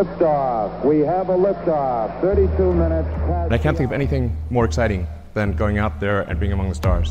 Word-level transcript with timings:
Liftoff. 0.00 0.84
We 0.84 0.96
have 1.06 1.28
a 1.28 1.36
liftoff. 1.36 2.20
32 2.22 2.72
minutes 2.72 3.08
past. 3.26 3.52
And 3.52 3.54
I 3.54 3.58
can't 3.58 3.76
think 3.76 3.90
of 3.90 3.92
anything 3.92 4.32
more 4.50 4.64
exciting 4.64 5.06
than 5.34 5.56
going 5.56 5.78
out 5.78 5.92
there 6.00 6.20
and 6.28 6.38
being 6.40 6.52
among 6.52 6.68
the 6.68 6.74
stars. 6.74 7.08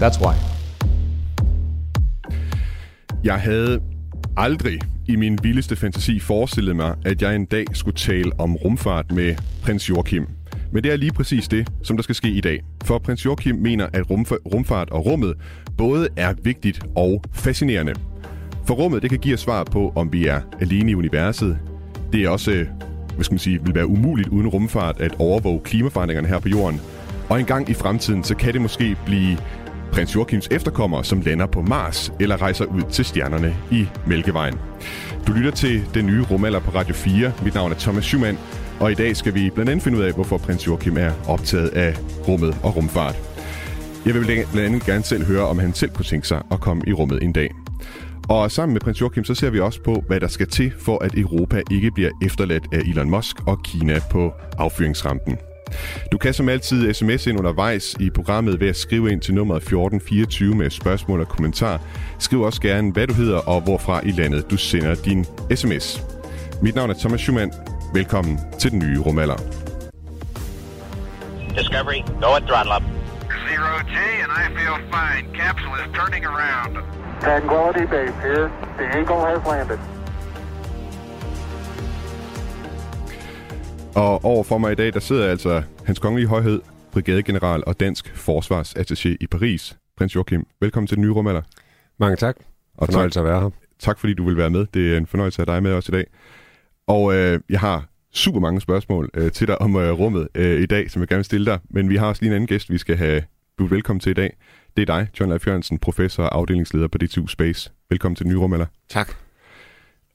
That's 0.00 0.18
why. 0.20 0.34
Jeg 3.24 3.40
havde 3.40 3.80
aldrig 4.36 4.80
i 5.08 5.16
min 5.16 5.38
vildeste 5.42 5.76
fantasi 5.76 6.20
forestillet 6.20 6.76
mig, 6.76 6.94
at 7.04 7.22
jeg 7.22 7.36
en 7.36 7.44
dag 7.44 7.64
skulle 7.72 7.96
tale 7.96 8.32
om 8.38 8.56
rumfart 8.56 9.12
med 9.12 9.34
prins 9.62 9.88
Joachim. 9.88 10.26
Men 10.72 10.84
det 10.84 10.92
er 10.92 10.96
lige 10.96 11.12
præcis 11.12 11.48
det, 11.48 11.68
som 11.82 11.96
der 11.96 12.02
skal 12.02 12.14
ske 12.14 12.28
i 12.28 12.40
dag. 12.40 12.60
For 12.84 12.98
prins 12.98 13.24
Joachim 13.24 13.56
mener, 13.56 13.86
at 13.92 14.10
rumfart 14.54 14.90
og 14.90 15.06
rummet 15.06 15.34
både 15.78 16.08
er 16.16 16.34
vigtigt 16.42 16.86
og 16.96 17.22
fascinerende. 17.32 17.94
For 18.64 18.74
rummet 18.74 19.02
det 19.02 19.10
kan 19.10 19.18
give 19.18 19.34
os 19.34 19.40
svar 19.40 19.64
på, 19.64 19.92
om 19.96 20.12
vi 20.12 20.26
er 20.26 20.40
alene 20.60 20.90
i 20.90 20.94
universet. 20.94 21.58
Det 22.12 22.24
er 22.24 22.28
også, 22.28 22.50
øh, 22.50 22.66
hvad 23.14 23.24
skal 23.24 23.32
man 23.32 23.38
sige, 23.38 23.64
vil 23.64 23.74
være 23.74 23.86
umuligt 23.86 24.28
uden 24.28 24.48
rumfart 24.48 25.00
at 25.00 25.14
overvåge 25.18 25.60
klimaforandringerne 25.60 26.28
her 26.28 26.38
på 26.38 26.48
jorden. 26.48 26.80
Og 27.28 27.40
en 27.40 27.46
gang 27.46 27.70
i 27.70 27.74
fremtiden, 27.74 28.24
så 28.24 28.36
kan 28.36 28.52
det 28.52 28.60
måske 28.60 28.96
blive 29.06 29.38
prins 29.92 30.14
Joachims 30.14 30.48
efterkommere, 30.50 31.04
som 31.04 31.20
lander 31.20 31.46
på 31.46 31.62
Mars 31.62 32.12
eller 32.20 32.42
rejser 32.42 32.64
ud 32.64 32.82
til 32.90 33.04
stjernerne 33.04 33.56
i 33.70 33.86
Mælkevejen. 34.06 34.54
Du 35.26 35.32
lytter 35.32 35.50
til 35.50 35.84
den 35.94 36.06
nye 36.06 36.24
rumalder 36.30 36.60
på 36.60 36.70
Radio 36.70 36.94
4. 36.94 37.32
Mit 37.44 37.54
navn 37.54 37.72
er 37.72 37.76
Thomas 37.76 38.04
Schumann, 38.04 38.38
og 38.80 38.92
i 38.92 38.94
dag 38.94 39.16
skal 39.16 39.34
vi 39.34 39.50
blandt 39.50 39.70
andet 39.70 39.84
finde 39.84 39.98
ud 39.98 40.02
af, 40.02 40.12
hvorfor 40.12 40.38
prins 40.38 40.66
Joachim 40.66 40.96
er 40.96 41.10
optaget 41.28 41.68
af 41.68 41.96
rummet 42.28 42.56
og 42.62 42.76
rumfart. 42.76 43.16
Jeg 44.06 44.14
vil 44.14 44.24
blandt 44.24 44.58
andet 44.58 44.84
gerne 44.84 45.02
selv 45.02 45.24
høre, 45.24 45.46
om 45.46 45.58
han 45.58 45.74
selv 45.74 45.90
kunne 45.90 46.04
tænke 46.04 46.28
sig 46.28 46.42
at 46.50 46.60
komme 46.60 46.82
i 46.86 46.92
rummet 46.92 47.22
en 47.22 47.32
dag. 47.32 47.50
Og 48.28 48.50
sammen 48.50 48.72
med 48.72 48.80
prins 48.80 49.00
Joachim, 49.00 49.24
så 49.24 49.34
ser 49.34 49.50
vi 49.50 49.60
også 49.60 49.82
på, 49.82 50.04
hvad 50.06 50.20
der 50.20 50.28
skal 50.28 50.48
til, 50.48 50.72
for 50.78 51.04
at 51.04 51.14
Europa 51.14 51.62
ikke 51.70 51.90
bliver 51.90 52.10
efterladt 52.22 52.64
af 52.72 52.78
Elon 52.78 53.10
Musk 53.10 53.36
og 53.46 53.62
Kina 53.64 54.00
på 54.10 54.32
affyringsrampen. 54.58 55.38
Du 56.12 56.18
kan 56.18 56.34
som 56.34 56.48
altid 56.48 56.94
sms 56.94 57.26
ind 57.26 57.38
undervejs 57.38 57.96
i 58.00 58.10
programmet 58.10 58.60
ved 58.60 58.68
at 58.68 58.76
skrive 58.76 59.12
ind 59.12 59.20
til 59.20 59.34
nummeret 59.34 59.62
1424 59.62 60.54
med 60.54 60.70
spørgsmål 60.70 61.20
og 61.20 61.28
kommentar. 61.28 61.80
Skriv 62.18 62.40
også 62.40 62.60
gerne, 62.60 62.92
hvad 62.92 63.06
du 63.06 63.14
hedder 63.14 63.38
og 63.38 63.60
hvorfra 63.60 64.06
i 64.06 64.10
landet 64.10 64.50
du 64.50 64.56
sender 64.56 64.94
din 64.94 65.24
sms. 65.54 66.02
Mit 66.62 66.74
navn 66.74 66.90
er 66.90 66.94
Thomas 66.98 67.20
Schumann. 67.20 67.52
Velkommen 67.94 68.40
til 68.58 68.70
den 68.70 68.78
nye 68.78 68.98
rumalder. 68.98 69.36
Discovery, 71.58 72.00
go 72.22 72.34
at 72.36 72.42
throttle 72.42 72.72
up. 72.76 72.82
Zero 73.48 73.72
G, 73.92 73.96
and 74.24 74.32
I 74.42 74.46
feel 74.58 74.76
fine. 74.94 75.24
Capsule 75.40 75.78
is 75.84 75.88
turning 75.98 76.24
around. 76.24 76.95
Tranquility 77.20 77.84
Base 77.90 78.14
here. 78.22 78.50
The 78.78 78.86
Eagle 78.98 79.20
has 79.26 79.40
landed. 79.46 79.78
Og 83.94 84.24
overfor 84.24 84.58
mig 84.58 84.72
i 84.72 84.74
dag, 84.74 84.92
der 84.92 85.00
sidder 85.00 85.30
altså 85.30 85.62
hans 85.84 85.98
kongelige 85.98 86.28
højhed, 86.28 86.60
brigadegeneral 86.92 87.62
og 87.66 87.80
dansk 87.80 88.28
forsvarsattaché 88.28 89.16
i 89.20 89.26
Paris, 89.30 89.76
prins 89.96 90.14
Joachim. 90.14 90.46
Velkommen 90.60 90.86
til 90.86 90.96
den 90.96 91.04
nye 91.04 91.12
rumalder. 91.12 91.42
Mange 91.98 92.16
tak. 92.16 92.36
Og 92.74 92.86
Fornøjelse 92.86 93.18
tak, 93.18 93.26
at 93.26 93.30
være 93.30 93.40
her. 93.40 93.50
Tak 93.78 93.98
fordi 93.98 94.14
du 94.14 94.24
vil 94.24 94.36
være 94.36 94.50
med. 94.50 94.66
Det 94.74 94.92
er 94.92 94.96
en 94.96 95.06
fornøjelse 95.06 95.42
at 95.42 95.48
have 95.48 95.56
dig 95.56 95.62
med 95.62 95.72
os 95.72 95.88
i 95.88 95.92
dag. 95.92 96.06
Og 96.86 97.14
øh, 97.14 97.40
jeg 97.50 97.60
har 97.60 97.84
super 98.12 98.40
mange 98.40 98.60
spørgsmål 98.60 99.10
øh, 99.14 99.32
til 99.32 99.46
dig 99.46 99.60
om 99.60 99.76
øh, 99.76 99.90
rummet 99.90 100.28
øh, 100.34 100.60
i 100.60 100.66
dag, 100.66 100.90
som 100.90 101.00
jeg 101.00 101.08
gerne 101.08 101.18
vil 101.18 101.24
stille 101.24 101.46
dig. 101.46 101.58
Men 101.70 101.88
vi 101.88 101.96
har 101.96 102.06
også 102.06 102.22
lige 102.22 102.30
en 102.30 102.34
anden 102.34 102.46
gæst, 102.46 102.70
vi 102.70 102.78
skal 102.78 102.96
have 102.96 103.22
du 103.58 103.66
velkommen 103.66 104.00
til 104.00 104.10
i 104.10 104.14
dag. 104.14 104.36
Det 104.76 104.90
er 104.90 104.96
dig, 104.96 105.08
John 105.20 105.30
Leif 105.30 105.46
Jørgensen, 105.46 105.78
professor 105.78 106.22
og 106.22 106.36
afdelingsleder 106.36 106.88
på 106.88 106.98
DTU 106.98 107.26
Space. 107.26 107.72
Velkommen 107.90 108.16
til 108.16 108.24
den 108.24 108.32
nye 108.32 108.38
rumalder. 108.38 108.66
Tak. 108.88 109.08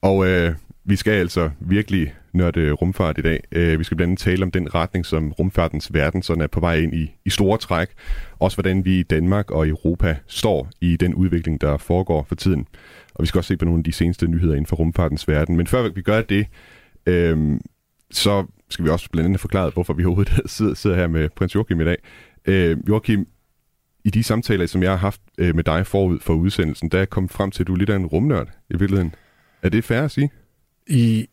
Og 0.02 0.28
øh, 0.28 0.56
vi 0.84 0.96
skal 0.96 1.12
altså 1.12 1.50
virkelig 1.60 2.14
nørde 2.34 2.72
rumfart 2.72 3.18
i 3.18 3.22
dag. 3.22 3.44
Øh, 3.52 3.80
vi 3.80 3.84
skal 3.84 3.98
blandt 3.98 4.10
andet 4.10 4.20
tale 4.20 4.44
om 4.44 4.52
den 4.52 4.76
retning, 4.76 5.06
som 5.06 5.32
rumfartens 5.32 5.94
verden 5.94 6.22
sådan 6.22 6.44
er 6.44 6.48
på 6.48 6.60
vej 6.60 6.76
ind 6.76 6.94
i, 6.94 7.16
i 7.26 7.30
store 7.30 7.58
træk. 7.58 7.88
Også 8.40 8.58
hvordan 8.58 8.86
vi 8.86 9.00
i 9.00 9.04
Danmark 9.04 9.52
og 9.52 9.68
Europa 9.68 10.18
står 10.28 10.70
i 10.82 10.98
den 10.98 11.16
udvikling, 11.16 11.62
der 11.62 11.78
foregår 11.78 12.24
for 12.24 12.36
tiden. 12.36 12.68
Og 13.16 13.22
vi 13.22 13.28
skal 13.28 13.40
også 13.40 13.48
se 13.48 13.58
på 13.58 13.66
nogle 13.66 13.80
af 13.80 13.84
de 13.84 13.94
seneste 13.94 14.28
nyheder 14.28 14.54
inden 14.54 14.66
for 14.66 14.76
rumfartens 14.76 15.28
verden. 15.28 15.58
Men 15.58 15.68
før 15.68 15.90
vi 15.90 16.02
gør 16.02 16.22
det, 16.22 16.48
øh, 17.06 17.60
så 18.12 18.46
skal 18.70 18.86
vi 18.86 18.90
også 18.90 19.10
blandt 19.12 19.26
andet 19.26 19.40
forklare, 19.40 19.70
hvorfor 19.70 19.94
vi 19.94 20.06
overhovedet 20.06 20.42
sidder, 20.52 20.74
sidder 20.74 20.96
her 20.96 21.08
med 21.08 21.30
prins 21.30 21.56
Joachim 21.56 21.82
i 21.82 21.86
dag. 21.86 21.98
Øh, 22.46 22.78
Joachim, 22.88 23.28
i 24.04 24.10
de 24.10 24.24
samtaler, 24.24 24.66
som 24.66 24.84
jeg 24.84 24.92
har 24.92 24.98
haft 24.98 25.22
øh, 25.38 25.56
med 25.56 25.64
dig 25.64 25.88
forud 25.88 26.20
for 26.20 26.34
udsendelsen, 26.34 26.90
der 26.90 26.98
er 26.98 27.02
jeg 27.02 27.10
kommet 27.10 27.32
frem 27.32 27.52
til, 27.52 27.64
at 27.64 27.68
du 27.68 27.74
er 27.74 27.78
lidt 27.78 27.90
af 27.90 27.96
en 27.96 28.06
rumnørd 28.06 28.48
i 28.70 28.78
virkeligheden. 28.78 29.16
Er 29.62 29.70
det 29.70 29.84
fair 29.84 30.02
at 30.02 30.12
sige? 30.12 30.30
I, 30.88 31.28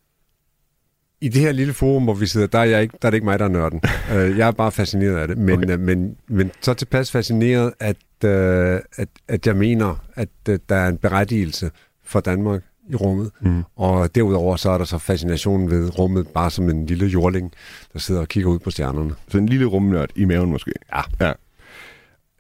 I 1.21 1.29
det 1.29 1.41
her 1.41 1.53
lille 1.53 1.73
forum, 1.73 2.05
hvor 2.05 2.15
vi 2.15 2.27
sidder, 2.27 2.47
der 2.47 2.59
er, 2.59 2.65
jeg 2.65 2.83
ikke, 2.83 2.99
der 3.03 3.09
er 3.09 3.11
det 3.11 3.17
ikke 3.17 3.25
mig, 3.25 3.39
der 3.39 3.45
er 3.45 3.49
nørden. 3.49 3.81
uh, 3.85 4.39
jeg 4.39 4.47
er 4.49 4.53
bare 4.53 4.73
fascineret 4.73 5.17
af 5.17 5.29
det. 5.29 5.39
Men, 5.39 5.65
okay. 5.65 5.75
uh, 5.75 5.81
men, 5.81 6.17
men 6.29 6.51
så 6.61 6.75
tilpas 6.75 7.11
fascineret, 7.13 7.73
at, 7.81 7.97
uh, 8.25 8.81
at, 8.97 9.09
at 9.29 9.47
jeg 9.47 9.57
mener, 9.57 10.05
at 10.15 10.29
uh, 10.49 10.55
der 10.69 10.77
er 10.77 10.89
en 10.89 10.99
berettigelse 10.99 11.71
for 12.05 12.21
Danmark 12.21 12.63
i 12.89 12.95
rummet. 12.95 13.31
Mm. 13.41 13.65
Og 13.77 14.15
derudover 14.15 14.57
så 14.57 14.71
er 14.71 14.79
der 14.79 14.85
så 14.85 14.99
fascinationen 14.99 15.71
ved 15.71 15.99
rummet 15.99 16.29
bare 16.29 16.51
som 16.51 16.69
en 16.69 16.87
lille 16.87 17.07
jordling, 17.07 17.53
der 17.93 17.99
sidder 17.99 18.21
og 18.21 18.29
kigger 18.29 18.51
ud 18.51 18.59
på 18.59 18.71
stjernerne. 18.71 19.15
Så 19.29 19.39
en 19.39 19.49
lille 19.49 19.67
rumnørd 19.67 20.11
i 20.17 20.25
maven 20.25 20.51
måske? 20.51 20.73
Ja. 20.95 21.27
ja. 21.27 21.33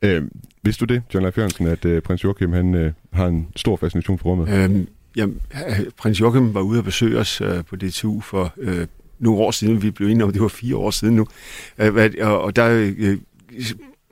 Øh, 0.02 0.22
vidste 0.62 0.86
du 0.86 0.94
det, 0.94 1.02
John 1.14 1.22
Leif 1.22 1.38
Jørgensen, 1.38 1.66
at 1.66 1.84
øh, 1.84 2.02
prins 2.02 2.24
Joachim 2.24 2.52
han, 2.52 2.74
øh, 2.74 2.92
har 3.12 3.26
en 3.26 3.48
stor 3.56 3.76
fascination 3.76 4.18
for 4.18 4.28
rummet? 4.28 4.48
Øhm, 4.48 4.88
jamen, 5.16 5.40
øh, 5.68 5.86
prins 5.96 6.20
Joachim 6.20 6.54
var 6.54 6.60
ude 6.60 6.78
at 6.78 6.84
besøge 6.84 7.18
os 7.18 7.40
øh, 7.40 7.64
på 7.64 7.76
DTU 7.76 8.20
for 8.20 8.52
øh, 8.58 8.86
nogle 9.18 9.38
år 9.38 9.50
siden. 9.50 9.82
Vi 9.82 9.90
blev 9.90 10.08
enige 10.08 10.24
om, 10.24 10.32
det 10.32 10.42
var 10.42 10.48
fire 10.48 10.76
år 10.76 10.90
siden 10.90 11.16
nu. 11.16 11.26
Øh, 11.78 12.10
og, 12.20 12.42
og 12.42 12.56
der 12.56 12.92
øh, 12.98 13.18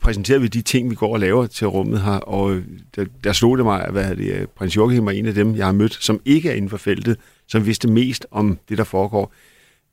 præsenterede 0.00 0.42
vi 0.42 0.48
de 0.48 0.62
ting, 0.62 0.90
vi 0.90 0.94
går 0.94 1.12
og 1.12 1.20
laver 1.20 1.46
til 1.46 1.66
rummet 1.66 2.00
her, 2.00 2.12
og 2.12 2.54
øh, 2.54 2.64
der, 2.96 3.04
der 3.24 3.32
slog 3.32 3.58
det 3.58 3.66
mig, 3.66 3.84
at 3.84 3.92
hvad 3.92 4.16
det, 4.16 4.32
øh, 4.32 4.46
prins 4.46 4.76
Joachim 4.76 5.06
var 5.06 5.12
en 5.12 5.26
af 5.26 5.34
dem, 5.34 5.56
jeg 5.56 5.66
har 5.66 5.72
mødt, 5.72 5.98
som 6.00 6.20
ikke 6.24 6.50
er 6.50 6.54
inden 6.54 6.70
for 6.70 6.76
feltet, 6.76 7.16
som 7.46 7.66
vidste 7.66 7.88
mest 7.88 8.26
om 8.30 8.58
det, 8.68 8.78
der 8.78 8.84
foregår. 8.84 9.32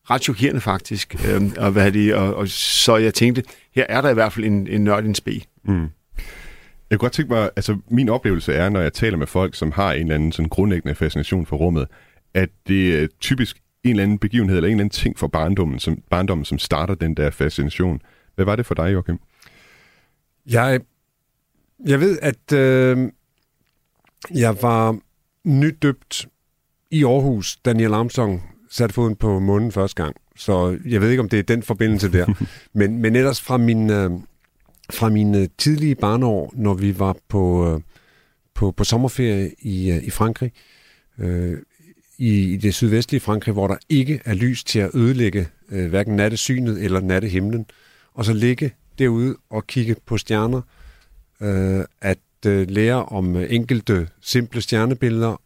Ret 0.10 0.24
chokerende 0.24 0.62
faktisk. 0.62 1.16
Øhm, 1.30 1.52
og, 1.58 1.72
hvad 1.72 1.92
det, 1.92 2.16
og, 2.16 2.36
og 2.36 2.48
så 2.48 2.98
jeg 2.98 3.14
tænkte, 3.14 3.44
her 3.76 3.86
er 3.90 4.02
der 4.02 4.10
i 4.10 4.14
hvert 4.14 4.34
fald 4.34 4.46
en, 4.46 4.68
en 4.68 4.84
nørd 4.84 5.04
en 5.04 5.16
spe. 5.16 5.42
Mm. 5.64 5.90
Jeg 6.90 7.00
kunne 7.00 7.06
godt 7.06 7.14
tænke 7.14 7.34
mig, 7.34 7.50
altså 7.56 7.78
min 7.88 8.10
oplevelse 8.10 8.54
er, 8.54 8.70
når 8.70 8.82
jeg 8.82 8.94
taler 8.94 9.18
med 9.18 9.28
folk, 9.28 9.56
som 9.56 9.72
har 9.72 9.94
en 9.94 10.02
eller 10.02 10.16
anden 10.16 10.32
sådan 10.32 10.50
grundlæggende 10.50 10.96
fascination 10.96 11.46
for 11.46 11.58
rummet, 11.58 11.88
at 12.34 12.50
det 12.68 13.04
er 13.04 13.08
typisk 13.20 13.58
en 13.84 13.90
eller 13.90 14.04
anden 14.04 14.20
begivenhed, 14.20 14.58
eller 14.58 14.68
en 14.68 14.72
eller 14.72 14.84
anden 14.84 14.90
ting 14.90 15.20
for 15.20 15.28
barndommen, 15.28 15.80
som, 15.80 15.98
barndommen, 16.10 16.46
som 16.46 16.58
starter 16.58 16.96
den 16.96 17.16
der 17.18 17.30
fascination. 17.30 18.02
Hvad 18.36 18.46
var 18.46 18.56
det 18.56 18.66
for 18.66 18.76
dig, 18.76 18.94
Joachim? 18.94 19.20
Jeg, 20.46 20.80
jeg 21.86 22.00
ved, 22.00 22.20
at 22.22 22.54
øh, 22.54 23.12
jeg 24.34 24.62
var 24.62 25.00
nydøbt 25.44 26.28
i 26.92 27.04
Aarhus, 27.04 27.58
Daniel 27.58 27.94
Armstrong 27.94 28.53
satte 28.74 28.94
foden 28.94 29.16
på 29.16 29.40
månen 29.40 29.72
første 29.72 30.04
gang. 30.04 30.16
Så 30.36 30.78
jeg 30.86 31.02
ved 31.02 31.10
ikke, 31.10 31.22
om 31.22 31.30
det 31.30 31.40
er 31.40 31.44
den 31.44 31.64
forbindelse 31.64 32.12
der. 32.12 32.46
men, 32.80 32.98
men 32.98 33.16
ellers 33.16 33.42
fra 33.42 33.58
min, 33.58 33.90
øh, 33.90 34.12
fra 34.90 35.10
mine 35.10 35.48
tidlige 35.58 35.96
barneår, 35.96 36.54
når 36.56 36.74
vi 36.74 37.00
var 37.00 37.16
på, 37.30 37.74
øh, 37.74 37.82
på, 38.54 38.72
på 38.72 38.84
sommerferie 38.84 39.52
i, 39.60 39.92
øh, 39.92 40.04
i 40.04 40.10
Frankrig, 40.10 40.52
øh, 41.20 41.58
i, 42.18 42.54
i 42.54 42.58
det 42.58 42.74
sydvestlige 42.74 43.22
Frankrig, 43.22 43.54
hvor 43.54 43.68
der 43.68 43.78
ikke 43.90 44.22
er 44.26 44.34
lys 44.34 44.64
til 44.64 44.80
at 44.80 44.92
ødelægge 44.94 45.48
øh, 45.70 45.90
hverken 45.90 46.16
nattesynet 46.16 46.84
eller 46.84 47.00
nattehimlen, 47.00 47.66
og 48.14 48.26
så 48.26 48.34
ligge 48.34 48.72
derude 49.00 49.36
og 49.50 49.68
kigge 49.68 49.96
på 50.06 50.18
stjerner, 50.18 50.62
øh, 51.42 51.86
at 52.02 52.18
øh, 52.46 52.70
lære 52.70 53.06
om 53.06 53.36
øh, 53.36 53.48
enkelte 53.50 54.08
simple 54.22 54.62
stjernebilleder, 54.62 55.42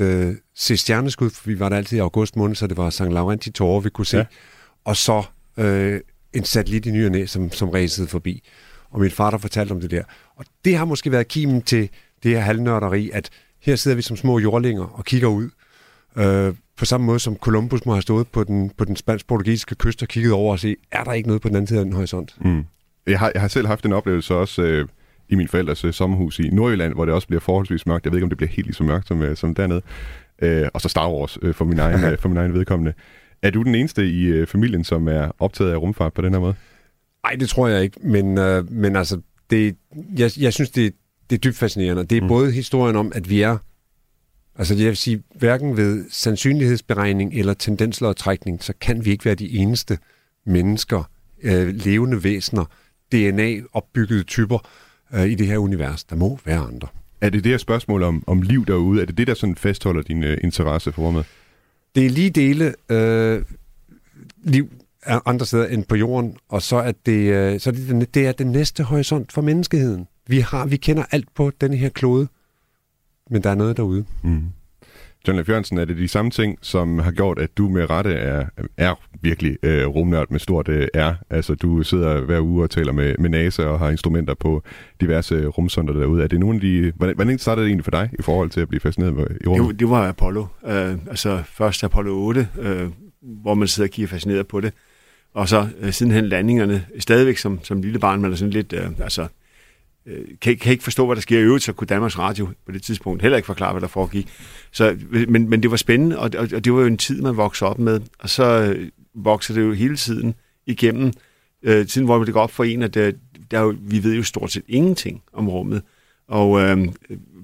øh, 0.00 0.34
se 0.54 0.76
stjerneskud, 0.76 1.30
for 1.30 1.48
vi 1.50 1.60
var 1.60 1.68
der 1.68 1.76
altid 1.76 1.96
i 1.96 2.00
august 2.00 2.36
måned, 2.36 2.56
så 2.56 2.66
det 2.66 2.76
var 2.76 2.90
St. 2.90 3.00
Laurenti 3.00 3.50
tårer, 3.50 3.80
vi 3.80 3.90
kunne 3.90 4.06
se, 4.06 4.16
ja. 4.16 4.24
og 4.84 4.96
så 4.96 5.22
øh, 5.56 6.00
en 6.32 6.44
satellit 6.44 6.86
i 6.86 6.90
ny 6.90 7.04
og 7.04 7.12
næ, 7.12 7.26
som, 7.26 7.52
som 7.52 7.68
ræsede 7.68 8.08
forbi. 8.08 8.42
Og 8.90 9.00
min 9.00 9.10
far 9.10 9.30
der 9.30 9.38
fortalte 9.38 9.72
om 9.72 9.80
det 9.80 9.90
der. 9.90 10.02
Og 10.36 10.44
det 10.64 10.76
har 10.76 10.84
måske 10.84 11.12
været 11.12 11.28
kimen 11.28 11.62
til 11.62 11.88
det 12.22 12.30
her 12.30 12.40
halvnørderi, 12.40 13.10
at 13.10 13.30
her 13.60 13.76
sidder 13.76 13.94
vi 13.94 14.02
som 14.02 14.16
små 14.16 14.38
jordlinger 14.38 14.84
og 14.84 15.04
kigger 15.04 15.28
ud. 15.28 15.50
Øh, 16.16 16.54
på 16.76 16.84
samme 16.84 17.06
måde 17.06 17.18
som 17.18 17.36
Columbus 17.36 17.86
må 17.86 17.92
have 17.92 18.02
stået 18.02 18.28
på 18.28 18.44
den, 18.44 18.70
på 18.70 18.84
den 18.84 18.96
spansk-portugisiske 18.96 19.74
kyst 19.74 20.02
og 20.02 20.08
kigget 20.08 20.32
over 20.32 20.52
og 20.52 20.58
se, 20.58 20.76
er 20.90 21.04
der 21.04 21.12
ikke 21.12 21.28
noget 21.28 21.42
på 21.42 21.48
den 21.48 21.56
anden 21.56 21.66
side 21.66 21.78
af 21.78 21.84
den 21.84 21.94
horisont? 21.94 22.36
Mm. 22.40 22.64
Jeg, 23.06 23.18
har, 23.18 23.30
jeg 23.34 23.40
har 23.40 23.48
selv 23.48 23.66
haft 23.66 23.84
en 23.84 23.92
oplevelse 23.92 24.34
også 24.34 24.62
øh, 24.62 24.88
i 25.28 25.34
min 25.34 25.48
forældres 25.48 25.84
øh, 25.84 25.92
sommerhus 25.92 26.38
i 26.38 26.48
Nordjylland, 26.48 26.94
hvor 26.94 27.04
det 27.04 27.14
også 27.14 27.28
bliver 27.28 27.40
forholdsvis 27.40 27.86
mørkt. 27.86 28.04
Jeg 28.04 28.12
ved 28.12 28.18
ikke, 28.18 28.24
om 28.24 28.30
det 28.30 28.38
bliver 28.38 28.50
helt 28.50 28.66
lige 28.66 28.74
så 28.74 28.84
mørkt 28.84 29.08
som, 29.08 29.22
øh, 29.22 29.36
som 29.36 29.54
dernede. 29.54 29.82
Øh, 30.42 30.68
og 30.74 30.80
så 30.80 30.88
Star 30.88 31.10
Wars 31.10 31.38
øh, 31.42 31.54
for, 31.54 31.64
min 31.64 31.78
egen, 31.78 32.04
øh, 32.12 32.18
for 32.18 32.28
min 32.28 32.38
egen 32.38 32.54
vedkommende. 32.54 32.92
Er 33.42 33.50
du 33.50 33.62
den 33.62 33.74
eneste 33.74 34.06
i 34.06 34.24
øh, 34.24 34.46
familien, 34.46 34.84
som 34.84 35.08
er 35.08 35.30
optaget 35.38 35.72
af 35.72 35.76
rumfart 35.76 36.12
på 36.12 36.22
den 36.22 36.32
her 36.32 36.40
måde? 36.40 36.54
Nej, 37.24 37.36
det 37.40 37.48
tror 37.48 37.68
jeg 37.68 37.82
ikke, 37.82 38.00
men, 38.02 38.38
øh, 38.38 38.72
men 38.72 38.96
altså, 38.96 39.20
det, 39.50 39.76
jeg, 40.18 40.30
jeg 40.38 40.52
synes, 40.52 40.70
det, 40.70 40.94
det 41.30 41.36
er 41.36 41.40
dybt 41.40 41.56
fascinerende. 41.56 42.04
Det 42.04 42.18
er 42.18 42.22
mm. 42.22 42.28
både 42.28 42.52
historien 42.52 42.96
om, 42.96 43.12
at 43.14 43.30
vi 43.30 43.42
er 43.42 43.58
Altså 44.58 44.74
jeg 44.74 44.86
vil 44.86 44.96
sige, 44.96 45.22
hverken 45.34 45.76
ved 45.76 46.04
sandsynlighedsberegning 46.10 47.34
eller 47.34 47.54
tendenslodtrækning, 47.54 48.64
så 48.64 48.72
kan 48.80 49.04
vi 49.04 49.10
ikke 49.10 49.24
være 49.24 49.34
de 49.34 49.58
eneste 49.58 49.98
mennesker, 50.46 51.10
øh, 51.42 51.68
levende 51.68 52.24
væsener, 52.24 52.64
DNA-opbyggede 53.12 54.22
typer 54.22 54.58
øh, 55.14 55.26
i 55.26 55.34
det 55.34 55.46
her 55.46 55.58
univers. 55.58 56.04
Der 56.04 56.16
må 56.16 56.38
være 56.44 56.58
andre. 56.58 56.88
Er 57.20 57.30
det 57.30 57.44
det 57.44 57.50
her 57.50 57.58
spørgsmål 57.58 58.02
om, 58.02 58.24
om 58.26 58.42
liv 58.42 58.66
derude? 58.66 59.02
Er 59.02 59.06
det 59.06 59.18
det, 59.18 59.26
der 59.26 59.34
sådan 59.34 59.56
fastholder 59.56 60.02
din 60.02 60.24
uh, 60.24 60.30
interesse 60.44 60.92
for 60.92 61.02
rummet? 61.02 61.24
Det 61.94 62.06
er 62.06 62.10
lige 62.10 62.30
dele 62.30 62.74
øh, 62.88 63.42
liv 64.42 64.70
andre 65.06 65.46
steder 65.46 65.66
end 65.66 65.84
på 65.84 65.96
jorden, 65.96 66.36
og 66.48 66.62
så 66.62 66.76
er 66.76 66.92
det, 67.06 67.32
øh, 67.32 67.60
så 67.60 67.70
er 67.70 67.74
det, 67.74 68.14
det 68.14 68.26
er 68.26 68.32
den 68.32 68.46
næste 68.46 68.82
horisont 68.82 69.32
for 69.32 69.42
menneskeheden. 69.42 70.08
Vi, 70.26 70.40
har, 70.40 70.66
vi 70.66 70.76
kender 70.76 71.04
alt 71.10 71.34
på 71.34 71.52
denne 71.60 71.76
her 71.76 71.88
klode, 71.88 72.28
men 73.30 73.42
der 73.42 73.50
er 73.50 73.54
noget 73.54 73.76
derude. 73.76 74.04
Mm. 74.22 74.42
John 75.28 75.36
Leif 75.36 75.48
Jørgensen, 75.48 75.78
er 75.78 75.84
det 75.84 75.96
de 75.96 76.08
samme 76.08 76.30
ting, 76.30 76.58
som 76.62 76.98
har 76.98 77.12
gjort, 77.12 77.38
at 77.38 77.58
du 77.58 77.68
med 77.68 77.90
rette 77.90 78.12
er, 78.12 78.46
er 78.76 78.94
virkelig 79.20 79.56
øh, 79.62 79.86
rumnørd 79.86 80.30
med 80.30 80.40
stort 80.40 80.68
øh, 80.68 80.88
R? 80.94 81.12
Altså, 81.30 81.54
du 81.54 81.82
sidder 81.82 82.20
hver 82.20 82.40
uge 82.40 82.62
og 82.62 82.70
taler 82.70 82.92
med, 82.92 83.14
med 83.18 83.30
NASA 83.30 83.64
og 83.64 83.78
har 83.78 83.90
instrumenter 83.90 84.34
på 84.34 84.62
diverse 85.00 85.34
øh, 85.34 85.46
rumsonder 85.46 85.92
derude. 85.92 86.22
Er 86.22 86.26
det 86.26 86.40
nogle 86.40 86.54
af 86.54 86.60
de... 86.60 86.92
Hvordan, 86.96 87.14
hvordan 87.14 87.38
startede 87.38 87.64
det 87.64 87.70
egentlig 87.70 87.84
for 87.84 87.90
dig 87.90 88.10
i 88.18 88.22
forhold 88.22 88.50
til 88.50 88.60
at 88.60 88.68
blive 88.68 88.80
fascineret 88.80 89.14
med, 89.14 89.26
i 89.40 89.46
rummet? 89.46 89.68
Det, 89.68 89.80
det 89.80 89.90
var 89.90 90.08
Apollo. 90.08 90.40
Uh, 90.62 90.70
altså, 90.70 91.42
først 91.46 91.84
Apollo 91.84 92.26
8, 92.26 92.48
uh, 92.58 92.66
øh, 92.66 92.88
hvor 93.22 93.54
man 93.54 93.68
sidder 93.68 93.88
og 93.88 93.92
kigger 93.92 94.08
fascineret 94.08 94.46
på 94.46 94.60
det. 94.60 94.72
Og 95.34 95.48
så 95.48 95.68
uh, 95.82 95.90
sidenhen 95.90 96.26
landingerne, 96.26 96.84
stadigvæk 96.98 97.36
som, 97.36 97.60
som 97.62 97.82
lille 97.82 97.98
barn, 97.98 98.20
man 98.20 98.32
er 98.32 98.36
sådan 98.36 98.52
lidt... 98.52 98.72
Uh, 98.72 99.00
altså, 99.00 99.26
Øh, 100.06 100.24
kan, 100.40 100.56
kan 100.56 100.72
ikke 100.72 100.84
forstå, 100.84 101.06
hvad 101.06 101.16
der 101.16 101.22
sker 101.22 101.38
i 101.38 101.42
øvrigt, 101.42 101.64
så 101.64 101.72
kunne 101.72 101.86
Danmarks 101.86 102.18
Radio 102.18 102.48
på 102.66 102.72
det 102.72 102.82
tidspunkt 102.82 103.22
heller 103.22 103.36
ikke 103.36 103.46
forklare, 103.46 103.72
hvad 103.72 103.80
der 103.80 103.88
foregik. 103.88 104.28
Så, 104.72 104.96
men, 105.28 105.50
men 105.50 105.62
det 105.62 105.70
var 105.70 105.76
spændende, 105.76 106.18
og, 106.18 106.30
og, 106.38 106.48
og 106.54 106.64
det 106.64 106.72
var 106.72 106.80
jo 106.80 106.86
en 106.86 106.98
tid, 106.98 107.22
man 107.22 107.36
voksede 107.36 107.70
op 107.70 107.78
med, 107.78 108.00
og 108.18 108.30
så 108.30 108.44
øh, 108.44 108.88
vokser 109.14 109.54
det 109.54 109.62
jo 109.62 109.72
hele 109.72 109.96
tiden 109.96 110.34
igennem, 110.66 111.12
øh, 111.62 111.86
tiden 111.86 112.04
hvor 112.04 112.24
det 112.24 112.34
går 112.34 112.40
op 112.40 112.50
for 112.50 112.64
en, 112.64 112.82
at 112.82 112.94
der, 112.94 113.12
der 113.50 113.60
jo, 113.60 113.74
vi 113.80 114.04
ved 114.04 114.14
jo 114.14 114.22
stort 114.22 114.52
set 114.52 114.64
ingenting 114.68 115.22
om 115.32 115.48
rummet. 115.48 115.82
Og 116.28 116.60
øh, 116.60 116.88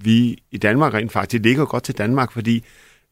vi 0.03 0.43
i 0.51 0.59
Danmark 0.59 0.95
rent 0.95 1.13
faktisk, 1.13 1.33
det 1.33 1.43
ligger 1.43 1.65
godt 1.65 1.83
til 1.83 1.99
Danmark, 1.99 2.33
fordi 2.33 2.65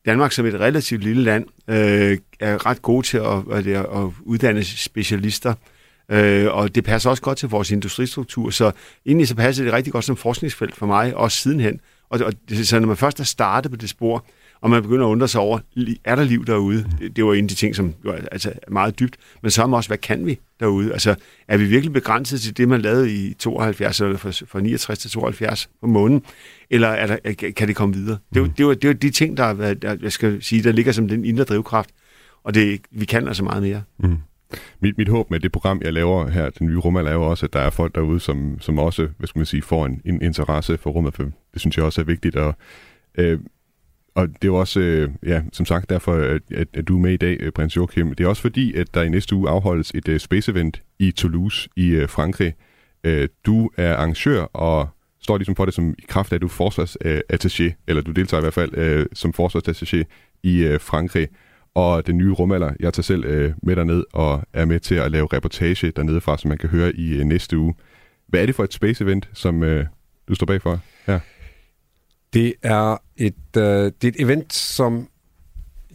Danmark 0.06 0.32
som 0.32 0.46
et 0.46 0.60
relativt 0.60 1.04
lille 1.04 1.22
land 1.22 1.46
øh, 1.68 2.18
er 2.40 2.66
ret 2.66 2.82
gode 2.82 3.06
til 3.06 3.18
at, 3.18 3.42
at, 3.52 3.66
at 3.66 4.08
uddanne 4.22 4.64
specialister 4.64 5.50
Øh, 5.50 5.79
og 6.50 6.74
det 6.74 6.84
passer 6.84 7.10
også 7.10 7.22
godt 7.22 7.38
til 7.38 7.48
vores 7.48 7.70
industristruktur, 7.70 8.50
så 8.50 8.72
egentlig 9.06 9.28
så 9.28 9.34
passer 9.34 9.64
det 9.64 9.72
rigtig 9.72 9.92
godt 9.92 10.04
som 10.04 10.16
forskningsfelt 10.16 10.76
for 10.76 10.86
mig, 10.86 11.16
også 11.16 11.38
sidenhen. 11.38 11.80
Og, 12.10 12.20
og 12.20 12.32
så 12.64 12.80
når 12.80 12.86
man 12.86 12.96
først 12.96 13.20
er 13.20 13.24
startet 13.24 13.70
på 13.70 13.76
det 13.76 13.88
spor, 13.88 14.24
og 14.60 14.70
man 14.70 14.82
begynder 14.82 15.06
at 15.06 15.10
undre 15.10 15.28
sig 15.28 15.40
over, 15.40 15.58
er 16.04 16.14
der 16.14 16.24
liv 16.24 16.46
derude? 16.46 16.86
Det, 16.98 17.16
det 17.16 17.24
var 17.24 17.34
en 17.34 17.44
af 17.44 17.48
de 17.48 17.54
ting, 17.54 17.76
som 17.76 17.94
jo 18.04 18.12
altså, 18.12 18.52
er 18.62 18.70
meget 18.70 18.98
dybt. 18.98 19.16
Men 19.42 19.50
så 19.50 19.62
er 19.62 19.66
man 19.66 19.76
også, 19.76 19.88
hvad 19.88 19.98
kan 19.98 20.26
vi 20.26 20.38
derude? 20.60 20.92
Altså, 20.92 21.14
er 21.48 21.56
vi 21.56 21.64
virkelig 21.64 21.92
begrænset 21.92 22.40
til 22.40 22.56
det, 22.56 22.68
man 22.68 22.80
lavede 22.80 23.14
i 23.14 23.34
72, 23.34 24.00
eller 24.00 24.16
fra, 24.16 24.30
fra 24.30 24.60
69 24.60 24.98
til 24.98 25.10
72 25.10 25.70
på 25.80 25.86
månen? 25.86 26.22
Eller 26.70 26.88
er 26.88 27.06
der, 27.06 27.32
kan 27.32 27.68
det 27.68 27.76
komme 27.76 27.94
videre? 27.94 28.18
Det, 28.34 28.52
det, 28.58 28.66
var, 28.66 28.74
det 28.74 28.88
var 28.88 28.94
de 28.94 29.10
ting, 29.10 29.36
der, 29.36 29.74
der, 29.74 29.96
jeg 30.02 30.12
skal 30.12 30.42
sige, 30.42 30.62
der 30.62 30.72
ligger 30.72 30.92
som 30.92 31.08
den 31.08 31.24
indre 31.24 31.44
drivkraft. 31.44 31.90
Og 32.44 32.54
det, 32.54 32.80
vi 32.90 33.04
kan 33.04 33.28
altså 33.28 33.44
meget 33.44 33.62
mere. 33.62 33.82
Mm. 33.98 34.16
Mit, 34.80 34.98
mit 34.98 35.08
håb 35.08 35.30
med 35.30 35.40
det 35.40 35.52
program, 35.52 35.80
jeg 35.84 35.92
laver 35.92 36.28
her, 36.28 36.50
den 36.50 36.66
nye 36.66 36.78
rumalder, 36.78 37.10
er 37.10 37.14
jo 37.14 37.22
også, 37.22 37.46
at 37.46 37.52
der 37.52 37.60
er 37.60 37.70
folk 37.70 37.94
derude, 37.94 38.20
som, 38.20 38.60
som 38.60 38.78
også, 38.78 39.08
hvad 39.18 39.28
skal 39.28 39.38
man 39.38 39.46
sige, 39.46 39.62
får 39.62 39.86
en, 39.86 40.00
en 40.04 40.22
interesse 40.22 40.78
for 40.78 40.90
rummet, 40.90 41.14
for 41.14 41.22
det 41.22 41.60
synes 41.60 41.76
jeg 41.76 41.84
også 41.84 42.00
er 42.00 42.04
vigtigt. 42.04 42.36
Og, 42.36 42.54
øh, 43.18 43.38
og 44.14 44.28
det 44.28 44.34
er 44.42 44.46
jo 44.46 44.56
også, 44.56 44.80
øh, 44.80 45.10
ja, 45.26 45.42
som 45.52 45.66
sagt, 45.66 45.90
derfor, 45.90 46.14
at, 46.14 46.42
at, 46.50 46.68
at 46.74 46.88
du 46.88 46.96
er 46.96 47.00
med 47.00 47.12
i 47.12 47.16
dag, 47.16 47.36
øh, 47.40 47.52
prins 47.52 47.76
Joachim. 47.76 48.14
Det 48.14 48.24
er 48.24 48.28
også 48.28 48.42
fordi, 48.42 48.74
at 48.74 48.94
der 48.94 49.02
i 49.02 49.08
næste 49.08 49.34
uge 49.36 49.50
afholdes 49.50 49.90
et 49.94 50.08
øh, 50.08 50.14
uh, 50.14 50.18
space 50.18 50.52
event 50.52 50.82
i 50.98 51.12
Toulouse 51.12 51.68
i 51.76 51.96
uh, 51.96 52.08
Frankrig. 52.08 52.54
Uh, 53.08 53.24
du 53.46 53.70
er 53.76 53.94
arrangør 53.94 54.42
og 54.42 54.88
står 55.22 55.38
ligesom 55.38 55.56
for 55.56 55.64
det 55.64 55.74
som 55.74 55.94
i 55.98 56.04
kraft 56.08 56.32
af, 56.32 56.36
at 56.36 56.42
du 56.42 56.46
er 56.46 56.50
forsvarsattaché, 56.50 57.84
eller 57.88 58.02
du 58.02 58.10
deltager 58.10 58.40
i 58.40 58.44
hvert 58.44 58.54
fald 58.54 59.00
uh, 59.00 59.06
som 59.12 59.34
forsvarsattaché 59.40 60.02
i 60.42 60.68
uh, 60.68 60.80
Frankrig 60.80 61.28
og 61.74 62.06
den 62.06 62.18
nye 62.18 62.32
rumalder. 62.32 62.72
Jeg 62.80 62.94
tager 62.94 63.02
selv 63.02 63.24
øh, 63.24 63.52
med 63.62 63.76
derned 63.76 64.04
og 64.12 64.42
er 64.52 64.64
med 64.64 64.80
til 64.80 64.94
at 64.94 65.10
lave 65.10 65.28
reportage 65.32 65.90
dernede 65.90 66.20
fra, 66.20 66.38
som 66.38 66.48
man 66.48 66.58
kan 66.58 66.68
høre 66.68 66.96
i 66.96 67.12
øh, 67.12 67.24
næste 67.24 67.58
uge. 67.58 67.74
Hvad 68.26 68.42
er 68.42 68.46
det 68.46 68.54
for 68.54 68.64
et 68.64 68.72
space 68.72 69.04
event, 69.04 69.28
som 69.32 69.62
øh, 69.62 69.86
du 70.28 70.34
står 70.34 70.46
bag 70.46 70.62
for 70.62 70.80
her? 71.06 71.20
Det 72.32 72.54
er 72.62 72.96
et, 73.16 73.56
øh, 73.56 73.62
det 73.62 74.04
er 74.04 74.08
et 74.08 74.20
event, 74.20 74.52
som 74.52 75.08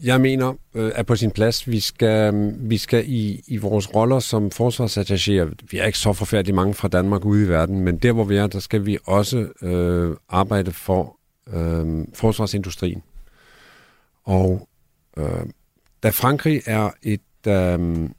jeg 0.04 0.22
mener 0.22 0.54
øh, 0.74 0.92
er 0.96 1.04
på 1.04 1.16
sin 1.16 1.32
plads. 1.32 1.68
Vi 1.68 1.80
skal, 1.80 2.34
øh, 2.34 2.70
vi 2.70 2.78
skal 2.78 3.04
i, 3.08 3.44
i 3.48 3.58
vores 3.58 3.96
roller 3.96 4.20
som 4.20 4.52
forsvarsattachéer, 4.54 5.56
vi 5.72 5.78
er 5.78 5.86
ikke 5.86 5.98
så 5.98 6.14
forfærdeligt 6.14 6.56
mange 6.56 6.74
fra 6.74 6.88
Danmark 6.88 7.26
ude 7.26 7.46
i 7.46 7.50
verden, 7.50 7.80
men 7.80 7.98
der 7.98 8.12
hvor 8.12 8.24
vi 8.24 8.36
er, 8.36 8.48
der 8.48 8.60
skal 8.60 8.86
vi 8.86 8.98
også 9.06 9.48
øh, 9.62 10.16
arbejde 10.30 10.72
for 10.72 11.18
øh, 11.54 12.06
forsvarsindustrien. 12.14 13.04
Og 14.24 14.68
øh, 15.18 15.46
da 16.06 16.10
Frankrig 16.10 16.62
er 16.66 16.90
et, 17.04 17.48
øh, 17.48 18.10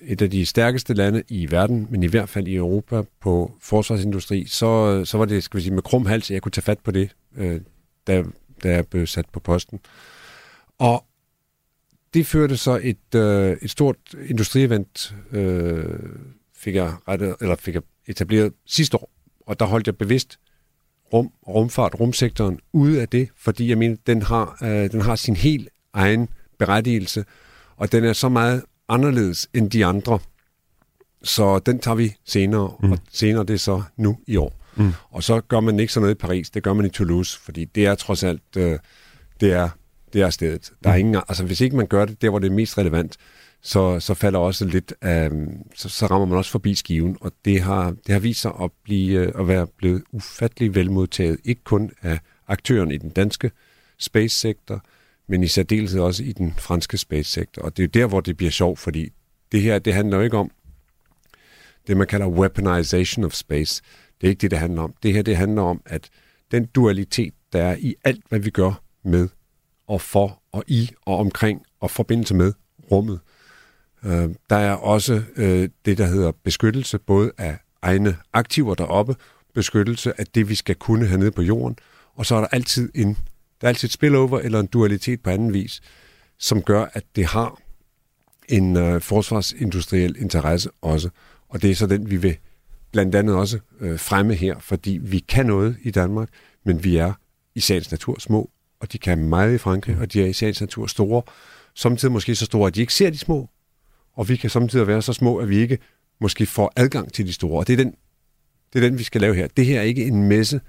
et 0.00 0.22
af 0.22 0.30
de 0.30 0.46
stærkeste 0.46 0.94
lande 0.94 1.22
i 1.28 1.50
verden, 1.50 1.86
men 1.90 2.02
i 2.02 2.06
hvert 2.06 2.28
fald 2.28 2.48
i 2.48 2.56
Europa 2.56 3.02
på 3.20 3.52
forsvarsindustri, 3.60 4.46
så, 4.46 5.02
så 5.04 5.18
var 5.18 5.24
det, 5.24 5.44
skal 5.44 5.58
vi 5.58 5.62
sige, 5.62 5.74
med 5.74 5.82
krum 5.82 6.06
hals, 6.06 6.30
at 6.30 6.34
jeg 6.34 6.42
kunne 6.42 6.52
tage 6.52 6.62
fat 6.62 6.78
på 6.78 6.90
det, 6.90 7.16
øh, 7.36 7.60
da, 8.06 8.24
da 8.62 8.70
jeg 8.70 8.86
blev 8.86 9.06
sat 9.06 9.24
på 9.32 9.40
posten. 9.40 9.80
Og 10.78 11.04
det 12.14 12.26
førte 12.26 12.56
så 12.56 12.80
et, 12.82 13.14
øh, 13.14 13.56
et 13.62 13.70
stort 13.70 13.96
industrievent, 14.28 15.14
øh, 15.32 15.84
fik 16.56 16.74
jeg 16.74 16.94
rettet, 17.08 17.36
eller 17.40 17.56
fik 17.56 17.74
jeg 17.74 17.82
etableret 18.06 18.52
sidste 18.66 18.96
år, 18.96 19.10
og 19.46 19.60
der 19.60 19.66
holdt 19.66 19.86
jeg 19.86 19.96
bevidst 19.96 20.38
rum, 21.12 21.32
rumfart, 21.48 22.00
rumsektoren 22.00 22.60
ude 22.72 23.00
af 23.00 23.08
det, 23.08 23.28
fordi 23.36 23.68
jeg 23.68 23.78
mener, 23.78 23.96
den 24.06 24.22
har, 24.22 24.58
øh, 24.62 24.90
den 24.90 25.00
har 25.00 25.16
sin 25.16 25.36
helt 25.36 25.68
egen 25.92 26.28
berettigelse, 26.58 27.24
og 27.76 27.92
den 27.92 28.04
er 28.04 28.12
så 28.12 28.28
meget 28.28 28.62
anderledes 28.88 29.48
end 29.54 29.70
de 29.70 29.86
andre. 29.86 30.18
Så 31.22 31.58
den 31.58 31.78
tager 31.78 31.94
vi 31.94 32.14
senere, 32.24 32.74
mm. 32.82 32.92
og 32.92 32.98
senere 33.12 33.44
det 33.44 33.54
er 33.54 33.58
så 33.58 33.82
nu 33.96 34.18
i 34.26 34.36
år. 34.36 34.58
Mm. 34.76 34.92
Og 35.10 35.22
så 35.22 35.40
gør 35.40 35.60
man 35.60 35.80
ikke 35.80 35.92
sådan 35.92 36.02
noget 36.02 36.14
i 36.14 36.18
Paris, 36.18 36.50
det 36.50 36.62
gør 36.62 36.72
man 36.72 36.86
i 36.86 36.88
Toulouse, 36.88 37.40
fordi 37.40 37.64
det 37.64 37.86
er 37.86 37.94
trods 37.94 38.24
alt, 38.24 38.56
øh, 38.56 38.78
det, 39.40 39.52
er, 39.52 39.68
det 40.12 40.22
er 40.22 40.30
stedet. 40.30 40.72
Der 40.84 40.90
er 40.90 40.94
mm. 40.94 41.00
ingen, 41.00 41.22
altså 41.28 41.44
hvis 41.44 41.60
ikke 41.60 41.76
man 41.76 41.86
gør 41.86 42.04
det 42.04 42.22
der, 42.22 42.30
hvor 42.30 42.38
det 42.38 42.46
er 42.46 42.54
mest 42.54 42.78
relevant, 42.78 43.16
så, 43.62 44.00
så 44.00 44.14
falder 44.14 44.38
også 44.38 44.64
lidt 44.64 44.94
af, 45.00 45.30
så, 45.76 45.88
så 45.88 46.06
rammer 46.06 46.26
man 46.26 46.38
også 46.38 46.50
forbi 46.50 46.74
skiven, 46.74 47.16
og 47.20 47.32
det 47.44 47.60
har, 47.60 47.90
det 48.06 48.12
har 48.12 48.18
vist 48.18 48.40
sig 48.40 48.52
at, 48.62 48.70
blive, 48.84 49.20
øh, 49.20 49.32
at 49.38 49.48
være 49.48 49.66
blevet 49.66 50.02
ufattelig 50.12 50.74
velmodtaget, 50.74 51.38
ikke 51.44 51.64
kun 51.64 51.90
af 52.02 52.18
aktørerne 52.48 52.94
i 52.94 52.98
den 52.98 53.10
danske 53.10 53.50
space-sektor, 53.98 54.84
men 55.32 55.42
i 55.42 55.48
særdeleshed 55.48 56.00
også 56.00 56.24
i 56.24 56.32
den 56.32 56.54
franske 56.58 56.98
space-sektor. 56.98 57.62
Og 57.62 57.76
det 57.76 57.82
er 57.82 57.86
jo 57.86 58.02
der, 58.02 58.06
hvor 58.08 58.20
det 58.20 58.36
bliver 58.36 58.50
sjovt, 58.50 58.78
fordi 58.78 59.12
det 59.52 59.62
her, 59.62 59.78
det 59.78 59.94
handler 59.94 60.16
jo 60.16 60.22
ikke 60.22 60.36
om 60.36 60.50
det, 61.86 61.96
man 61.96 62.06
kalder 62.06 62.26
weaponization 62.26 63.24
of 63.24 63.32
space. 63.32 63.82
Det 64.20 64.26
er 64.26 64.28
ikke 64.30 64.40
det, 64.40 64.50
det 64.50 64.58
handler 64.58 64.82
om. 64.82 64.94
Det 65.02 65.12
her, 65.12 65.22
det 65.22 65.36
handler 65.36 65.62
om, 65.62 65.82
at 65.86 66.08
den 66.50 66.66
dualitet, 66.66 67.34
der 67.52 67.62
er 67.62 67.76
i 67.78 67.94
alt, 68.04 68.24
hvad 68.28 68.38
vi 68.38 68.50
gør 68.50 68.82
med 69.04 69.28
og 69.86 70.00
for 70.00 70.42
og 70.52 70.64
i 70.66 70.90
og 71.06 71.16
omkring 71.16 71.62
og 71.80 71.90
forbindelse 71.90 72.34
med 72.34 72.52
rummet. 72.90 73.20
Øh, 74.04 74.28
der 74.50 74.56
er 74.56 74.74
også 74.74 75.22
øh, 75.36 75.68
det, 75.84 75.98
der 75.98 76.06
hedder 76.06 76.32
beskyttelse, 76.44 76.98
både 76.98 77.32
af 77.38 77.58
egne 77.82 78.16
aktiver 78.32 78.74
deroppe, 78.74 79.16
beskyttelse 79.54 80.20
af 80.20 80.26
det, 80.26 80.48
vi 80.48 80.54
skal 80.54 80.74
kunne 80.74 81.06
hernede 81.06 81.30
på 81.30 81.42
jorden, 81.42 81.76
og 82.14 82.26
så 82.26 82.34
er 82.34 82.40
der 82.40 82.48
altid 82.48 82.90
en 82.94 83.16
der 83.62 83.68
er 83.68 83.68
altid 83.68 83.88
et 83.88 83.92
spillover 83.92 84.38
eller 84.38 84.60
en 84.60 84.66
dualitet 84.66 85.20
på 85.22 85.30
anden 85.30 85.52
vis, 85.52 85.80
som 86.38 86.62
gør, 86.62 86.86
at 86.92 87.04
det 87.16 87.26
har 87.26 87.58
en 88.48 88.76
øh, 88.76 89.00
forsvarsindustriel 89.00 90.16
interesse 90.18 90.70
også. 90.80 91.10
Og 91.48 91.62
det 91.62 91.70
er 91.70 91.74
så 91.74 91.86
den, 91.86 92.10
vi 92.10 92.16
vil 92.16 92.36
blandt 92.92 93.14
andet 93.14 93.36
også 93.36 93.58
øh, 93.80 93.98
fremme 93.98 94.34
her, 94.34 94.58
fordi 94.58 94.98
vi 95.02 95.18
kan 95.18 95.46
noget 95.46 95.76
i 95.82 95.90
Danmark, 95.90 96.28
men 96.64 96.84
vi 96.84 96.96
er 96.96 97.12
i 97.54 97.60
sagens 97.60 97.90
natur 97.90 98.20
små, 98.20 98.50
og 98.80 98.92
de 98.92 98.98
kan 98.98 99.18
meget 99.18 99.54
i 99.54 99.58
Frankrig, 99.58 99.98
og 99.98 100.12
de 100.12 100.22
er 100.22 100.26
i 100.26 100.32
sagens 100.32 100.60
natur 100.60 100.86
store. 100.86 101.22
Samtidig 101.74 102.12
måske 102.12 102.34
så 102.34 102.44
store, 102.44 102.66
at 102.66 102.74
de 102.74 102.80
ikke 102.80 102.94
ser 102.94 103.10
de 103.10 103.18
små, 103.18 103.50
og 104.14 104.28
vi 104.28 104.36
kan 104.36 104.50
samtidig 104.50 104.86
være 104.86 105.02
så 105.02 105.12
små, 105.12 105.36
at 105.36 105.48
vi 105.48 105.56
ikke 105.56 105.78
måske 106.20 106.46
får 106.46 106.72
adgang 106.76 107.12
til 107.12 107.26
de 107.26 107.32
store. 107.32 107.58
Og 107.58 107.66
det 107.66 107.72
er 107.72 107.76
den, 107.76 107.94
det 108.72 108.84
er 108.84 108.88
den 108.88 108.98
vi 108.98 109.02
skal 109.02 109.20
lave 109.20 109.34
her. 109.34 109.46
Det 109.56 109.66
her 109.66 109.78
er 109.78 109.82
ikke 109.82 110.04
en 110.04 110.22
messe, 110.22 110.60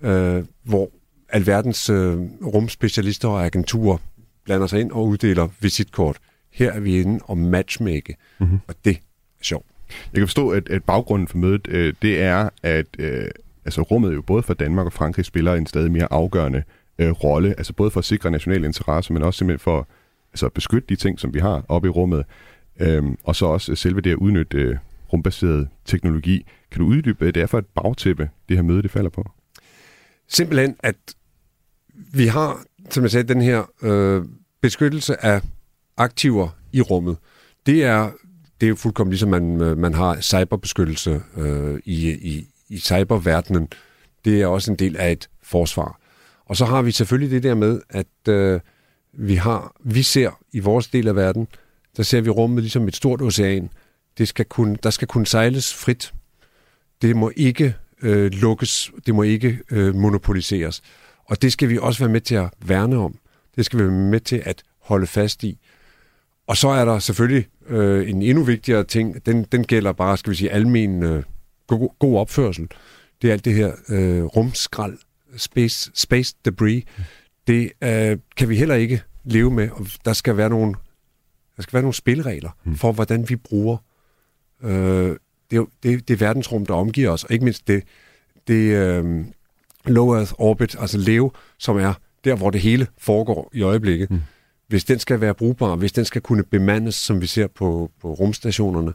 øh, 0.00 0.44
hvor 0.62 0.90
alverdens 1.28 1.90
øh, 1.90 2.18
rumspecialister 2.44 3.28
og 3.28 3.46
agenturer 3.46 3.96
blander 4.44 4.66
sig 4.66 4.80
ind 4.80 4.92
og 4.92 5.06
uddeler 5.06 5.48
visitkort. 5.60 6.16
Her 6.52 6.72
er 6.72 6.80
vi 6.80 7.00
inde 7.00 7.20
og 7.24 7.38
matchmake, 7.38 8.16
mm-hmm. 8.38 8.60
og 8.68 8.74
det 8.84 8.92
er 8.92 9.00
sjovt. 9.42 9.66
Jeg 9.88 10.20
kan 10.20 10.26
forstå, 10.26 10.50
at, 10.50 10.68
at 10.68 10.84
baggrunden 10.84 11.28
for 11.28 11.38
mødet, 11.38 11.68
øh, 11.68 11.94
det 12.02 12.22
er, 12.22 12.48
at 12.62 12.86
øh, 12.98 13.28
altså 13.64 13.82
rummet 13.82 14.14
jo 14.14 14.22
både 14.22 14.42
for 14.42 14.54
Danmark 14.54 14.86
og 14.86 14.92
Frankrig 14.92 15.24
spiller 15.24 15.54
en 15.54 15.66
stadig 15.66 15.92
mere 15.92 16.12
afgørende 16.12 16.62
øh, 16.98 17.10
rolle, 17.10 17.48
altså 17.58 17.72
både 17.72 17.90
for 17.90 17.98
at 18.00 18.04
sikre 18.04 18.30
national 18.30 18.64
interesse, 18.64 19.12
men 19.12 19.22
også 19.22 19.38
simpelthen 19.38 19.58
for 19.58 19.88
altså, 20.32 20.46
at 20.46 20.52
beskytte 20.52 20.88
de 20.88 20.96
ting, 20.96 21.20
som 21.20 21.34
vi 21.34 21.38
har 21.38 21.64
oppe 21.68 21.88
i 21.88 21.90
rummet, 21.90 22.24
øhm, 22.80 23.18
og 23.24 23.36
så 23.36 23.46
også 23.46 23.74
selve 23.74 24.00
det 24.00 24.10
at 24.10 24.16
udnytte 24.16 24.58
øh, 24.58 24.76
rumbaseret 25.12 25.68
teknologi. 25.84 26.46
Kan 26.70 26.80
du 26.80 26.86
uddybe, 26.86 27.18
hvad 27.18 27.32
det 27.32 27.42
er 27.42 27.46
for 27.46 27.58
et 27.58 27.66
bagtæppe, 27.66 28.30
det 28.48 28.56
her 28.56 28.62
møde 28.62 28.82
det 28.82 28.90
falder 28.90 29.10
på? 29.10 29.30
Simpelthen, 30.28 30.76
at 30.80 30.96
vi 32.12 32.26
har, 32.26 32.62
som 32.90 33.02
jeg 33.02 33.10
sagde, 33.10 33.28
den 33.28 33.42
her 33.42 33.64
øh, 33.82 34.24
beskyttelse 34.60 35.24
af 35.24 35.40
aktiver 35.96 36.48
i 36.72 36.80
rummet. 36.80 37.16
Det 37.66 37.84
er, 37.84 38.10
det 38.60 38.66
er 38.66 38.68
jo 38.68 38.76
fuldkommen 38.76 39.10
ligesom 39.10 39.28
man, 39.28 39.56
man 39.78 39.94
har 39.94 40.20
cyberbeskyttelse 40.20 41.22
øh, 41.36 41.80
i, 41.84 42.10
i, 42.10 42.46
i 42.68 42.78
cyberverdenen. 42.78 43.68
Det 44.24 44.42
er 44.42 44.46
også 44.46 44.70
en 44.70 44.76
del 44.76 44.96
af 44.96 45.12
et 45.12 45.28
forsvar. 45.42 46.00
Og 46.46 46.56
så 46.56 46.64
har 46.64 46.82
vi 46.82 46.90
selvfølgelig 46.90 47.30
det 47.30 47.42
der 47.42 47.54
med, 47.54 47.80
at 47.90 48.28
øh, 48.28 48.60
vi 49.12 49.34
har, 49.34 49.76
vi 49.84 50.02
ser 50.02 50.38
i 50.52 50.58
vores 50.58 50.86
del 50.86 51.08
af 51.08 51.16
verden, 51.16 51.48
der 51.96 52.02
ser 52.02 52.20
vi 52.20 52.30
rummet 52.30 52.62
ligesom 52.62 52.88
et 52.88 52.96
stort 52.96 53.22
ocean. 53.22 53.70
Det 54.18 54.28
skal 54.28 54.44
kunne, 54.44 54.76
der 54.82 54.90
skal 54.90 55.08
kunne 55.08 55.26
sejles 55.26 55.74
frit. 55.74 56.12
Det 57.02 57.16
må 57.16 57.32
ikke 57.36 57.74
øh, 58.02 58.32
lukkes, 58.32 58.92
det 59.06 59.14
må 59.14 59.22
ikke 59.22 59.58
øh, 59.70 59.94
monopoliseres. 59.94 60.82
Og 61.28 61.42
det 61.42 61.52
skal 61.52 61.68
vi 61.68 61.78
også 61.78 62.00
være 62.00 62.12
med 62.12 62.20
til 62.20 62.34
at 62.34 62.50
værne 62.66 62.96
om. 62.96 63.18
Det 63.56 63.64
skal 63.64 63.78
vi 63.78 63.84
være 63.84 63.92
med 63.92 64.20
til 64.20 64.42
at 64.44 64.62
holde 64.82 65.06
fast 65.06 65.44
i. 65.44 65.58
Og 66.46 66.56
så 66.56 66.68
er 66.68 66.84
der 66.84 66.98
selvfølgelig 66.98 67.46
øh, 67.66 68.10
en 68.10 68.22
endnu 68.22 68.44
vigtigere 68.44 68.84
ting. 68.84 69.26
Den, 69.26 69.44
den 69.44 69.64
gælder 69.64 69.92
bare, 69.92 70.16
skal 70.16 70.30
vi 70.30 70.36
sige, 70.36 70.50
almen 70.50 71.02
øh, 71.02 71.22
god, 71.66 71.88
god 71.98 72.18
opførsel. 72.18 72.68
Det 73.22 73.28
er 73.28 73.32
alt 73.32 73.44
det 73.44 73.54
her 73.54 73.72
øh, 73.88 74.24
rumskrald, 74.24 74.98
space, 75.36 75.90
space 75.94 76.34
debris. 76.44 76.84
Det 77.46 77.72
øh, 77.82 78.18
kan 78.36 78.48
vi 78.48 78.56
heller 78.56 78.74
ikke 78.74 79.02
leve 79.24 79.50
med. 79.50 79.70
Og 79.70 79.86
der 80.04 80.12
skal 80.12 80.36
være 80.36 80.48
nogle, 80.48 80.74
der 81.56 81.62
skal 81.62 81.72
være 81.72 81.82
nogle 81.82 81.94
spilleregler 81.94 82.50
mm. 82.64 82.76
for, 82.76 82.92
hvordan 82.92 83.28
vi 83.28 83.36
bruger 83.36 83.76
øh, 84.62 85.16
det, 85.50 85.66
det, 85.82 86.08
det 86.08 86.20
verdensrum, 86.20 86.66
der 86.66 86.74
omgiver 86.74 87.10
os. 87.10 87.24
Og 87.24 87.32
ikke 87.32 87.44
mindst 87.44 87.68
det, 87.68 87.82
det 88.48 88.76
øh, 88.76 89.24
low 89.88 90.14
Earth 90.14 90.32
orbit, 90.38 90.76
altså 90.80 90.98
LEO, 90.98 91.32
som 91.58 91.76
er 91.76 91.94
der, 92.24 92.34
hvor 92.34 92.50
det 92.50 92.60
hele 92.60 92.86
foregår 92.98 93.50
i 93.52 93.62
øjeblikket. 93.62 94.10
Mm. 94.10 94.20
Hvis 94.68 94.84
den 94.84 94.98
skal 94.98 95.20
være 95.20 95.34
brugbar, 95.34 95.76
hvis 95.76 95.92
den 95.92 96.04
skal 96.04 96.22
kunne 96.22 96.44
bemandes, 96.44 96.94
som 96.94 97.20
vi 97.20 97.26
ser 97.26 97.46
på, 97.46 97.90
på 98.00 98.12
rumstationerne, 98.12 98.92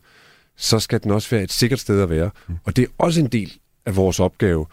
så 0.57 0.79
skal 0.79 1.03
den 1.03 1.11
også 1.11 1.29
være 1.29 1.43
et 1.43 1.51
sikkert 1.51 1.79
sted 1.79 2.01
at 2.01 2.09
være. 2.09 2.29
Mm. 2.47 2.55
Og 2.63 2.75
det 2.75 2.81
er 2.83 2.87
også 2.97 3.19
en 3.19 3.27
del 3.27 3.53
af 3.85 3.95
vores 3.95 4.19
opgave 4.19 4.65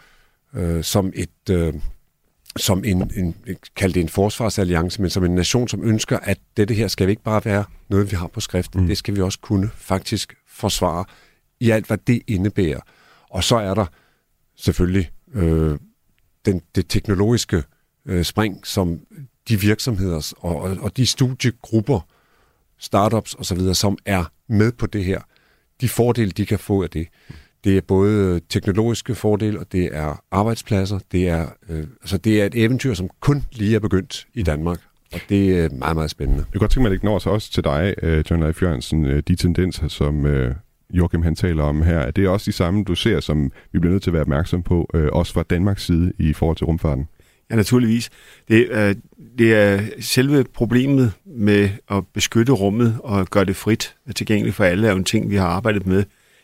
øh, 0.53 0.83
som 0.83 1.11
et 1.15 1.49
øh, 1.49 1.73
som 2.57 2.83
en, 2.85 3.11
en, 3.15 3.35
kald 3.75 3.93
det 3.93 4.01
en 4.01 4.09
forsvarsalliance, 4.09 5.01
men 5.01 5.09
som 5.09 5.23
en 5.23 5.35
nation, 5.35 5.67
som 5.67 5.83
ønsker, 5.83 6.19
at 6.19 6.37
dette 6.57 6.73
her 6.73 6.87
skal 6.87 7.09
ikke 7.09 7.23
bare 7.23 7.45
være 7.45 7.63
noget, 7.89 8.11
vi 8.11 8.15
har 8.15 8.27
på 8.27 8.39
skrift. 8.39 8.75
Mm. 8.75 8.87
Det 8.87 8.97
skal 8.97 9.15
vi 9.15 9.21
også 9.21 9.39
kunne 9.39 9.69
faktisk 9.75 10.33
forsvare 10.47 11.05
i 11.59 11.69
alt, 11.69 11.87
hvad 11.87 11.97
det 11.97 12.21
indebærer. 12.27 12.79
Og 13.29 13.43
så 13.43 13.55
er 13.57 13.73
der 13.73 13.85
selvfølgelig 14.55 15.09
øh, 15.33 15.77
den, 16.45 16.61
det 16.75 16.85
teknologiske 16.89 17.63
øh, 18.05 18.23
spring, 18.23 18.67
som 18.67 18.99
de 19.49 19.59
virksomheder 19.59 20.33
og, 20.37 20.55
og, 20.55 20.77
og 20.81 20.97
de 20.97 21.05
studiegrupper, 21.05 21.99
startups 22.77 23.35
osv., 23.35 23.73
som 23.73 23.97
er 24.05 24.31
med 24.47 24.71
på 24.71 24.87
det 24.87 25.05
her, 25.05 25.21
de 25.81 25.89
fordele, 25.89 26.31
de 26.31 26.45
kan 26.45 26.59
få 26.59 26.83
af 26.83 26.89
det. 26.89 27.07
Det 27.63 27.77
er 27.77 27.81
både 27.81 28.41
teknologiske 28.49 29.15
fordele, 29.15 29.59
og 29.59 29.71
det 29.71 29.89
er 29.95 30.23
arbejdspladser. 30.31 30.99
Det 31.11 31.27
er, 31.27 31.49
øh, 31.69 31.87
altså 32.01 32.17
det 32.17 32.41
er 32.41 32.45
et 32.45 32.55
eventyr, 32.55 32.93
som 32.93 33.09
kun 33.19 33.43
lige 33.51 33.75
er 33.75 33.79
begyndt 33.79 34.27
i 34.33 34.43
Danmark. 34.43 34.79
Og 35.13 35.19
det 35.29 35.59
er 35.59 35.69
meget, 35.69 35.95
meget 35.95 36.11
spændende. 36.11 36.39
Jeg 36.39 36.51
kan 36.51 36.59
godt 36.59 36.71
tænke 36.71 36.81
mig 36.81 36.87
at 36.87 36.91
lægge 36.91 37.05
når 37.05 37.27
også 37.27 37.51
til 37.51 37.63
dig, 37.63 37.95
øh, 38.01 38.23
John 38.29 38.43
Leif 38.43 38.61
Jørgensen, 38.61 39.05
øh, 39.05 39.23
de 39.27 39.35
tendenser, 39.35 39.87
som 39.87 40.25
øh, 40.25 40.55
Joachim 40.93 41.21
han 41.21 41.35
taler 41.35 41.63
om 41.63 41.81
her. 41.81 42.11
Det 42.11 42.25
er 42.25 42.29
også 42.29 42.45
de 42.45 42.55
samme, 42.55 42.83
du 42.83 42.95
ser, 42.95 43.19
som 43.19 43.51
vi 43.71 43.79
bliver 43.79 43.91
nødt 43.91 44.03
til 44.03 44.09
at 44.09 44.13
være 44.13 44.21
opmærksom 44.21 44.63
på, 44.63 44.89
øh, 44.93 45.09
også 45.11 45.33
fra 45.33 45.43
Danmarks 45.43 45.85
side 45.85 46.13
i 46.19 46.33
forhold 46.33 46.57
til 46.57 46.65
rumfarten. 46.65 47.07
Ja, 47.51 47.55
naturligvis. 47.55 48.09
Det, 48.47 48.67
øh, 48.71 48.95
det 49.37 49.53
er 49.53 49.81
selve 49.99 50.45
problemet 50.53 51.13
med 51.25 51.69
at 51.91 52.03
beskytte 52.13 52.51
rummet 52.51 52.97
og 53.03 53.27
gøre 53.27 53.45
det 53.45 53.55
frit 53.55 53.95
og 54.07 54.15
tilgængeligt 54.15 54.55
for 54.55 54.63
alle, 54.63 54.87
er 54.87 54.91
jo 54.91 54.97
en 54.97 55.03
ting, 55.03 55.29
vi 55.29 55.35
har 55.35 55.47
arbejdet 55.47 55.87
med 55.87 56.03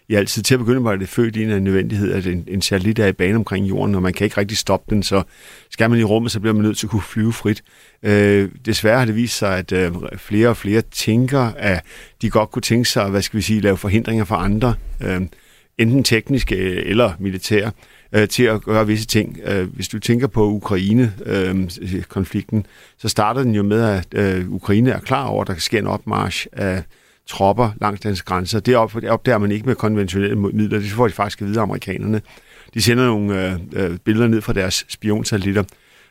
i 0.09 0.15
altid. 0.15 0.43
Til 0.43 0.53
at 0.53 0.59
begynde 0.59 0.83
var 0.83 0.95
det 0.95 1.09
født 1.09 1.35
i 1.35 1.43
en 1.43 1.63
nødvendighed, 1.63 2.11
at 2.11 2.27
en, 2.27 2.43
en 2.47 2.61
satellit 2.61 2.99
er 2.99 3.07
i 3.07 3.11
bane 3.11 3.35
omkring 3.35 3.65
jorden, 3.65 3.95
og 3.95 4.01
man 4.01 4.13
kan 4.13 4.25
ikke 4.25 4.37
rigtig 4.37 4.57
stoppe 4.57 4.95
den, 4.95 5.03
så 5.03 5.23
skal 5.69 5.89
man 5.89 5.99
i 5.99 6.03
rummet, 6.03 6.31
så 6.31 6.39
bliver 6.39 6.53
man 6.53 6.63
nødt 6.63 6.77
til 6.77 6.85
at 6.85 6.91
kunne 6.91 7.01
flyve 7.01 7.33
frit. 7.33 7.63
Øh, 8.03 8.49
desværre 8.65 8.97
har 8.97 9.05
det 9.05 9.15
vist 9.15 9.37
sig, 9.37 9.57
at 9.57 9.71
øh, 9.71 9.91
flere 10.17 10.49
og 10.49 10.57
flere 10.57 10.81
tænker, 10.81 11.51
at 11.57 11.83
de 12.21 12.29
godt 12.29 12.51
kunne 12.51 12.61
tænke 12.61 12.89
sig, 12.89 13.09
hvad 13.09 13.21
skal 13.21 13.37
vi 13.37 13.41
sige, 13.41 13.61
lave 13.61 13.77
forhindringer 13.77 14.25
for 14.25 14.35
andre, 14.35 14.75
øh, 15.03 15.21
enten 15.77 16.03
tekniske 16.03 16.55
eller 16.85 17.13
militære, 17.19 17.71
øh, 18.11 18.27
til 18.27 18.43
at 18.43 18.61
gøre 18.61 18.87
visse 18.87 19.07
ting. 19.07 19.39
Øh, 19.43 19.73
hvis 19.73 19.87
du 19.87 19.99
tænker 19.99 20.27
på 20.27 20.45
Ukraine-konflikten, 20.45 22.59
øh, 22.59 22.65
så 22.97 23.09
starter 23.09 23.43
den 23.43 23.55
jo 23.55 23.63
med, 23.63 23.81
at 23.81 24.07
øh, 24.15 24.51
Ukraine 24.51 24.91
er 24.91 24.99
klar 24.99 25.25
over, 25.25 25.41
at 25.41 25.47
der 25.47 25.53
kan 25.53 25.61
ske 25.61 25.77
en 25.77 25.87
opmarsch 25.87 26.47
af 26.51 26.83
tropper 27.27 27.71
langs 27.81 27.99
deres 27.99 28.21
grænser. 28.21 28.59
Det, 28.59 28.75
op, 28.75 28.95
opdager 29.09 29.37
man 29.37 29.51
ikke 29.51 29.65
med 29.65 29.75
konventionelle 29.75 30.35
midler. 30.35 30.79
Det 30.79 30.91
får 30.91 31.07
de 31.07 31.13
faktisk 31.13 31.41
at 31.41 31.47
vide 31.47 31.59
amerikanerne. 31.59 32.21
De 32.73 32.81
sender 32.81 33.05
nogle 33.05 33.51
øh, 33.51 33.59
øh, 33.73 33.97
billeder 33.97 34.27
ned 34.27 34.41
fra 34.41 34.53
deres 34.53 34.85
spionsatellitter, 34.89 35.63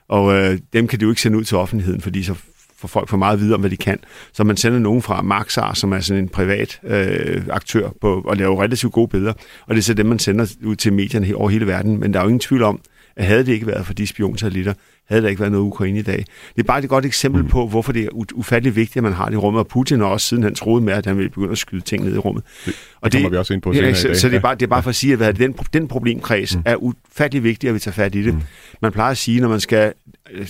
og 0.08 0.34
øh, 0.34 0.58
dem 0.72 0.88
kan 0.88 1.00
de 1.00 1.02
jo 1.02 1.10
ikke 1.10 1.22
sende 1.22 1.38
ud 1.38 1.44
til 1.44 1.56
offentligheden, 1.56 2.00
fordi 2.00 2.22
så 2.22 2.34
får 2.78 2.88
folk 2.88 3.08
for 3.08 3.16
meget 3.16 3.32
at 3.34 3.40
vide 3.40 3.54
om, 3.54 3.60
hvad 3.60 3.70
de 3.70 3.76
kan. 3.76 3.98
Så 4.32 4.44
man 4.44 4.56
sender 4.56 4.78
nogen 4.78 5.02
fra 5.02 5.22
Maxar, 5.22 5.74
som 5.74 5.92
er 5.92 6.00
sådan 6.00 6.22
en 6.22 6.28
privat 6.28 6.80
øh, 6.84 7.42
aktør, 7.50 7.90
på 8.00 8.22
og 8.24 8.36
laver 8.36 8.62
relativt 8.62 8.92
gode 8.92 9.08
billeder, 9.08 9.32
og 9.66 9.74
det 9.74 9.78
er 9.78 9.82
så 9.82 9.94
dem, 9.94 10.06
man 10.06 10.18
sender 10.18 10.54
ud 10.64 10.76
til 10.76 10.92
medierne 10.92 11.36
over 11.36 11.48
hele 11.48 11.66
verden. 11.66 12.00
Men 12.00 12.14
der 12.14 12.20
er 12.20 12.24
jo 12.24 12.28
ingen 12.28 12.40
tvivl 12.40 12.62
om, 12.62 12.80
at 13.16 13.26
havde 13.26 13.46
det 13.46 13.52
ikke 13.52 13.66
været 13.66 13.86
for 13.86 13.94
de 13.94 14.06
spionsatellitter, 14.06 14.74
havde 15.08 15.22
der 15.22 15.28
ikke 15.28 15.40
været 15.40 15.52
noget 15.52 15.64
Ukraine 15.64 15.98
i 15.98 16.02
dag. 16.02 16.24
Det 16.56 16.62
er 16.62 16.66
bare 16.66 16.78
et 16.78 16.88
godt 16.88 17.04
eksempel 17.04 17.42
mm. 17.42 17.48
på, 17.48 17.66
hvorfor 17.66 17.92
det 17.92 18.04
er 18.04 18.08
ufattelig 18.34 18.76
vigtigt, 18.76 18.96
at 18.96 19.02
man 19.02 19.12
har 19.12 19.26
det 19.26 19.32
i 19.32 19.36
rummet, 19.36 19.60
og 19.60 19.68
Putin 19.68 20.00
har 20.00 20.06
også 20.06 20.28
siden 20.28 20.42
han 20.42 20.54
troede 20.54 20.84
med, 20.84 20.92
at 20.92 21.06
han 21.06 21.16
ville 21.16 21.30
begynde 21.30 21.52
at 21.52 21.58
skyde 21.58 21.80
ting 21.80 22.04
ned 22.04 22.14
i 22.14 22.18
rummet. 22.18 22.44
Det, 22.66 22.74
og 23.00 23.12
det 23.12 23.18
kommer 23.18 23.30
vi 23.30 23.36
også 23.36 23.54
ind 23.54 23.62
på 23.62 23.72
ja, 23.72 23.94
så, 23.94 24.14
så 24.14 24.28
det 24.28 24.36
er 24.36 24.40
bare, 24.40 24.54
det 24.54 24.62
er 24.62 24.66
bare 24.66 24.82
for 24.82 24.90
at 24.90 24.96
sige, 24.96 25.24
at 25.24 25.38
den, 25.38 25.52
den 25.72 25.88
problemkreds 25.88 26.56
mm. 26.56 26.62
er 26.64 26.76
ufattelig 26.76 27.44
vigtig, 27.44 27.68
at 27.68 27.74
vi 27.74 27.78
tager 27.78 27.94
fat 27.94 28.14
i 28.14 28.22
det. 28.22 28.34
Mm. 28.34 28.40
Man 28.82 28.92
plejer 28.92 29.10
at 29.10 29.18
sige, 29.18 29.40
når 29.40 29.48
man 29.48 29.60
skal, 29.60 29.92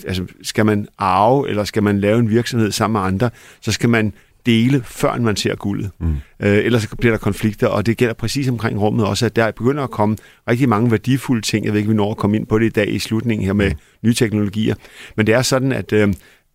altså, 0.07 0.25
skal 0.43 0.67
man 0.67 0.89
arve, 0.99 1.49
eller 1.49 1.65
skal 1.65 1.83
man 1.83 2.01
lave 2.01 2.19
en 2.19 2.31
virksomhed 2.31 2.71
sammen 2.71 3.01
med 3.01 3.09
andre, 3.09 3.31
så 3.61 3.73
skal 3.73 3.89
man 3.89 4.13
dele, 4.47 4.83
før 4.85 5.19
man 5.19 5.37
ser 5.37 5.55
guldet. 5.55 5.91
Mm. 6.01 6.17
Øh, 6.41 6.65
ellers 6.65 6.87
bliver 6.99 7.13
der 7.13 7.19
konflikter, 7.19 7.67
og 7.67 7.87
det 7.87 7.97
gælder 7.97 8.15
præcis 8.15 8.49
omkring 8.49 8.81
rummet 8.81 9.07
også, 9.07 9.27
at 9.27 9.37
der 9.37 9.51
begynder 9.51 9.83
at 9.83 9.91
komme 9.91 10.17
rigtig 10.49 10.69
mange 10.69 10.91
værdifulde 10.91 11.43
ting. 11.43 11.65
Jeg 11.65 11.73
ved 11.73 11.81
ikke, 11.81 11.91
vi 11.91 11.97
når 11.97 12.11
at 12.11 12.17
komme 12.17 12.37
ind 12.37 12.47
på 12.47 12.59
det 12.59 12.67
i 12.67 12.69
dag 12.69 12.89
i 12.89 12.99
slutningen 12.99 13.47
her 13.47 13.53
med 13.53 13.71
mm. 13.71 13.77
nye 14.03 14.15
teknologier. 14.15 14.75
Men 15.17 15.27
det 15.27 15.35
er 15.35 15.43
sådan, 15.43 15.73
at 15.73 15.93
øh, 15.93 16.15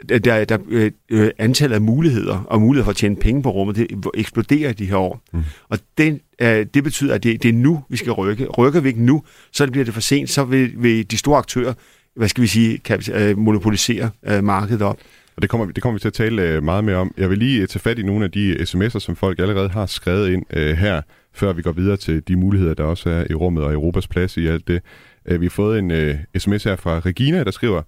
der, 0.10 0.46
der 0.46 0.58
øh, 0.70 0.92
øh, 1.10 1.30
antallet 1.38 1.76
af 1.76 1.82
muligheder 1.82 2.38
og 2.48 2.62
muligheder 2.62 2.86
for 2.86 2.92
at 2.92 2.96
tjene 2.96 3.16
penge 3.16 3.44
på 3.44 3.52
rummet, 3.52 3.76
det 3.76 3.88
eksploderer 4.14 4.70
i 4.70 4.74
de 4.74 4.86
her 4.86 4.96
år. 4.96 5.22
Mm. 5.34 5.44
Og 5.70 5.80
det, 5.98 6.20
øh, 6.42 6.66
det 6.74 6.84
betyder, 6.84 7.16
at 7.16 7.24
det, 7.24 7.44
det 7.44 7.50
er 7.50 7.54
nu, 7.54 7.84
vi 7.90 7.98
skal 7.98 8.12
rykke. 8.12 8.46
Rykker 8.46 8.80
vi 8.80 8.90
ikke 8.90 9.04
nu, 9.04 9.24
så 9.52 9.68
bliver 9.72 9.86
det 9.86 9.94
for 9.94 10.02
sent, 10.02 10.30
så 10.30 10.44
vil, 10.44 10.74
vil 10.78 11.12
de 11.12 11.18
store 11.18 11.38
aktører, 11.38 11.74
hvad 12.16 12.28
skal 12.28 12.42
vi 12.42 12.48
sige, 12.48 12.78
kan, 12.78 13.02
øh, 13.14 13.38
monopolisere 13.38 14.10
øh, 14.28 14.44
markedet 14.44 14.82
op. 14.82 14.98
Og 15.36 15.42
det 15.42 15.50
kommer, 15.50 15.66
det 15.66 15.84
kommer 15.84 15.96
vi 15.96 16.00
til 16.00 16.08
at 16.08 16.14
tale 16.14 16.42
øh, 16.42 16.64
meget 16.64 16.84
mere 16.84 16.96
om. 16.96 17.14
Jeg 17.18 17.30
vil 17.30 17.38
lige 17.38 17.62
øh, 17.62 17.68
tage 17.68 17.80
fat 17.80 18.00
i 18.00 18.04
nogle 18.04 18.26
af 18.26 18.32
de 18.32 18.48
øh, 18.48 18.62
sms'er, 18.62 19.00
som 19.00 19.16
folk 19.16 19.40
allerede 19.40 19.70
har 19.70 19.86
skrevet 19.86 20.30
ind 20.30 20.46
øh, 20.54 20.78
her, 20.78 21.02
før 21.34 21.54
vi 21.54 21.62
går 21.62 21.72
videre 21.72 21.98
til 21.98 22.28
de 22.28 22.36
muligheder, 22.36 22.74
der 22.74 22.84
også 22.84 23.10
er 23.10 23.26
i 23.30 23.34
rummet 23.34 23.64
og 23.64 23.74
Europas 23.74 24.08
plads 24.08 24.38
i 24.38 24.48
alt 24.48 24.68
det. 24.68 24.82
Vi 25.26 25.46
har 25.46 25.50
fået 25.50 25.80
en 25.80 25.92
øh, 25.92 26.16
sms 26.38 26.64
her 26.64 26.76
fra 26.76 27.00
Regina, 27.00 27.44
der 27.44 27.52
skriver, 27.52 27.82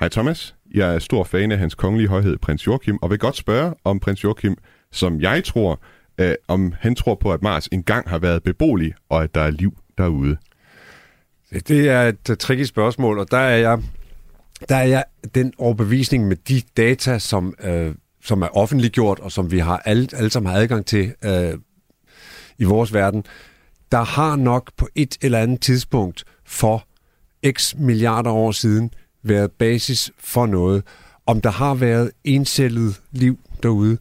Hej 0.00 0.08
Thomas, 0.08 0.54
jeg 0.74 0.94
er 0.94 0.98
stor 0.98 1.24
fan 1.24 1.52
af 1.52 1.58
hans 1.58 1.74
kongelige 1.74 2.08
højhed, 2.08 2.38
prins 2.38 2.66
Joachim, 2.66 2.98
og 3.02 3.10
vil 3.10 3.18
godt 3.18 3.36
spørge 3.36 3.74
om 3.84 4.00
prins 4.00 4.24
Joachim, 4.24 4.56
som 4.92 5.20
jeg 5.20 5.44
tror, 5.44 5.80
øh, 6.20 6.34
om 6.48 6.74
han 6.78 6.94
tror 6.94 7.14
på, 7.14 7.32
at 7.32 7.42
Mars 7.42 7.66
engang 7.66 8.08
har 8.08 8.18
været 8.18 8.42
beboelig, 8.42 8.94
og 9.08 9.22
at 9.22 9.34
der 9.34 9.40
er 9.40 9.50
liv 9.50 9.78
derude. 9.98 10.36
Det 11.50 11.88
er 11.88 12.02
et 12.02 12.38
tricky 12.38 12.62
spørgsmål, 12.62 13.18
og 13.18 13.30
der 13.30 13.38
er 13.38 13.56
jeg 13.56 13.82
der 14.68 14.76
er 14.76 14.84
jeg 14.84 15.04
den 15.34 15.52
overbevisning 15.58 16.28
med 16.28 16.36
de 16.36 16.62
data, 16.76 17.18
som, 17.18 17.54
øh, 17.64 17.94
som 18.22 18.42
er 18.42 18.56
offentliggjort, 18.56 19.18
og 19.18 19.32
som 19.32 19.50
vi 19.50 19.58
har 19.58 19.82
alle, 19.84 20.08
alle 20.12 20.30
sammen 20.30 20.52
har 20.52 20.60
adgang 20.60 20.86
til 20.86 21.14
øh, 21.24 21.54
i 22.58 22.64
vores 22.64 22.94
verden, 22.94 23.24
der 23.92 24.02
har 24.02 24.36
nok 24.36 24.70
på 24.76 24.88
et 24.94 25.18
eller 25.22 25.38
andet 25.38 25.60
tidspunkt 25.60 26.24
for 26.44 26.86
x 27.52 27.74
milliarder 27.74 28.30
år 28.30 28.52
siden 28.52 28.90
været 29.22 29.52
basis 29.52 30.10
for 30.18 30.46
noget. 30.46 30.82
Om 31.26 31.40
der 31.40 31.50
har 31.50 31.74
været 31.74 32.10
encellet 32.24 33.00
liv 33.12 33.38
derude, 33.62 33.98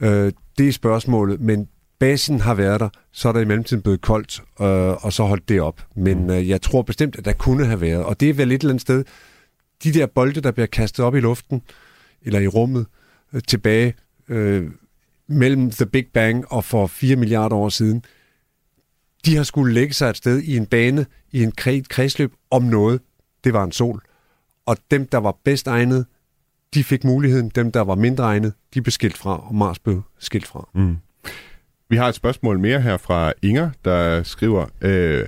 øh, 0.00 0.32
det 0.58 0.68
er 0.68 0.72
spørgsmålet, 0.72 1.40
men 1.40 1.68
basen 1.98 2.40
har 2.40 2.54
været 2.54 2.80
der, 2.80 2.88
så 3.12 3.28
er 3.28 3.32
der 3.32 3.40
i 3.40 3.44
mellemtiden 3.44 3.82
blevet 3.82 4.00
koldt, 4.00 4.42
øh, 4.60 5.04
og 5.04 5.12
så 5.12 5.24
holdt 5.24 5.48
det 5.48 5.60
op. 5.60 5.86
Men 5.96 6.22
mm. 6.22 6.30
øh, 6.30 6.48
jeg 6.48 6.62
tror 6.62 6.82
bestemt, 6.82 7.16
at 7.16 7.24
der 7.24 7.32
kunne 7.32 7.66
have 7.66 7.80
været, 7.80 8.04
og 8.04 8.20
det 8.20 8.30
er 8.30 8.34
vel 8.34 8.52
et 8.52 8.60
eller 8.60 8.72
andet 8.72 8.82
sted, 8.82 9.04
de 9.84 9.92
der 9.92 10.06
bolde, 10.06 10.40
der 10.40 10.50
bliver 10.50 10.66
kastet 10.66 11.04
op 11.04 11.14
i 11.14 11.20
luften, 11.20 11.62
eller 12.22 12.40
i 12.40 12.46
rummet, 12.46 12.86
øh, 13.32 13.42
tilbage 13.48 13.94
øh, 14.28 14.70
mellem 15.26 15.70
The 15.70 15.86
Big 15.86 16.06
Bang 16.14 16.52
og 16.52 16.64
for 16.64 16.86
4 16.86 17.16
milliarder 17.16 17.56
år 17.56 17.68
siden, 17.68 18.04
de 19.24 19.36
har 19.36 19.42
skulle 19.42 19.74
lægge 19.74 19.94
sig 19.94 20.10
et 20.10 20.16
sted 20.16 20.42
i 20.42 20.56
en 20.56 20.66
bane, 20.66 21.06
i 21.32 21.42
en 21.42 21.52
kredsløb 21.88 22.32
om 22.50 22.62
noget. 22.62 23.00
Det 23.44 23.52
var 23.52 23.64
en 23.64 23.72
sol. 23.72 24.02
Og 24.66 24.76
dem, 24.90 25.06
der 25.06 25.18
var 25.18 25.36
bedst 25.44 25.66
egnet, 25.66 26.06
de 26.74 26.84
fik 26.84 27.04
muligheden. 27.04 27.48
Dem, 27.48 27.72
der 27.72 27.80
var 27.80 27.94
mindre 27.94 28.24
egnet, 28.24 28.52
de 28.74 28.82
blev 28.82 28.90
skilt 28.90 29.16
fra, 29.16 29.48
og 29.48 29.54
Mars 29.54 29.78
blev 29.78 30.02
skilt 30.18 30.46
fra. 30.46 30.68
Mm. 30.74 30.96
Vi 31.88 31.96
har 31.96 32.08
et 32.08 32.14
spørgsmål 32.14 32.58
mere 32.58 32.80
her 32.80 32.96
fra 32.96 33.32
Inger, 33.42 33.70
der 33.84 34.22
skriver, 34.22 34.66
øh, 34.80 35.26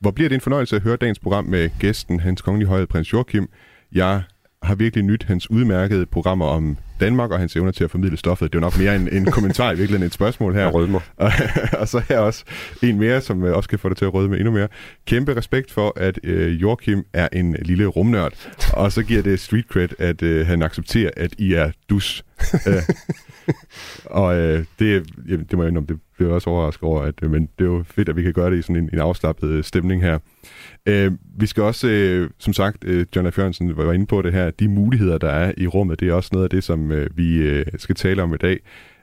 hvor 0.00 0.10
bliver 0.10 0.28
det 0.28 0.34
en 0.34 0.40
fornøjelse 0.40 0.76
at 0.76 0.82
høre 0.82 0.96
dagens 0.96 1.18
program 1.18 1.44
med 1.44 1.70
gæsten, 1.78 2.20
hans 2.20 2.42
kongelige 2.42 2.68
højhed, 2.68 2.86
prins 2.86 3.12
Joachim. 3.12 3.48
Jeg 3.92 4.22
har 4.62 4.74
virkelig 4.74 5.04
nyt 5.04 5.22
hans 5.22 5.50
udmærkede 5.50 6.06
programmer 6.06 6.46
om 6.46 6.76
Danmark 7.00 7.30
og 7.30 7.38
hans 7.38 7.56
evner 7.56 7.70
til 7.70 7.84
at 7.84 7.90
formidle 7.90 8.16
stoffet. 8.16 8.52
Det 8.52 8.58
er 8.58 8.60
nok 8.60 8.78
mere 8.78 8.96
en, 8.96 9.08
en 9.12 9.24
kommentar 9.24 9.72
i 9.72 9.76
virkeligheden, 9.76 10.06
et 10.06 10.14
spørgsmål 10.14 10.54
her. 10.54 10.66
Rødmer. 10.66 11.00
Og, 11.16 11.32
og 11.78 11.88
så 11.88 12.02
her 12.08 12.18
også 12.18 12.44
en 12.82 12.98
mere, 12.98 13.20
som 13.20 13.44
øh, 13.44 13.56
også 13.56 13.68
kan 13.68 13.78
få 13.78 13.88
dig 13.88 13.96
til 13.96 14.04
at 14.04 14.14
røde 14.14 14.28
med 14.28 14.38
endnu 14.38 14.52
mere. 14.52 14.68
Kæmpe 15.06 15.36
respekt 15.36 15.72
for, 15.72 15.92
at 15.96 16.18
øh, 16.24 16.62
Joachim 16.62 17.04
er 17.12 17.28
en 17.32 17.56
lille 17.62 17.86
rumnørd. 17.86 18.32
Og 18.72 18.92
så 18.92 19.02
giver 19.02 19.22
det 19.22 19.40
street 19.40 19.64
cred, 19.64 19.88
at 19.98 20.22
øh, 20.22 20.46
han 20.46 20.62
accepterer, 20.62 21.10
at 21.16 21.34
I 21.38 21.52
er 21.52 21.70
dus. 21.90 22.24
og 24.04 24.36
øh, 24.36 24.64
det, 24.78 25.10
jamen, 25.28 25.46
det 25.50 25.52
må 25.52 25.62
jeg 25.62 25.68
indrømme, 25.68 25.86
det 25.86 26.00
bliver 26.16 26.32
også 26.32 26.50
overrasket 26.50 26.82
over, 26.82 27.02
at, 27.02 27.14
øh, 27.22 27.30
men 27.30 27.48
det 27.58 27.64
er 27.64 27.68
jo 27.68 27.84
fedt, 27.86 28.08
at 28.08 28.16
vi 28.16 28.22
kan 28.22 28.32
gøre 28.32 28.50
det 28.50 28.58
i 28.58 28.62
sådan 28.62 28.76
en, 28.76 28.90
en 28.92 28.98
afslappet 28.98 29.48
øh, 29.48 29.64
stemning 29.64 30.02
her. 30.02 30.18
Øh, 30.86 31.12
vi 31.38 31.46
skal 31.46 31.62
også, 31.62 31.88
øh, 31.88 32.30
som 32.38 32.52
sagt, 32.52 32.84
øh, 32.84 33.06
John 33.16 33.32
F. 33.32 33.38
Jørgensen 33.38 33.76
var 33.76 33.92
inde 33.92 34.06
på 34.06 34.22
det 34.22 34.32
her, 34.32 34.50
de 34.50 34.68
muligheder, 34.68 35.18
der 35.18 35.30
er 35.30 35.52
i 35.56 35.66
rummet, 35.66 36.00
det 36.00 36.08
er 36.08 36.12
også 36.12 36.30
noget 36.32 36.44
af 36.44 36.50
det, 36.50 36.64
som 36.64 36.92
øh, 36.92 37.10
vi 37.16 37.36
øh, 37.36 37.66
skal 37.76 37.94
tale 37.94 38.22
om 38.22 38.34
i 38.34 38.36
dag. 38.36 38.60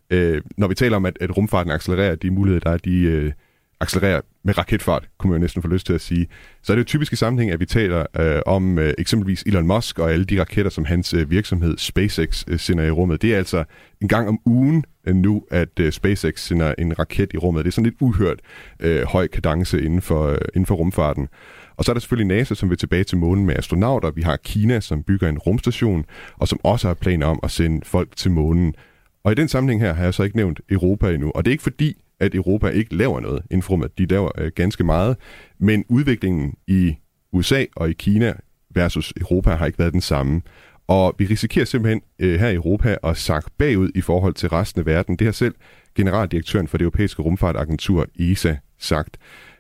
Øh, 0.10 0.42
når 0.58 0.68
vi 0.68 0.76
taler 0.76 0.96
om, 0.96 1.06
at, 1.06 1.18
at 1.22 1.38
rumfarten 1.38 1.72
accelererer, 1.72 2.16
de 2.16 2.32
muligheder, 2.32 2.60
der 2.60 2.70
er, 2.70 2.78
de 2.78 3.02
øh, 3.02 3.32
accelererer 3.80 4.22
med 4.44 4.58
raketfart, 4.58 5.10
kunne 5.18 5.32
man 5.32 5.40
jo 5.40 5.42
næsten 5.42 5.62
få 5.62 5.68
lyst 5.68 5.86
til 5.86 5.94
at 5.94 6.02
sige, 6.02 6.28
så 6.62 6.74
er 6.74 6.76
det 6.76 6.80
jo 6.80 6.86
typisk 6.86 7.14
i 7.14 7.16
sammenhæng, 7.16 7.52
at 7.52 7.60
vi 7.60 7.66
taler 7.66 8.06
øh, 8.20 8.42
om 8.46 8.80
øh, 8.80 8.94
eksempelvis 8.98 9.44
Elon 9.44 9.68
Musk 9.68 10.00
og 10.00 10.12
alle 10.12 10.26
de 10.26 10.40
raketter, 10.40 10.72
som 10.72 10.86
hans 10.86 11.14
øh, 11.14 11.32
virksomhed 11.32 11.78
SpaceX 11.78 12.44
øh, 12.48 12.60
sender 12.60 12.84
i 12.84 12.92
rummet. 12.92 13.22
Det 13.22 13.34
er 13.34 13.38
altså 13.38 13.64
en 14.02 14.08
gang 14.08 14.28
om 14.30 14.40
ugen 14.46 14.84
øh, 15.08 15.16
nu, 15.16 15.44
at 15.52 15.80
øh, 15.80 15.92
SpaceX 15.92 16.40
sender 16.40 16.74
en 16.78 17.00
raket 17.00 17.34
i 17.34 17.38
rummet. 17.38 17.66
Det 17.66 17.72
er 17.72 17.74
sådan 17.74 17.86
lidt 17.86 18.02
uhørt 18.02 18.40
øh, 18.80 19.04
høj 19.04 19.28
kadence 19.28 19.82
inden 19.82 20.02
for, 20.02 20.28
øh, 20.28 20.38
inden 20.54 20.66
for 20.66 20.76
rumfarten. 20.76 21.28
Og 21.76 21.86
så 21.86 21.92
er 21.92 21.94
der 21.94 22.00
selvfølgelig 22.00 22.38
NASA, 22.38 22.56
som 22.56 22.70
vil 22.70 22.78
tilbage 22.78 23.04
til 23.04 23.18
månen 23.18 23.46
med 23.46 23.56
astronauter. 23.56 24.12
Vi 24.12 24.22
har 24.22 24.38
Kina, 24.38 24.80
som 24.80 25.04
bygger 25.04 25.30
en 25.30 25.38
rumstation, 25.38 26.06
og 26.38 26.48
som 26.48 26.60
også 26.64 26.88
har 26.88 26.94
planer 26.94 27.28
om 27.28 27.40
at 27.44 27.52
sende 27.52 27.82
folk 27.86 28.16
til 28.16 28.32
månen. 28.32 28.76
Og 29.24 29.32
i 29.32 29.36
den 29.36 29.48
sammenhæng 29.48 29.82
her 29.82 29.94
har 29.94 30.04
jeg 30.04 30.14
så 30.14 30.24
ikke 30.24 30.36
nævnt 30.36 30.62
Europa 30.70 31.14
endnu. 31.14 31.32
Og 31.36 31.46
det 31.46 31.52
er 31.52 31.54
ikke 31.54 31.64
fordi, 31.64 32.04
at 32.20 32.36
Europa 32.36 32.68
ikke 32.68 32.96
laver 32.96 33.20
noget 33.20 33.44
inden 33.52 33.62
for 33.62 33.84
at 33.84 33.98
De 33.98 34.06
laver 34.06 34.32
øh, 34.38 34.52
ganske 34.56 34.84
meget. 34.84 35.18
Men 35.60 35.86
udviklingen 35.90 36.54
i 36.68 36.96
USA 37.32 37.66
og 37.76 37.90
i 37.90 37.94
Kina 37.94 38.34
versus 38.76 39.14
Europa 39.18 39.50
har 39.50 39.66
ikke 39.66 39.80
været 39.80 39.94
den 39.94 40.02
samme. 40.02 40.42
Og 40.88 41.16
vi 41.18 41.26
risikerer 41.26 41.66
simpelthen 41.66 42.02
øh, 42.20 42.40
her 42.40 42.50
i 42.50 42.56
Europa 42.56 42.98
at 43.04 43.18
sakke 43.18 43.50
bagud 43.58 43.92
i 43.96 44.02
forhold 44.02 44.34
til 44.34 44.50
resten 44.50 44.80
af 44.80 44.86
verden. 44.86 45.16
Det 45.16 45.28
har 45.28 45.32
selv 45.32 45.56
generaldirektøren 45.96 46.68
for 46.68 46.78
det 46.78 46.84
europæiske 46.84 47.22
rumfartagentur 47.22 48.08
ESA 48.20 48.56
sagt. 48.80 49.18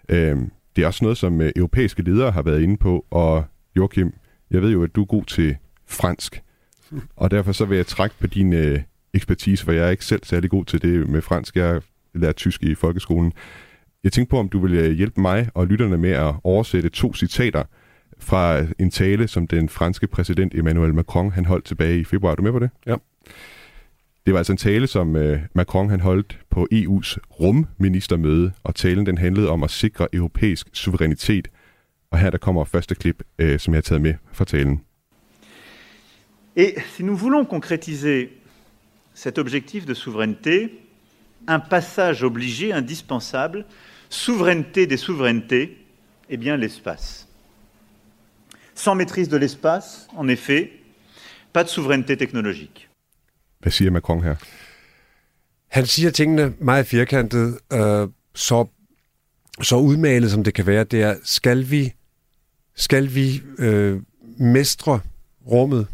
Øh, 0.10 0.38
det 0.75 0.83
er 0.83 0.87
også 0.87 1.03
noget, 1.03 1.17
som 1.17 1.41
øh, 1.41 1.51
europæiske 1.55 2.01
ledere 2.01 2.31
har 2.31 2.41
været 2.41 2.61
inde 2.61 2.77
på, 2.77 3.05
og 3.11 3.45
Joachim, 3.75 4.13
jeg 4.51 4.61
ved 4.61 4.71
jo, 4.71 4.83
at 4.83 4.95
du 4.95 5.01
er 5.01 5.05
god 5.05 5.23
til 5.23 5.55
fransk, 5.87 6.41
og 7.15 7.31
derfor 7.31 7.51
så 7.51 7.65
vil 7.65 7.75
jeg 7.75 7.87
trække 7.87 8.15
på 8.19 8.27
din 8.27 8.53
øh, 8.53 8.79
ekspertise, 9.13 9.65
for 9.65 9.71
jeg 9.71 9.85
er 9.85 9.89
ikke 9.89 10.05
selv 10.05 10.21
særlig 10.23 10.49
god 10.49 10.65
til 10.65 10.81
det 10.81 11.09
med 11.09 11.21
fransk. 11.21 11.55
Jeg 11.55 11.81
lærte 12.13 12.33
tysk 12.33 12.63
i 12.63 12.75
folkeskolen. 12.75 13.33
Jeg 14.03 14.12
tænkte 14.12 14.31
på, 14.31 14.39
om 14.39 14.49
du 14.49 14.59
ville 14.59 14.79
øh, 14.79 14.91
hjælpe 14.91 15.21
mig 15.21 15.49
og 15.53 15.67
lytterne 15.67 15.97
med 15.97 16.12
at 16.12 16.36
oversætte 16.43 16.89
to 16.89 17.13
citater 17.13 17.63
fra 18.19 18.65
en 18.79 18.91
tale, 18.91 19.27
som 19.27 19.47
den 19.47 19.69
franske 19.69 20.07
præsident 20.07 20.55
Emmanuel 20.55 20.93
Macron 20.93 21.31
han 21.31 21.45
holdt 21.45 21.65
tilbage 21.65 21.99
i 21.99 22.03
februar. 22.03 22.31
Er 22.31 22.36
du 22.36 22.43
med 22.43 22.51
på 22.51 22.59
det? 22.59 22.69
Ja. 22.86 22.95
Det 24.25 24.33
var 24.33 24.38
altså 24.38 24.53
en 24.53 24.57
tale, 24.57 24.88
som 24.88 25.15
øh, 25.15 25.39
Macron 25.53 25.89
han 25.89 25.99
holdt 25.99 26.39
på 26.49 26.67
EU's 26.73 27.17
rumministermøde, 27.39 28.51
og 28.63 28.75
talen 28.75 29.05
den 29.05 29.17
handlede 29.17 29.49
om 29.49 29.63
at 29.63 29.71
sikre 29.71 30.07
europæisk 30.13 30.67
suverænitet. 30.73 31.47
Og 32.12 32.19
her 32.19 32.29
der 32.29 32.38
kommer 32.38 32.65
første 32.65 32.95
klip, 32.95 33.23
øh, 33.39 33.59
som 33.59 33.73
jeg 33.73 33.77
har 33.77 33.81
taget 33.81 34.01
med 34.01 34.13
fra 34.31 34.45
talen. 34.45 34.81
Et 36.55 36.75
si 36.95 37.03
nous 37.03 37.15
voulons 37.15 37.47
concrétiser 37.47 38.29
cet 39.15 39.38
objectif 39.39 39.86
de 39.86 39.95
souveraineté, 39.95 40.69
un 41.47 41.59
passage 41.69 42.23
obligé, 42.23 42.71
indispensable, 42.71 43.65
souveraineté 44.09 44.86
des 44.86 44.97
souverainetés, 44.97 45.77
eh 46.29 46.38
bien 46.38 46.57
l'espace. 46.57 47.27
Sans 48.75 48.95
maîtrise 48.95 49.29
de 49.29 49.38
l'espace, 49.38 50.07
en 50.15 50.27
effet, 50.27 50.71
pas 51.53 51.63
de 51.63 51.69
souveraineté 51.69 52.17
technologique. 52.17 52.92
Hvad 53.63 53.71
siger 53.71 53.91
Macron 53.91 54.23
her? 54.23 54.36
Han 55.67 55.86
siger 55.86 56.12
tingene 56.12 56.54
meget 56.60 56.88
firkantet, 56.88 57.60
øh, 57.73 58.08
så, 58.36 58.67
så 59.62 59.76
udmalet 59.76 60.32
som 60.32 60.43
det 60.43 60.54
kan 60.54 60.65
være. 60.65 60.84
Det 60.84 61.02
er, 61.02 61.15
skal 61.23 61.71
vi, 61.71 61.93
skal 62.76 63.15
vi 63.15 63.41
øh, 63.60 64.02
mestre 64.38 64.99
rummet? 65.47 65.88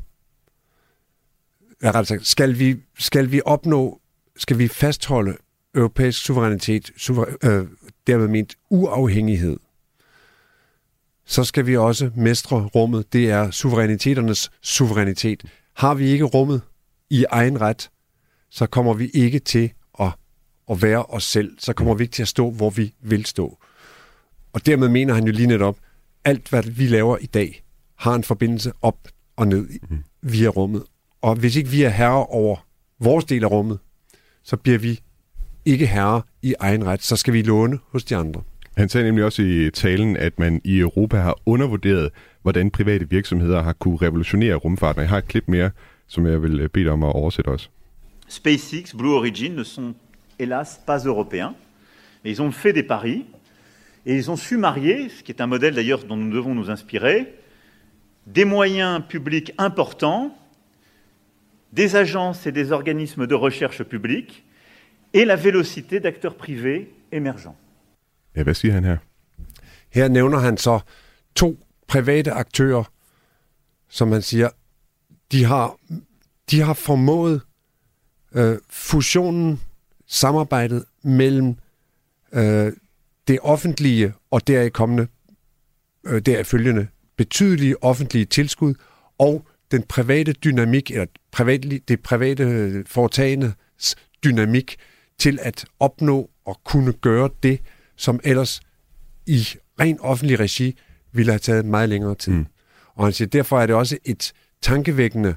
Ja, 1.83 2.03
sagt, 2.03 2.27
skal 2.27 2.59
vi, 2.59 2.77
skal 2.97 3.31
vi 3.31 3.41
opnå, 3.45 4.01
skal 4.37 4.57
vi 4.57 4.67
fastholde 4.67 5.37
europæisk 5.75 6.21
suverænitet, 6.25 6.91
suver, 6.97 7.25
øh, 7.43 7.67
dermed 8.07 8.27
ment 8.27 8.55
uafhængighed, 8.69 9.57
så 11.25 11.43
skal 11.43 11.67
vi 11.67 11.77
også 11.77 12.11
mestre 12.15 12.69
rummet. 12.75 13.13
Det 13.13 13.29
er 13.29 13.51
suveræniteternes 13.51 14.51
suverænitet. 14.61 15.43
Har 15.73 15.93
vi 15.93 16.07
ikke 16.07 16.23
rummet, 16.23 16.61
i 17.09 17.25
egen 17.29 17.61
ret, 17.61 17.89
så 18.49 18.65
kommer 18.65 18.93
vi 18.93 19.09
ikke 19.13 19.39
til 19.39 19.71
at, 19.99 20.11
at 20.71 20.81
være 20.81 21.03
os 21.03 21.23
selv. 21.23 21.55
Så 21.59 21.73
kommer 21.73 21.93
vi 21.93 22.03
ikke 22.03 22.13
til 22.13 22.21
at 22.21 22.27
stå, 22.27 22.51
hvor 22.51 22.69
vi 22.69 22.93
vil 23.01 23.25
stå. 23.25 23.57
Og 24.53 24.65
dermed 24.65 24.89
mener 24.89 25.13
han 25.13 25.25
jo 25.25 25.31
lige 25.31 25.47
netop, 25.47 25.77
alt 26.25 26.49
hvad 26.49 26.63
vi 26.63 26.87
laver 26.87 27.17
i 27.17 27.25
dag, 27.25 27.63
har 27.95 28.15
en 28.15 28.23
forbindelse 28.23 28.71
op 28.81 28.97
og 29.35 29.47
ned 29.47 29.67
mm. 29.89 29.97
via 30.21 30.47
rummet. 30.47 30.83
Og 31.21 31.35
hvis 31.35 31.55
ikke 31.55 31.69
vi 31.69 31.83
er 31.83 31.89
herre 31.89 32.25
over 32.25 32.65
vores 32.99 33.25
del 33.25 33.43
af 33.43 33.51
rummet, 33.51 33.79
så 34.43 34.57
bliver 34.57 34.77
vi 34.77 34.99
ikke 35.65 35.87
herre 35.87 36.21
i 36.41 36.55
egen 36.59 36.85
ret. 36.85 37.03
Så 37.03 37.15
skal 37.15 37.33
vi 37.33 37.41
låne 37.41 37.79
hos 37.91 38.03
de 38.03 38.15
andre. 38.15 38.41
Han 38.77 38.89
sagde 38.89 39.05
nemlig 39.05 39.25
også 39.25 39.41
i 39.41 39.69
talen, 39.73 40.17
at 40.17 40.39
man 40.39 40.61
i 40.63 40.79
Europa 40.79 41.17
har 41.17 41.39
undervurderet, 41.45 42.09
hvordan 42.41 42.71
private 42.71 43.09
virksomheder 43.09 43.61
har 43.61 43.73
kunne 43.73 43.97
revolutionere 43.97 44.55
rumfarten. 44.55 45.01
Jeg 45.01 45.09
har 45.09 45.17
et 45.17 45.27
klip 45.27 45.43
mere, 45.47 45.71
som 46.09 46.25
jeg 46.25 46.41
vil 46.43 46.59
øh, 46.59 46.69
bede 46.69 46.83
dig 46.85 46.91
om 46.93 47.03
at 47.03 47.15
oversætte 47.15 47.49
også. 47.49 47.69
SpaceX, 48.27 48.95
Blue 48.97 49.15
Origin 49.15 49.51
ne 49.55 49.63
sont 49.63 49.95
hélas 50.39 50.81
pas 50.85 51.05
européens, 51.05 51.55
mais 52.23 52.31
ils 52.31 52.41
ont 52.41 52.51
fait 52.51 52.73
des 52.73 52.83
paris 52.83 53.25
et 54.05 54.15
ils 54.15 54.29
ont 54.29 54.37
su 54.37 54.57
marier, 54.57 55.09
ce 55.09 55.23
qui 55.23 55.31
est 55.31 55.41
un 55.41 55.47
modèle 55.47 55.75
d'ailleurs 55.75 56.03
dont 56.05 56.17
nous 56.17 56.31
devons 56.31 56.55
nous 56.55 56.69
inspirer, 56.69 57.33
des 58.27 58.45
moyens 58.45 59.01
publics 59.09 59.53
importants, 59.57 60.35
des 61.71 61.95
agences 61.95 62.47
et 62.47 62.51
des 62.51 62.71
organismes 62.71 63.27
de 63.27 63.35
recherche 63.35 63.83
publics 63.83 64.43
et 65.13 65.25
la 65.25 65.35
vélocité 65.35 65.99
d'acteurs 65.99 66.35
privés 66.35 66.91
émergents. 67.11 67.55
Ja, 68.35 68.43
hvad 68.43 68.53
siger 68.53 68.73
han 68.73 68.83
her? 68.83 68.97
Her 69.89 70.07
nævner 70.07 70.37
han 70.37 70.57
så 70.57 70.79
to 71.35 71.59
private 71.87 72.31
aktører, 72.31 72.83
som 73.89 74.11
han 74.11 74.21
siger, 74.21 74.49
de 75.31 75.45
har, 75.45 75.77
de 76.51 76.61
har 76.61 76.73
formået 76.73 77.41
øh, 78.35 78.57
fusionen, 78.69 79.61
samarbejdet 80.07 80.85
mellem 81.03 81.55
øh, 82.33 82.73
det 83.27 83.39
offentlige 83.41 84.13
og 84.31 84.47
deraf 84.47 84.71
kommende, 84.71 85.07
øh, 86.05 86.21
deraf 86.21 86.45
følgende 86.45 86.87
betydelige 87.17 87.83
offentlige 87.83 88.25
tilskud 88.25 88.73
og 89.17 89.47
den 89.71 89.83
private 89.83 90.33
dynamik, 90.33 90.91
eller 90.91 91.05
privat, 91.31 91.63
det 91.87 92.01
private 92.01 92.83
foretagende 92.87 93.53
dynamik 94.23 94.77
til 95.17 95.39
at 95.41 95.65
opnå 95.79 96.29
og 96.45 96.61
kunne 96.63 96.93
gøre 96.93 97.29
det, 97.43 97.61
som 97.95 98.19
ellers 98.23 98.61
i 99.25 99.47
ren 99.79 99.99
offentlig 99.99 100.39
regi 100.39 100.77
ville 101.11 101.31
have 101.31 101.39
taget 101.39 101.65
meget 101.65 101.89
længere 101.89 102.15
tid. 102.15 102.33
Mm. 102.33 102.45
Og 102.95 103.05
han 103.05 103.13
siger, 103.13 103.27
derfor 103.27 103.59
er 103.59 103.65
det 103.65 103.75
også 103.75 103.97
et 104.05 104.33
tankevækkende, 104.61 105.35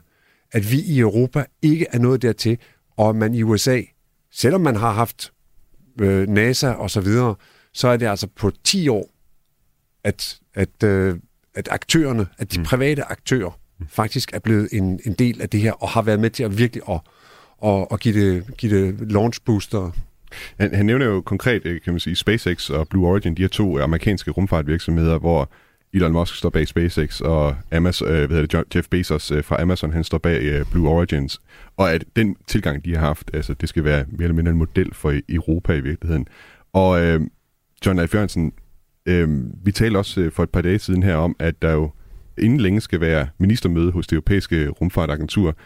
at 0.52 0.72
vi 0.72 0.80
i 0.80 0.98
Europa 0.98 1.44
ikke 1.62 1.86
er 1.92 1.98
nået 1.98 2.22
dertil, 2.22 2.58
og 2.96 3.16
man 3.16 3.34
i 3.34 3.42
USA, 3.42 3.82
selvom 4.30 4.60
man 4.60 4.76
har 4.76 4.92
haft 4.92 5.32
øh, 6.00 6.28
NASA 6.28 6.70
og 6.70 6.90
så 6.90 7.00
videre, 7.00 7.34
så 7.72 7.88
er 7.88 7.96
det 7.96 8.06
altså 8.06 8.26
på 8.26 8.52
10 8.64 8.88
år, 8.88 9.10
at, 10.04 10.38
at, 10.54 10.82
øh, 10.84 11.16
at 11.54 11.68
aktørerne, 11.70 12.26
at 12.38 12.52
de 12.52 12.58
mm. 12.58 12.64
private 12.64 13.04
aktører 13.04 13.58
faktisk 13.88 14.32
er 14.32 14.38
blevet 14.38 14.68
en, 14.72 15.00
en 15.04 15.12
del 15.12 15.42
af 15.42 15.48
det 15.48 15.60
her, 15.60 15.72
og 15.72 15.88
har 15.88 16.02
været 16.02 16.20
med 16.20 16.30
til 16.30 16.42
at 16.42 16.58
virkelig 16.58 16.82
at, 16.88 17.00
at, 17.64 17.86
at 17.90 18.00
give, 18.00 18.20
det, 18.20 18.56
give 18.56 18.86
det 18.86 19.12
launch 19.12 19.40
booster. 19.44 19.90
Han, 20.60 20.74
han 20.74 20.86
nævner 20.86 21.06
jo 21.06 21.20
konkret, 21.20 21.66
øh, 21.66 21.80
kan 21.80 21.92
man 21.92 22.00
sige, 22.00 22.16
SpaceX 22.16 22.70
og 22.70 22.88
Blue 22.88 23.08
Origin, 23.08 23.34
de 23.34 23.42
her 23.42 23.48
to 23.48 23.78
amerikanske 23.78 24.30
rumfartvirksomheder, 24.30 25.18
hvor 25.18 25.50
Elon 25.94 26.12
Musk 26.12 26.34
står 26.34 26.50
bag 26.50 26.68
SpaceX, 26.68 27.20
og 27.20 27.56
Amazon, 27.72 28.08
øh, 28.08 28.14
hvad 28.14 28.36
hedder 28.36 28.62
det, 28.62 28.76
Jeff 28.76 28.88
Bezos 28.88 29.30
øh, 29.30 29.44
fra 29.44 29.62
Amazon, 29.62 29.92
han 29.92 30.04
står 30.04 30.18
bag 30.18 30.42
øh, 30.42 30.64
Blue 30.72 30.88
Origins. 30.88 31.40
Og 31.76 31.92
at 31.92 32.04
den 32.16 32.36
tilgang, 32.46 32.84
de 32.84 32.94
har 32.94 33.06
haft, 33.06 33.30
altså 33.34 33.54
det 33.54 33.68
skal 33.68 33.84
være 33.84 34.04
mere 34.08 34.22
eller 34.22 34.34
mindre 34.34 34.52
en 34.52 34.58
model 34.58 34.94
for 34.94 35.14
Europa 35.28 35.72
i 35.72 35.80
virkeligheden. 35.80 36.26
Og 36.72 37.02
øh, 37.02 37.20
John 37.86 37.98
Leif 37.98 38.14
Jørgensen, 38.14 38.52
øh, 39.06 39.28
vi 39.64 39.72
talte 39.72 39.98
også 39.98 40.20
øh, 40.20 40.32
for 40.32 40.42
et 40.42 40.50
par 40.50 40.62
dage 40.62 40.78
siden 40.78 41.02
her 41.02 41.14
om, 41.14 41.36
at 41.38 41.62
der 41.62 41.72
jo 41.72 41.90
inden 42.38 42.60
længe 42.60 42.80
skal 42.80 43.00
være 43.00 43.28
ministermøde 43.38 43.92
hos 43.92 44.06
det 44.06 44.16
europæiske 44.16 44.68
rumfartagentur. 44.68 45.56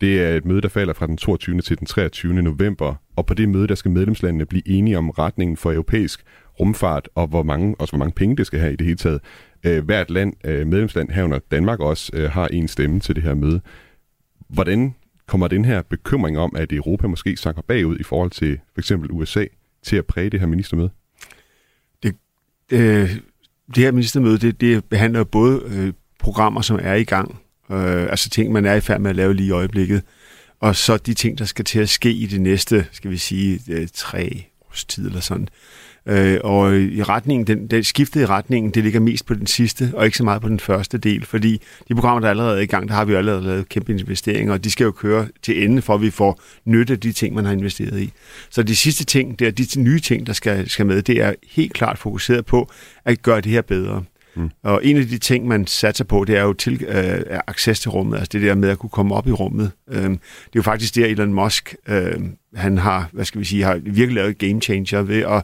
Det 0.00 0.22
er 0.22 0.36
et 0.36 0.44
møde, 0.44 0.60
der 0.60 0.68
falder 0.68 0.92
fra 0.92 1.06
den 1.06 1.16
22. 1.16 1.60
til 1.60 1.78
den 1.78 1.86
23. 1.86 2.42
november, 2.42 2.94
og 3.16 3.26
på 3.26 3.34
det 3.34 3.48
møde, 3.48 3.68
der 3.68 3.74
skal 3.74 3.90
medlemslandene 3.90 4.46
blive 4.46 4.68
enige 4.68 4.98
om 4.98 5.10
retningen 5.10 5.56
for 5.56 5.72
europæisk 5.72 6.24
rumfart, 6.60 7.08
og 7.14 7.26
hvor 7.26 7.42
mange, 7.42 7.74
også 7.78 7.92
hvor 7.92 7.98
mange 7.98 8.12
penge 8.12 8.36
det 8.36 8.46
skal 8.46 8.60
have 8.60 8.72
i 8.72 8.76
det 8.76 8.86
hele 8.86 8.96
taget. 8.96 9.20
Øh, 9.64 9.84
hvert 9.84 10.10
land, 10.10 10.32
øh, 10.44 10.66
medlemsland 10.66 11.10
herunder 11.10 11.38
Danmark 11.50 11.80
også, 11.80 12.10
øh, 12.14 12.30
har 12.30 12.48
en 12.48 12.68
stemme 12.68 13.00
til 13.00 13.16
det 13.16 13.22
her 13.22 13.34
møde. 13.34 13.60
Hvordan 14.48 14.94
kommer 15.26 15.48
den 15.48 15.64
her 15.64 15.82
bekymring 15.82 16.38
om, 16.38 16.56
at 16.56 16.72
Europa 16.72 17.06
måske 17.06 17.36
sakker 17.36 17.62
bagud 17.62 17.98
i 17.98 18.02
forhold 18.02 18.30
til 18.30 18.58
for 18.74 18.80
eksempel 18.80 19.10
USA, 19.12 19.44
til 19.82 19.96
at 19.96 20.06
præge 20.06 20.30
det 20.30 20.40
her 20.40 20.46
ministermøde? 20.46 20.90
Det, 22.02 22.16
øh, 22.72 23.10
det 23.74 23.84
her 23.84 23.92
ministermøde, 23.92 24.38
det, 24.38 24.60
det 24.60 24.84
behandler 24.84 25.24
både 25.24 25.62
øh, 25.66 25.92
programmer, 26.18 26.60
som 26.60 26.78
er 26.82 26.94
i 26.94 27.04
gang, 27.04 27.38
øh, 27.70 28.02
altså 28.02 28.30
ting, 28.30 28.52
man 28.52 28.64
er 28.64 28.74
i 28.74 28.80
færd 28.80 29.00
med 29.00 29.10
at 29.10 29.16
lave 29.16 29.34
lige 29.34 29.48
i 29.48 29.50
øjeblikket, 29.50 30.02
og 30.60 30.76
så 30.76 30.96
de 30.96 31.14
ting, 31.14 31.38
der 31.38 31.44
skal 31.44 31.64
til 31.64 31.80
at 31.80 31.88
ske 31.88 32.12
i 32.12 32.26
det 32.26 32.40
næste, 32.40 32.86
skal 32.92 33.10
vi 33.10 33.16
sige, 33.16 33.60
øh, 33.68 33.88
tre 33.94 34.46
års 34.68 34.84
tid 34.84 35.06
eller 35.06 35.20
sådan. 35.20 35.42
Øh, 35.42 35.89
og 36.44 36.76
i 36.76 37.02
retningen, 37.02 37.46
den, 37.46 37.66
den 37.66 37.84
skiftet 37.84 38.20
i 38.20 38.26
retningen, 38.26 38.70
det 38.70 38.82
ligger 38.82 39.00
mest 39.00 39.26
på 39.26 39.34
den 39.34 39.46
sidste, 39.46 39.90
og 39.94 40.04
ikke 40.04 40.16
så 40.16 40.24
meget 40.24 40.42
på 40.42 40.48
den 40.48 40.60
første 40.60 40.98
del, 40.98 41.24
fordi 41.24 41.62
de 41.88 41.94
programmer, 41.94 42.20
der 42.20 42.26
er 42.26 42.30
allerede 42.30 42.56
er 42.56 42.62
i 42.62 42.66
gang, 42.66 42.88
der 42.88 42.94
har 42.94 43.04
vi 43.04 43.12
jo 43.12 43.18
allerede 43.18 43.42
lavet 43.42 43.68
kæmpe 43.68 43.92
investeringer, 43.92 44.52
og 44.52 44.64
de 44.64 44.70
skal 44.70 44.84
jo 44.84 44.90
køre 44.90 45.28
til 45.42 45.64
ende, 45.64 45.82
for 45.82 45.94
at 45.94 46.02
vi 46.02 46.10
får 46.10 46.40
nytte 46.64 46.92
af 46.92 47.00
de 47.00 47.12
ting, 47.12 47.34
man 47.34 47.44
har 47.44 47.52
investeret 47.52 48.00
i. 48.00 48.12
Så 48.50 48.62
de 48.62 48.76
sidste 48.76 49.04
ting, 49.04 49.38
det 49.38 49.46
er 49.46 49.50
de 49.50 49.80
nye 49.80 50.00
ting, 50.00 50.26
der 50.26 50.32
skal, 50.32 50.68
skal 50.68 50.86
med, 50.86 51.02
det 51.02 51.20
er 51.22 51.34
helt 51.50 51.72
klart 51.72 51.98
fokuseret 51.98 52.46
på 52.46 52.70
at 53.04 53.22
gøre 53.22 53.40
det 53.40 53.52
her 53.52 53.62
bedre. 53.62 54.04
Mm. 54.34 54.50
Og 54.62 54.84
en 54.84 54.96
af 54.96 55.06
de 55.06 55.18
ting, 55.18 55.48
man 55.48 55.66
satser 55.66 56.04
på, 56.04 56.24
det 56.24 56.36
er 56.36 56.42
jo 56.42 56.52
til, 56.52 56.84
øh, 56.88 57.38
access 57.46 57.80
til 57.80 57.90
rummet, 57.90 58.18
altså 58.18 58.28
det 58.32 58.42
der 58.42 58.54
med 58.54 58.68
at 58.68 58.78
kunne 58.78 58.90
komme 58.90 59.14
op 59.14 59.26
i 59.26 59.32
rummet. 59.32 59.70
Øh, 59.90 60.02
det 60.02 60.10
er 60.12 60.16
jo 60.56 60.62
faktisk 60.62 60.94
der, 60.94 61.06
Elon 61.06 61.34
Musk, 61.34 61.74
øh, 61.88 62.12
han 62.54 62.78
har, 62.78 63.08
hvad 63.12 63.24
skal 63.24 63.40
vi 63.40 63.44
sige, 63.44 63.64
har 63.64 63.74
virkelig 63.82 64.14
lavet 64.14 64.38
game 64.38 64.60
changer 64.60 65.02
ved 65.02 65.22
at 65.22 65.42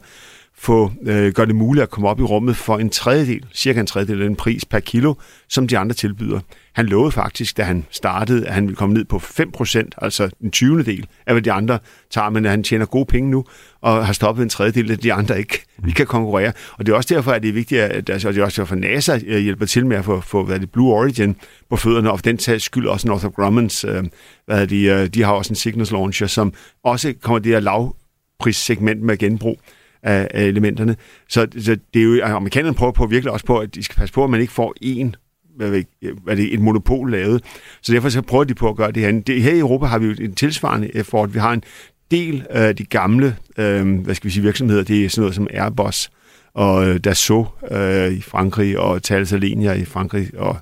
få, 0.59 0.91
øh, 1.01 1.33
gøre 1.33 1.45
det 1.45 1.55
muligt 1.55 1.83
at 1.83 1.89
komme 1.89 2.09
op 2.09 2.19
i 2.19 2.23
rummet 2.23 2.57
for 2.57 2.77
en 2.77 2.89
tredjedel, 2.89 3.45
cirka 3.53 3.79
en 3.79 3.87
tredjedel 3.87 4.21
af 4.21 4.27
den 4.27 4.35
pris 4.35 4.65
per 4.65 4.79
kilo, 4.79 5.13
som 5.49 5.67
de 5.67 5.77
andre 5.77 5.95
tilbyder. 5.95 6.39
Han 6.73 6.85
lovede 6.85 7.11
faktisk, 7.11 7.57
da 7.57 7.63
han 7.63 7.85
startede, 7.91 8.47
at 8.47 8.53
han 8.53 8.63
ville 8.63 8.75
komme 8.75 8.93
ned 8.93 9.05
på 9.05 9.17
5%, 9.17 9.89
altså 9.97 10.29
en 10.41 10.51
20. 10.51 10.83
del 10.83 11.07
af, 11.25 11.33
hvad 11.33 11.41
de 11.41 11.51
andre 11.51 11.79
tager, 12.09 12.29
men 12.29 12.45
han 12.45 12.63
tjener 12.63 12.85
gode 12.85 13.05
penge 13.05 13.29
nu, 13.29 13.45
og 13.81 14.05
har 14.05 14.13
stoppet 14.13 14.43
en 14.43 14.49
tredjedel 14.49 14.91
af 14.91 14.97
de 14.97 15.13
andre 15.13 15.39
ikke, 15.39 15.65
ikke 15.87 15.97
kan 15.97 16.07
konkurrere. 16.07 16.53
Og 16.77 16.85
det 16.85 16.91
er 16.91 16.95
også 16.95 17.13
derfor, 17.13 17.31
at 17.31 17.41
det 17.41 17.49
er 17.49 17.53
vigtigt, 17.53 17.81
at 17.81 18.09
og 18.09 18.33
det 18.33 18.37
er 18.37 18.43
også 18.43 18.61
derfor, 18.61 18.75
at 18.75 18.81
NASA 18.81 19.19
øh, 19.25 19.39
hjælper 19.39 19.65
til 19.65 19.85
med 19.85 19.97
at 19.97 20.05
få, 20.05 20.21
få 20.21 20.43
hvad 20.43 20.59
det, 20.59 20.71
Blue 20.71 20.93
Origin 20.93 21.35
på 21.69 21.75
fødderne, 21.75 22.11
og 22.11 22.19
for 22.19 22.23
den 22.23 22.37
tages 22.37 22.63
skyld 22.63 22.87
også 22.87 23.07
Northrop 23.07 23.33
Grumman's, 23.39 23.87
øh, 23.87 24.03
hvad 24.45 24.67
de, 24.67 24.83
øh, 24.83 25.07
de 25.07 25.23
har 25.23 25.31
også 25.31 25.51
en 25.51 25.55
Cygnus 25.55 25.91
Launcher, 25.91 26.27
som 26.27 26.53
også 26.83 27.13
kommer 27.21 27.39
det 27.39 27.51
her 27.51 27.59
lavprissegment 27.59 29.01
med 29.01 29.17
genbrug 29.17 29.59
af, 30.03 30.27
af 30.33 30.43
elementerne. 30.43 30.95
Så, 31.29 31.47
så 31.59 31.77
det 31.93 31.99
er 31.99 32.03
jo, 32.03 32.21
amerikanerne 32.23 32.75
prøver 32.75 32.91
på 32.91 33.05
virkelig 33.05 33.31
også 33.31 33.45
på, 33.45 33.57
at 33.57 33.75
de 33.75 33.83
skal 33.83 33.95
passe 33.95 34.13
på, 34.13 34.23
at 34.23 34.29
man 34.29 34.41
ikke 34.41 34.53
får 34.53 34.73
en 34.81 35.15
hvad 35.57 35.83
er 36.27 36.35
det, 36.35 36.53
et 36.53 36.59
monopol 36.59 37.11
lavet. 37.11 37.43
Så 37.81 37.93
derfor 37.93 38.09
så 38.09 38.21
prøver 38.21 38.43
de 38.43 38.53
på 38.53 38.69
at 38.69 38.75
gøre 38.75 38.91
det 38.91 39.03
her. 39.03 39.21
Det, 39.21 39.41
her 39.41 39.51
i 39.51 39.59
Europa 39.59 39.85
har 39.85 39.99
vi 39.99 40.05
jo 40.05 40.15
en 40.19 40.35
tilsvarende 40.35 40.95
effort. 40.95 41.33
Vi 41.33 41.39
har 41.39 41.53
en 41.53 41.63
del 42.11 42.45
af 42.49 42.75
de 42.75 42.85
gamle 42.85 43.35
øh, 43.57 43.99
hvad 43.99 44.15
skal 44.15 44.27
vi 44.27 44.33
sige, 44.33 44.43
virksomheder. 44.43 44.83
Det 44.83 45.05
er 45.05 45.09
sådan 45.09 45.21
noget 45.21 45.35
som 45.35 45.47
Airbus 45.53 46.09
og 46.53 46.89
øh, 46.89 46.99
Dassault 46.99 47.47
øh, 47.71 48.11
i 48.11 48.21
Frankrig 48.21 48.79
og 48.79 49.03
Thales 49.03 49.33
Alenia 49.33 49.73
i 49.73 49.85
Frankrig 49.85 50.29
og 50.37 50.57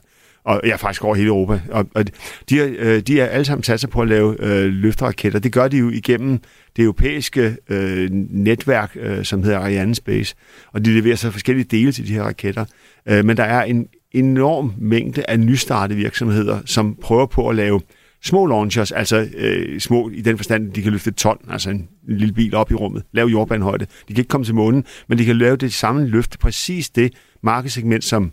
og 0.45 0.61
ja, 0.63 0.75
faktisk 0.75 1.03
over 1.03 1.15
hele 1.15 1.27
Europa. 1.27 1.61
Og, 1.71 1.85
og 1.95 2.05
de, 2.49 2.57
øh, 2.57 2.99
de 3.01 3.19
er 3.19 3.25
alle 3.25 3.45
sammen 3.45 3.63
sat 3.63 3.79
sig 3.79 3.89
på 3.89 4.01
at 4.01 4.07
lave 4.07 4.35
øh, 4.39 4.65
løfteraketter. 4.65 5.39
Det 5.39 5.51
gør 5.51 5.67
de 5.67 5.77
jo 5.77 5.89
igennem 5.89 6.39
det 6.75 6.83
europæiske 6.83 7.57
øh, 7.69 8.09
netværk, 8.11 8.97
øh, 8.99 9.25
som 9.25 9.43
hedder 9.43 9.59
Ariane 9.59 9.95
Space, 9.95 10.35
og 10.73 10.85
de 10.85 10.91
leverer 10.91 11.15
så 11.15 11.31
forskellige 11.31 11.65
dele 11.71 11.91
til 11.91 12.07
de 12.07 12.13
her 12.13 12.23
raketter. 12.23 12.65
Øh, 13.05 13.25
men 13.25 13.37
der 13.37 13.43
er 13.43 13.63
en 13.63 13.87
enorm 14.11 14.73
mængde 14.77 15.29
af 15.29 15.39
nystartede 15.39 15.99
virksomheder, 15.99 16.59
som 16.65 16.97
prøver 17.01 17.25
på 17.25 17.49
at 17.49 17.55
lave 17.55 17.81
små 18.23 18.45
launchers, 18.45 18.91
altså 18.91 19.27
øh, 19.37 19.79
små 19.79 20.09
i 20.09 20.21
den 20.21 20.37
forstand, 20.37 20.69
at 20.69 20.75
de 20.75 20.81
kan 20.81 20.91
løfte 20.91 21.09
et 21.09 21.15
ton, 21.15 21.37
altså 21.49 21.69
en, 21.69 21.87
en 22.09 22.17
lille 22.17 22.33
bil 22.33 22.55
op 22.55 22.71
i 22.71 22.75
rummet, 22.75 23.03
lave 23.11 23.29
jordbanehøjde. 23.29 23.85
De 23.85 24.13
kan 24.13 24.17
ikke 24.17 24.29
komme 24.29 24.45
til 24.45 24.55
månen, 24.55 24.85
men 25.09 25.17
de 25.17 25.25
kan 25.25 25.37
lave 25.37 25.55
det 25.55 25.73
samme 25.73 26.07
løfte, 26.07 26.37
præcis 26.37 26.89
det 26.89 27.13
markedssegment, 27.43 28.03
som 28.03 28.31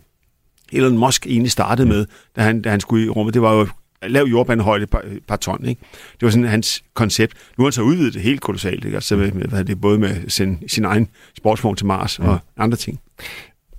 Elon 0.73 0.97
Musk 0.97 1.27
egentlig 1.27 1.51
startede 1.51 1.87
med, 1.87 2.05
da 2.35 2.41
han, 2.41 2.61
da 2.61 2.69
han 2.69 2.79
skulle 2.79 3.05
i 3.05 3.09
rummet. 3.09 3.33
Det 3.33 3.41
var 3.41 3.53
jo 3.53 3.67
lav 4.07 4.25
jordbanehøjde 4.25 4.87
par, 4.87 5.03
par 5.27 5.35
ton. 5.35 5.65
Ikke? 5.65 5.81
Det 6.13 6.21
var 6.21 6.29
sådan 6.29 6.47
hans 6.47 6.83
koncept. 6.93 7.33
Nu 7.57 7.63
har 7.63 7.67
han 7.67 7.71
så 7.71 7.81
udvidet 7.81 8.13
det 8.13 8.21
helt 8.21 8.41
kolossalt, 8.41 8.85
ikke? 8.85 8.95
Altså 8.97 9.15
med, 9.15 9.31
med, 9.31 9.45
hvad 9.45 9.65
det, 9.65 9.81
både 9.81 9.99
med 9.99 10.29
sin, 10.29 10.69
sin 10.69 10.85
egen 10.85 11.07
sportsvogn 11.37 11.75
til 11.75 11.85
Mars 11.85 12.19
og 12.19 12.25
ja. 12.25 12.63
andre 12.63 12.77
ting. 12.77 12.99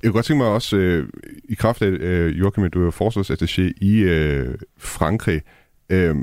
Jeg 0.03 0.11
kunne 0.11 0.19
godt 0.19 0.27
tænke 0.27 0.43
mig 0.43 0.53
også, 0.53 0.77
øh, 0.77 1.09
i 1.49 1.55
kraft 1.55 1.83
af, 1.83 1.87
øh, 1.87 2.39
Joachim, 2.39 2.71
du 2.71 2.87
er 2.87 2.91
forsvarsattaché 2.91 3.73
i 3.81 3.99
øh, 3.99 4.55
Frankrig. 4.79 5.41
Øh, 5.91 6.17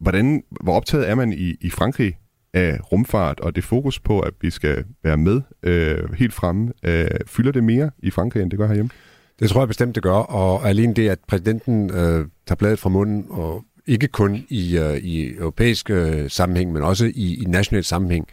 hvordan, 0.00 0.42
hvor 0.50 0.76
optaget 0.76 1.08
er 1.08 1.14
man 1.14 1.32
i, 1.32 1.54
i 1.60 1.70
Frankrig 1.70 2.16
af 2.54 2.78
rumfart 2.92 3.40
og 3.40 3.56
det 3.56 3.64
fokus 3.64 4.00
på, 4.00 4.20
at 4.20 4.34
vi 4.40 4.50
skal 4.50 4.84
være 5.04 5.16
med 5.16 5.40
øh, 5.62 6.12
helt 6.12 6.34
fremme? 6.34 6.72
Øh, 6.82 7.08
fylder 7.26 7.52
det 7.52 7.64
mere 7.64 7.90
i 7.98 8.10
Frankrig, 8.10 8.42
end 8.42 8.50
det 8.50 8.58
gør 8.58 8.66
herhjemme? 8.66 8.90
Det 9.38 9.50
tror 9.50 9.60
jeg 9.60 9.68
bestemt, 9.68 9.94
det 9.94 10.02
gør, 10.02 10.12
og 10.12 10.68
alene 10.68 10.94
det, 10.94 11.08
at 11.08 11.18
præsidenten 11.28 11.90
øh, 11.90 12.26
tager 12.46 12.56
bladet 12.56 12.78
fra 12.78 12.88
munden, 12.88 13.26
og 13.30 13.64
ikke 13.86 14.08
kun 14.08 14.46
i, 14.48 14.78
øh, 14.78 14.96
i 14.96 15.34
europæisk 15.36 15.90
øh, 15.90 16.30
sammenhæng, 16.30 16.72
men 16.72 16.82
også 16.82 17.12
i, 17.14 17.42
i 17.42 17.44
national 17.44 17.84
sammenhæng, 17.84 18.28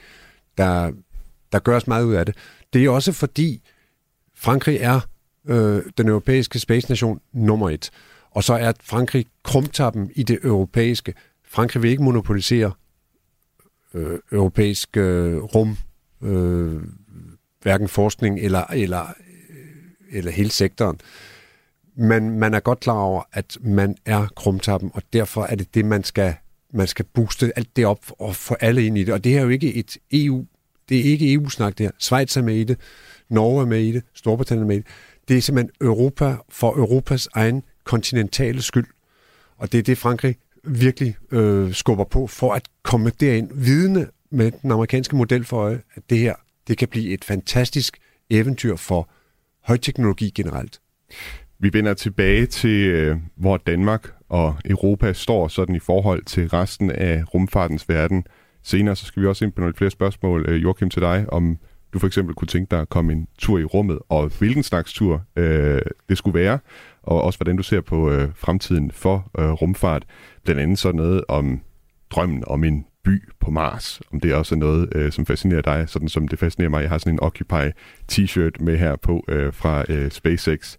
der, 0.57 0.91
der 1.51 1.59
gøres 1.59 1.87
meget 1.87 2.03
ud 2.03 2.13
af 2.13 2.25
det. 2.25 2.35
Det 2.73 2.85
er 2.85 2.89
også 2.89 3.11
fordi, 3.11 3.61
Frankrig 4.35 4.77
er 4.81 4.99
øh, 5.47 5.81
den 5.97 6.07
europæiske 6.07 6.59
space 6.59 6.89
nation 6.89 7.21
nummer 7.33 7.69
et, 7.69 7.91
og 8.31 8.43
så 8.43 8.53
er 8.53 8.71
Frankrig 8.81 9.25
krumtappen 9.43 10.11
i 10.15 10.23
det 10.23 10.39
europæiske. 10.43 11.13
Frankrig 11.45 11.83
vil 11.83 11.91
ikke 11.91 12.03
monopolisere 12.03 12.71
øh, 13.93 14.19
europæisk 14.31 14.97
øh, 14.97 15.37
rum, 15.37 15.77
øh, 16.23 16.81
hverken 17.61 17.87
forskning 17.87 18.39
eller, 18.39 18.63
eller 18.63 19.13
eller 20.12 20.32
hele 20.32 20.50
sektoren. 20.50 21.00
Men 21.95 22.39
man 22.39 22.54
er 22.54 22.60
godt 22.60 22.80
klar 22.80 23.00
over, 23.00 23.24
at 23.34 23.58
man 23.62 23.95
er 24.06 24.28
krumtappen, 24.36 24.91
og 24.93 25.02
derfor 25.13 25.43
er 25.43 25.56
det 25.56 25.76
det, 25.76 25.86
man 25.86 26.04
skal, 26.04 26.34
man 26.74 26.88
skal 26.88 27.06
booste 27.13 27.52
alt 27.56 27.76
det 27.76 27.86
op 27.86 28.06
og 28.19 28.36
få 28.36 28.56
alle 28.60 28.86
ind 28.86 28.97
i 28.97 29.04
det. 29.04 29.13
Og 29.13 29.24
det 29.24 29.32
her 29.32 29.39
er 29.39 29.43
jo 29.43 29.50
ikke 29.50 29.74
et 29.74 29.97
EU, 30.12 30.45
det 30.89 31.00
er 31.00 31.04
ikke 31.04 31.34
EU-snak 31.34 31.78
det 31.78 31.86
her. 31.86 31.91
Schweiz 32.00 32.38
er 32.38 32.41
med 32.41 32.56
i 32.56 32.63
det, 32.63 32.78
Norge 33.30 33.62
er 33.62 33.65
med 33.65 33.80
i 33.80 33.91
det, 33.91 34.04
Storbritannien 34.13 34.63
er 34.63 34.67
med 34.67 34.76
i 34.76 34.80
det. 34.80 34.88
Det 35.28 35.38
er 35.38 35.41
simpelthen 35.41 35.71
Europa 35.82 36.36
for 36.50 36.78
Europas 36.78 37.28
egen 37.34 37.63
kontinentale 37.84 38.62
skyld. 38.62 38.88
Og 39.58 39.71
det 39.71 39.78
er 39.78 39.84
det, 39.84 39.97
Frankrig 39.97 40.36
virkelig 40.63 41.15
øh, 41.32 41.74
skubber 41.74 42.04
på 42.04 42.28
for 42.28 42.54
at 42.54 42.67
komme 42.84 43.12
derind, 43.19 43.50
vidne 43.54 44.08
med 44.30 44.52
den 44.52 44.71
amerikanske 44.71 45.15
model 45.15 45.43
for 45.43 45.58
øje, 45.58 45.82
at 45.93 46.04
det 46.10 46.17
her, 46.17 46.36
det 46.67 46.78
kan 46.78 46.88
blive 46.88 47.13
et 47.13 47.26
fantastisk 47.26 47.97
eventyr 48.30 48.76
for 48.76 49.10
højteknologi 49.63 50.30
generelt. 50.30 50.80
Vi 51.60 51.69
vender 51.74 51.93
tilbage 51.93 52.45
til, 52.45 52.88
øh, 52.88 53.17
hvor 53.36 53.58
Danmark 53.58 54.13
og 54.30 54.56
Europa 54.65 55.13
står 55.13 55.47
sådan 55.47 55.76
i 55.76 55.80
forhold 55.80 56.24
til 56.26 56.50
resten 56.50 56.91
af 56.91 57.24
rumfartens 57.34 57.89
verden. 57.89 58.24
Senere 58.63 58.95
så 58.95 59.06
skal 59.06 59.21
vi 59.21 59.28
også 59.28 59.45
ind 59.45 59.52
på 59.54 59.62
nogle 59.62 59.74
flere 59.74 59.91
spørgsmål, 59.91 60.45
øh, 60.50 60.63
Joachim, 60.63 60.89
til 60.89 61.02
dig, 61.02 61.26
om 61.28 61.58
du 61.93 62.00
for 62.00 62.08
eksempel 62.08 62.36
kunne 62.36 62.47
tænke 62.47 62.71
dig 62.71 62.80
at 62.80 62.89
komme 62.89 63.12
en 63.12 63.28
tur 63.38 63.60
i 63.60 63.63
rummet, 63.63 64.00
og 64.10 64.32
hvilken 64.39 64.63
slags 64.63 64.93
tur 64.93 65.24
øh, 65.36 65.82
det 66.10 66.17
skulle 66.17 66.39
være, 66.39 66.60
og 67.04 67.21
også 67.21 67.39
hvordan 67.39 67.58
du 67.58 67.63
ser 67.63 67.82
på 67.82 68.12
øh, 68.12 68.30
fremtiden 68.36 68.91
for 68.91 69.32
øh, 69.39 69.50
rumfart. 69.50 70.06
Blandt 70.43 70.62
andet 70.62 70.80
sådan 70.80 70.95
noget 70.95 71.24
om 71.28 71.62
drømmen 72.10 72.43
om 72.47 72.63
en 72.63 72.86
by 73.03 73.29
på 73.39 73.51
Mars, 73.51 74.01
om 74.13 74.19
det 74.19 74.35
også 74.35 74.55
er 74.55 74.59
noget, 74.59 74.89
øh, 74.95 75.11
som 75.11 75.25
fascinerer 75.25 75.61
dig, 75.61 75.83
sådan 75.87 76.09
som 76.09 76.27
det 76.27 76.39
fascinerer 76.39 76.69
mig. 76.69 76.81
Jeg 76.81 76.89
har 76.89 76.97
sådan 76.97 77.13
en 77.13 77.19
Occupy 77.23 77.71
t-shirt 78.11 78.63
med 78.63 78.77
her 78.77 78.95
på 78.95 79.25
øh, 79.27 79.53
fra 79.53 79.83
øh, 79.89 80.11
SpaceX. 80.11 80.77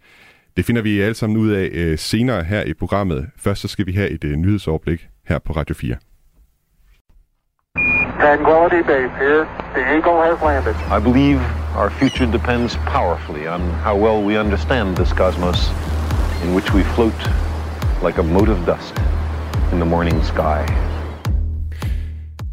Det 0.57 0.65
finder 0.65 0.83
vi 0.83 1.01
alle 1.01 1.15
sammen 1.15 1.39
ud 1.39 1.51
af 1.51 1.69
øh, 1.73 1.99
senere 1.99 2.45
her 2.45 2.63
i 2.63 2.75
programmet. 2.75 3.31
Først 3.37 3.61
så 3.61 3.69
skal 3.69 3.87
vi 3.87 3.93
have 3.93 4.09
et 4.09 4.25
øh, 4.25 4.37
nyhedsoverblik 4.37 5.09
her 5.29 5.39
på 5.39 5.53
Radio 5.53 5.75
4. 5.75 5.97
Tranquility 8.21 8.83
Base 8.87 9.11
here. 9.19 9.49
The 9.75 9.83
Eagle 9.95 10.19
has 10.23 10.41
landed. 10.43 10.77
I 10.97 11.01
believe 11.01 11.41
our 11.77 11.91
future 11.91 12.27
depends 12.33 12.77
powerfully 12.77 13.49
on 13.49 13.61
how 13.61 13.97
well 13.97 14.23
we 14.23 14.39
understand 14.39 14.97
this 14.97 15.13
cosmos 15.13 15.71
in 16.45 16.55
which 16.55 16.73
we 16.75 16.83
float 16.95 17.21
like 18.03 18.19
a 18.19 18.23
mote 18.23 18.49
of 18.49 18.67
dust 18.67 18.95
in 19.73 19.79
the 19.79 19.87
morning 19.87 20.23
sky. 20.23 20.61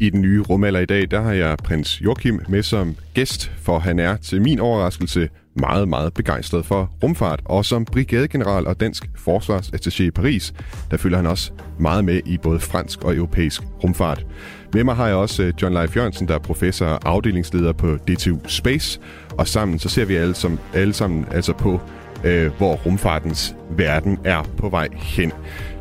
I 0.00 0.10
den 0.10 0.20
nye 0.20 0.40
rumalder 0.40 0.80
i 0.80 0.86
dag, 0.86 1.10
der 1.10 1.20
har 1.20 1.32
jeg 1.32 1.56
prins 1.64 2.00
Joachim 2.00 2.40
med 2.48 2.62
som 2.62 2.96
gæst, 3.14 3.52
for 3.62 3.78
han 3.78 3.98
er 3.98 4.16
til 4.16 4.42
min 4.42 4.60
overraskelse 4.60 5.28
meget, 5.54 5.88
meget 5.88 6.14
begejstret 6.14 6.66
for 6.66 6.90
rumfart. 7.02 7.40
Og 7.44 7.64
som 7.64 7.84
brigadegeneral 7.84 8.66
og 8.66 8.80
dansk 8.80 9.04
forsvarsattaché 9.04 10.02
i 10.02 10.10
Paris, 10.10 10.54
der 10.90 10.96
følger 10.96 11.16
han 11.16 11.26
også 11.26 11.52
meget 11.78 12.04
med 12.04 12.20
i 12.26 12.38
både 12.38 12.60
fransk 12.60 13.04
og 13.04 13.16
europæisk 13.16 13.62
rumfart. 13.84 14.26
Med 14.72 14.84
mig 14.84 14.96
har 14.96 15.06
jeg 15.06 15.16
også 15.16 15.42
øh, 15.42 15.52
John 15.62 15.74
Leif 15.74 15.96
Jørgensen, 15.96 16.28
der 16.28 16.34
er 16.34 16.38
professor 16.38 16.86
og 16.86 16.98
afdelingsleder 17.04 17.72
på 17.72 17.96
DTU 17.96 18.38
Space. 18.46 19.00
Og 19.30 19.48
sammen 19.48 19.78
så 19.78 19.88
ser 19.88 20.04
vi 20.04 20.14
alle, 20.14 20.34
som, 20.34 20.58
alle 20.74 20.92
sammen 20.92 21.26
altså 21.30 21.52
på, 21.52 21.80
øh, 22.24 22.52
hvor 22.58 22.74
rumfartens 22.74 23.54
verden 23.70 24.18
er 24.24 24.42
på 24.58 24.68
vej 24.68 24.88
hen. 24.94 25.32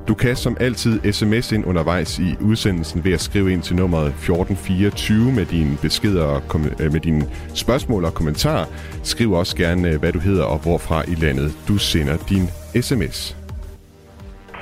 Du 0.08 0.13
kan 0.13 0.36
som 0.36 0.58
altid 0.60 1.12
sms 1.13 1.52
ind 1.52 1.65
undervejs 1.65 2.19
i 2.19 2.36
udsendelsen 2.41 3.04
ved 3.04 3.13
at 3.13 3.21
skrive 3.21 3.54
ind 3.54 3.62
til 3.62 3.75
nummeret 3.75 4.08
1424 4.08 5.32
med 5.32 5.45
dine 5.45 5.78
beskeder 5.82 6.23
og 6.25 6.47
kom- 6.47 6.71
øh, 6.80 6.91
med 6.91 6.99
dine 6.99 7.25
spørgsmål 7.54 8.06
og 8.06 8.13
kommentarer. 8.13 8.65
Skriv 9.04 9.32
også 9.32 9.56
gerne, 9.56 9.89
øh, 9.89 9.99
hvad 9.99 10.12
du 10.12 10.19
hedder 10.19 10.43
og 10.43 10.58
hvorfra 10.60 11.04
i 11.08 11.15
landet 11.15 11.54
du 11.67 11.78
sender 11.78 12.17
din 12.30 12.49
sms. 12.82 13.36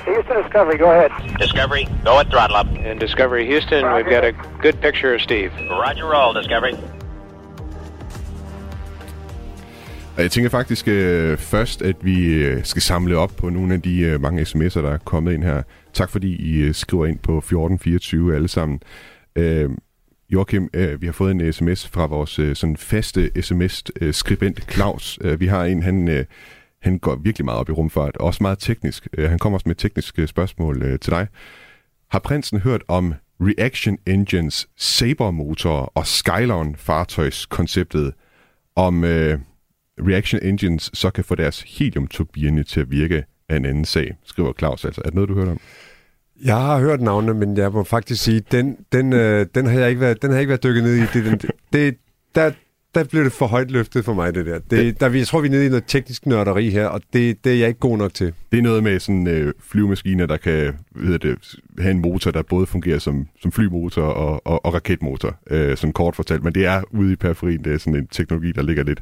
Houston 0.05 0.43
Discovery, 0.43 0.77
go 0.79 0.89
ahead. 0.91 1.09
Discovery, 1.39 1.83
go 2.05 2.13
at 2.19 2.27
throttle 2.33 2.57
up. 2.61 2.67
In 2.91 2.97
Discovery 2.99 3.45
Houston, 3.51 3.83
we've 3.95 4.09
got 4.15 4.23
a 4.23 4.33
good 4.61 4.77
picture 4.81 5.15
of 5.15 5.21
Steve. 5.21 5.51
Roger 5.69 6.05
roll, 6.15 6.33
Discovery. 6.41 6.96
Og 10.17 10.23
jeg 10.23 10.31
tænker 10.31 10.49
faktisk 10.49 10.87
øh, 10.87 11.37
først, 11.37 11.81
at 11.81 11.95
vi 12.01 12.33
øh, 12.33 12.63
skal 12.63 12.81
samle 12.81 13.17
op 13.17 13.31
på 13.37 13.49
nogle 13.49 13.73
af 13.73 13.81
de 13.81 13.99
øh, 13.99 14.21
mange 14.21 14.41
sms'er, 14.41 14.81
der 14.81 14.91
er 14.91 14.97
kommet 14.97 15.33
ind 15.33 15.43
her. 15.43 15.63
Tak 15.93 16.09
fordi 16.09 16.35
I 16.35 16.57
øh, 16.57 16.73
skriver 16.73 17.05
ind 17.05 17.19
på 17.19 17.37
1424 17.37 18.35
alle 18.35 18.47
sammen. 18.47 18.79
Øh, 19.35 19.69
Joachim, 20.29 20.69
øh, 20.73 21.01
vi 21.01 21.05
har 21.05 21.13
fået 21.13 21.31
en 21.31 21.53
sms 21.53 21.87
fra 21.87 22.05
vores 22.05 22.39
øh, 22.39 22.55
sådan 22.55 22.77
faste 22.77 23.41
sms-skribent 23.41 24.59
øh, 24.59 24.65
Claus. 24.73 25.19
Øh, 25.21 25.39
vi 25.39 25.47
har 25.47 25.65
en, 25.65 25.83
han, 25.83 26.07
øh, 26.07 26.25
han 26.81 26.99
går 26.99 27.15
virkelig 27.15 27.45
meget 27.45 27.59
op 27.59 27.69
i 27.69 27.71
rumfart, 27.71 28.17
og 28.17 28.25
også 28.25 28.43
meget 28.43 28.59
teknisk. 28.59 29.07
Øh, 29.17 29.29
han 29.29 29.39
kommer 29.39 29.57
også 29.57 29.69
med 29.69 29.75
tekniske 29.75 30.27
spørgsmål 30.27 30.83
øh, 30.83 30.99
til 30.99 31.11
dig. 31.11 31.27
Har 32.11 32.19
prinsen 32.19 32.59
hørt 32.59 32.83
om 32.87 33.13
Reaction 33.41 33.97
Engines 34.05 34.67
Saber-motorer 34.77 35.91
og 35.95 36.05
Skylon-fartøjskonceptet, 36.05 38.11
om 38.75 39.03
øh, 39.03 39.39
Reaction 39.99 40.43
Engines 40.43 40.89
så 40.93 41.09
kan 41.09 41.23
få 41.23 41.35
deres 41.35 41.61
heliumturbine 41.61 42.63
til 42.63 42.79
at 42.79 42.91
virke 42.91 43.23
af 43.49 43.55
en 43.55 43.65
anden 43.65 43.85
sag, 43.85 44.17
skriver 44.23 44.53
Claus 44.59 44.85
altså. 44.85 45.01
Er 45.01 45.05
det 45.05 45.15
noget, 45.15 45.29
du 45.29 45.33
har 45.33 45.41
hørt 45.41 45.51
om? 45.51 45.59
Jeg 46.45 46.55
har 46.55 46.79
hørt 46.79 47.01
navnene, 47.01 47.33
men 47.33 47.57
jeg 47.57 47.71
må 47.71 47.83
faktisk 47.83 48.23
sige, 48.23 48.41
den, 48.51 48.77
den, 48.91 49.13
øh, 49.13 49.45
den, 49.55 49.65
har, 49.65 49.79
jeg 49.79 49.89
ikke 49.89 50.01
været, 50.01 50.21
den 50.21 50.29
har 50.29 50.35
jeg 50.35 50.41
ikke 50.41 50.49
været 50.49 50.63
dykket 50.63 50.83
ned 50.83 50.95
i. 50.95 51.01
Det, 51.13 51.25
den, 51.25 51.39
det, 51.73 51.97
der, 52.35 52.51
der 52.95 53.03
blev 53.03 53.23
det 53.23 53.31
for 53.31 53.47
højt 53.47 53.71
løftet 53.71 54.05
for 54.05 54.13
mig, 54.13 54.35
det 54.35 54.45
der. 54.45 54.59
Det, 54.59 54.99
der 54.99 55.09
jeg 55.09 55.27
tror, 55.27 55.41
vi 55.41 55.47
er 55.47 55.51
nede 55.51 55.65
i 55.65 55.69
noget 55.69 55.83
teknisk 55.87 56.25
nørderi 56.25 56.69
her, 56.69 56.87
og 56.87 57.01
det, 57.13 57.43
det 57.43 57.51
er 57.51 57.57
jeg 57.57 57.67
ikke 57.67 57.79
god 57.79 57.97
nok 57.97 58.13
til. 58.13 58.33
Det 58.51 58.57
er 58.57 58.61
noget 58.61 58.83
med 58.83 58.99
sådan 58.99 59.27
øh, 59.27 59.53
flyvemaskiner, 59.59 60.25
der 60.25 60.37
kan 60.37 60.73
ved 60.95 61.19
det, 61.19 61.55
have 61.79 61.91
en 61.91 62.01
motor, 62.01 62.31
der 62.31 62.41
både 62.41 62.65
fungerer 62.65 62.99
som, 62.99 63.27
som 63.41 63.51
flymotor 63.51 64.01
og, 64.01 64.41
og, 64.45 64.65
og 64.65 64.73
raketmotor, 64.73 65.35
øh, 65.49 65.77
sådan 65.77 65.93
kort 65.93 66.15
fortalt. 66.15 66.43
Men 66.43 66.53
det 66.53 66.65
er 66.65 66.81
ude 66.91 67.13
i 67.13 67.15
periferien, 67.15 67.63
det 67.63 67.73
er 67.73 67.77
sådan 67.77 67.95
en 67.95 68.07
teknologi, 68.07 68.51
der 68.51 68.61
ligger 68.61 68.83
lidt 68.83 69.01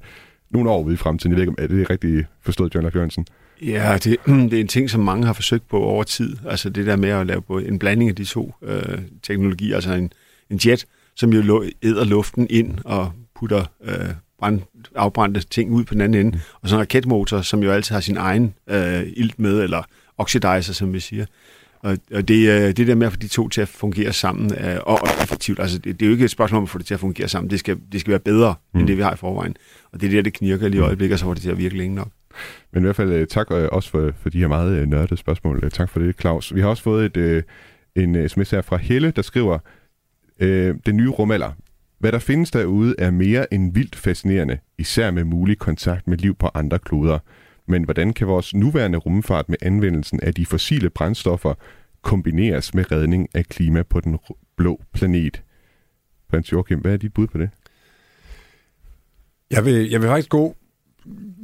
nogle 0.50 0.70
år 0.70 0.84
ude 0.84 0.94
i 0.94 0.98
fremtiden. 0.98 1.32
Jeg 1.32 1.36
ved 1.36 1.44
ikke, 1.44 1.50
om 1.50 1.64
er 1.64 1.68
det 1.68 1.90
rigtigt 1.90 2.28
forstået, 2.42 2.76
John 2.76 2.84
Leif 2.84 2.96
Jørgensen? 2.96 3.28
Ja, 3.62 3.98
det, 4.04 4.18
det 4.52 4.54
er 4.54 4.62
en 4.62 4.68
ting, 4.68 4.90
som 4.90 5.02
mange 5.02 5.26
har 5.26 5.34
forsøgt 5.34 5.68
på 5.68 5.80
over 5.84 6.04
tid. 6.04 6.38
Altså 6.48 6.70
det 6.70 6.86
der 6.86 6.96
med 6.96 7.10
at 7.10 7.28
lave 7.28 7.42
både 7.42 7.68
en 7.68 7.80
blanding 7.80 8.10
af 8.10 8.16
de 8.16 8.26
to 8.26 8.54
øh, 8.62 9.00
teknologier, 9.24 9.76
altså 9.76 9.94
en, 9.94 10.12
en 10.50 10.60
jet, 10.66 10.86
som 11.16 11.34
jo 11.34 11.64
æder 11.84 12.06
luften 12.06 12.48
ind 12.50 12.78
og 12.86 13.12
putter 13.36 13.66
øh, 13.84 14.10
brand, 14.40 14.62
afbrændte 14.96 15.42
ting 15.42 15.72
ud 15.72 15.84
på 15.84 15.94
den 15.94 16.02
anden 16.02 16.26
ende, 16.26 16.40
og 16.62 16.70
så 16.70 16.76
en 16.76 16.82
raketmotor, 16.82 17.42
som 17.42 17.64
jo 17.64 17.72
altid 17.72 17.94
har 17.94 18.02
sin 18.02 18.18
egen 18.18 18.54
øh, 18.70 19.04
ilt 19.16 19.40
med, 19.40 19.62
eller 19.62 19.84
oxidizer, 20.18 20.74
som 20.74 20.94
vi 20.94 21.00
siger. 21.00 21.26
Og, 21.86 21.98
og 22.14 22.28
det, 22.28 22.50
øh, 22.50 22.78
det 22.78 22.88
der 22.88 22.96
med 22.96 23.08
at 23.08 23.14
få 23.14 23.20
de 23.20 23.28
to 23.28 23.50
til 23.50 23.62
at 23.62 23.68
fungere 23.68 24.14
sammen, 24.14 24.52
øh, 24.54 24.78
og, 24.84 25.02
og 25.02 25.08
effektivt, 25.24 25.60
altså 25.60 25.78
det, 25.78 26.00
det 26.00 26.06
er 26.06 26.10
jo 26.10 26.12
ikke 26.12 26.26
et 26.26 26.32
spørgsmål 26.32 26.58
om 26.58 26.64
at 26.64 26.70
få 26.70 26.78
det 26.78 26.86
til 26.86 26.94
at 26.94 27.00
fungere 27.00 27.28
sammen, 27.28 27.50
det 27.50 27.60
skal, 27.60 27.78
det 27.92 28.00
skal 28.00 28.12
være 28.12 28.20
bedre, 28.20 28.56
mm. 28.74 28.80
end 28.80 28.88
det 28.88 28.98
vi 28.98 29.02
har 29.02 29.14
i 29.14 29.18
forvejen. 29.18 29.56
Og 29.92 30.02
det 30.02 30.08
er 30.08 30.12
der, 30.12 30.22
det 30.22 30.34
knirker 30.34 30.68
lige 30.68 30.80
i 30.80 30.84
øjeblikket, 30.84 31.14
og 31.14 31.20
så 31.20 31.26
får 31.26 31.34
det 31.34 31.44
til 31.44 31.50
at 31.50 31.58
virke 31.58 31.78
længe 31.78 31.96
nok. 31.96 32.08
Men 32.74 32.84
i 32.84 32.86
hvert 32.86 32.96
fald 32.96 33.12
øh, 33.12 33.28
tak 33.28 33.52
også 33.52 33.90
for, 33.90 34.12
for 34.22 34.30
de 34.30 34.40
her 34.40 34.48
meget 34.48 34.90
nørdede 34.90 35.18
spørgsmål. 35.18 35.72
Tak 35.72 35.90
for 35.90 36.00
det, 36.00 36.20
Claus. 36.22 36.56
Vi 36.56 36.62
har 36.62 36.68
også 36.68 36.84
fået 36.84 37.18
et, 37.18 37.44
en 37.96 38.30
sms 38.30 38.52
her 38.52 38.62
fra 38.62 38.78
Helle, 38.78 39.12
der 39.12 39.22
skriver, 39.22 39.60
øh, 40.40 40.76
den 40.86 40.98
nye 40.98 41.10
rumalder. 41.10 41.52
Hvad 42.00 42.12
der 42.12 42.20
findes 42.20 42.52
derude 42.52 42.96
er 42.98 43.12
mere 43.12 43.54
end 43.54 43.74
vildt 43.74 43.96
fascinerende, 43.96 44.58
især 44.78 45.12
med 45.12 45.24
mulig 45.24 45.58
kontakt 45.58 46.08
med 46.08 46.18
liv 46.18 46.36
på 46.36 46.50
andre 46.54 46.80
kloder. 46.80 47.20
Men 47.68 47.84
hvordan 47.84 48.14
kan 48.14 48.28
vores 48.28 48.54
nuværende 48.54 48.98
rumfart 48.98 49.50
med 49.50 49.58
anvendelsen 49.62 50.20
af 50.20 50.34
de 50.34 50.46
fossile 50.46 50.90
brændstoffer 50.90 51.54
kombineres 52.02 52.74
med 52.74 52.92
redning 52.92 53.28
af 53.34 53.46
klima 53.46 53.84
på 53.84 54.00
den 54.00 54.18
blå 54.56 54.82
planet? 54.94 55.44
Prins 56.30 56.52
Joachim, 56.52 56.80
hvad 56.80 56.94
er 56.94 56.98
dit 56.98 57.14
bud 57.14 57.28
på 57.28 57.38
det? 57.38 57.50
Jeg 59.52 59.66
vil, 59.66 59.90
jeg 59.90 60.02
vil 60.02 60.08
faktisk 60.10 60.30
gå... 60.30 60.56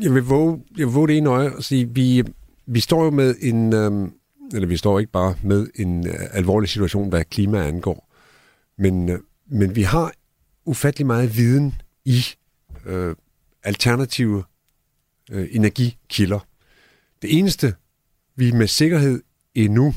Jeg 0.02 0.14
vil 0.14 0.24
våge, 0.24 0.64
jeg 0.78 0.88
vil 0.88 0.94
våge 0.94 1.08
det 1.08 1.18
ene 1.18 1.30
øje 1.30 1.56
og 1.56 1.64
sige, 1.64 1.90
vi, 1.90 2.24
vi 2.66 2.80
står 2.80 3.04
jo 3.04 3.10
med 3.10 3.36
en... 3.42 3.74
Øhm, 3.74 4.14
eller 4.54 4.68
vi 4.68 4.78
står 4.78 5.00
ikke 5.00 5.12
bare 5.12 5.36
med 5.44 5.68
en 5.76 6.08
øh, 6.08 6.14
alvorlig 6.32 6.70
situation, 6.70 7.10
hvad 7.10 7.24
klima 7.24 7.68
angår. 7.68 8.10
Men, 8.78 9.10
øh, 9.10 9.20
men 9.48 9.76
vi 9.76 9.82
har 9.82 10.12
ufattelig 10.66 11.08
meget 11.08 11.38
viden 11.38 11.74
i 12.06 12.22
øh, 12.86 13.16
alternative 13.64 14.44
øh, 15.32 15.48
energikilder. 15.52 16.40
Det 17.22 17.38
eneste, 17.38 17.74
vi 18.36 18.52
med 18.52 18.68
sikkerhed 18.68 19.22
endnu 19.56 19.94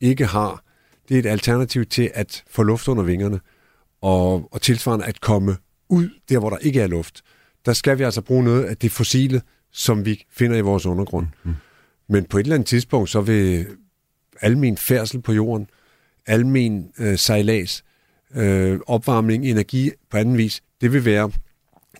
ikke 0.00 0.26
har, 0.26 0.64
det 1.08 1.14
er 1.14 1.18
et 1.18 1.26
alternativ 1.26 1.86
til 1.86 2.10
at 2.14 2.44
få 2.50 2.62
luft 2.62 2.88
under 2.88 3.02
vingerne, 3.02 3.40
og, 4.00 4.48
og 4.52 4.62
tilsvarende 4.62 5.04
at 5.04 5.20
komme 5.20 5.56
ud 5.88 6.08
der, 6.28 6.38
hvor 6.38 6.50
der 6.50 6.58
ikke 6.58 6.80
er 6.80 6.86
luft. 6.86 7.22
Der 7.66 7.72
skal 7.72 7.98
vi 7.98 8.02
altså 8.02 8.20
bruge 8.20 8.44
noget 8.44 8.64
af 8.64 8.76
det 8.76 8.92
fossile, 8.92 9.42
som 9.72 10.04
vi 10.04 10.24
finder 10.30 10.56
i 10.56 10.60
vores 10.60 10.86
undergrund. 10.86 11.26
Mm. 11.44 11.54
Men 12.08 12.24
på 12.24 12.38
et 12.38 12.42
eller 12.42 12.54
andet 12.54 12.68
tidspunkt, 12.68 13.10
så 13.10 13.20
vil 13.20 13.66
almen 14.40 14.76
færdsel 14.76 15.22
på 15.22 15.32
jorden, 15.32 15.66
almen 16.26 16.92
øh, 16.98 17.18
sejlads, 17.18 17.84
øh, 18.34 18.80
opvarmning, 18.86 19.46
energi 19.46 19.90
på 20.10 20.16
anden 20.16 20.38
vis, 20.38 20.62
det 20.80 20.92
vil 20.92 21.04
være, 21.04 21.30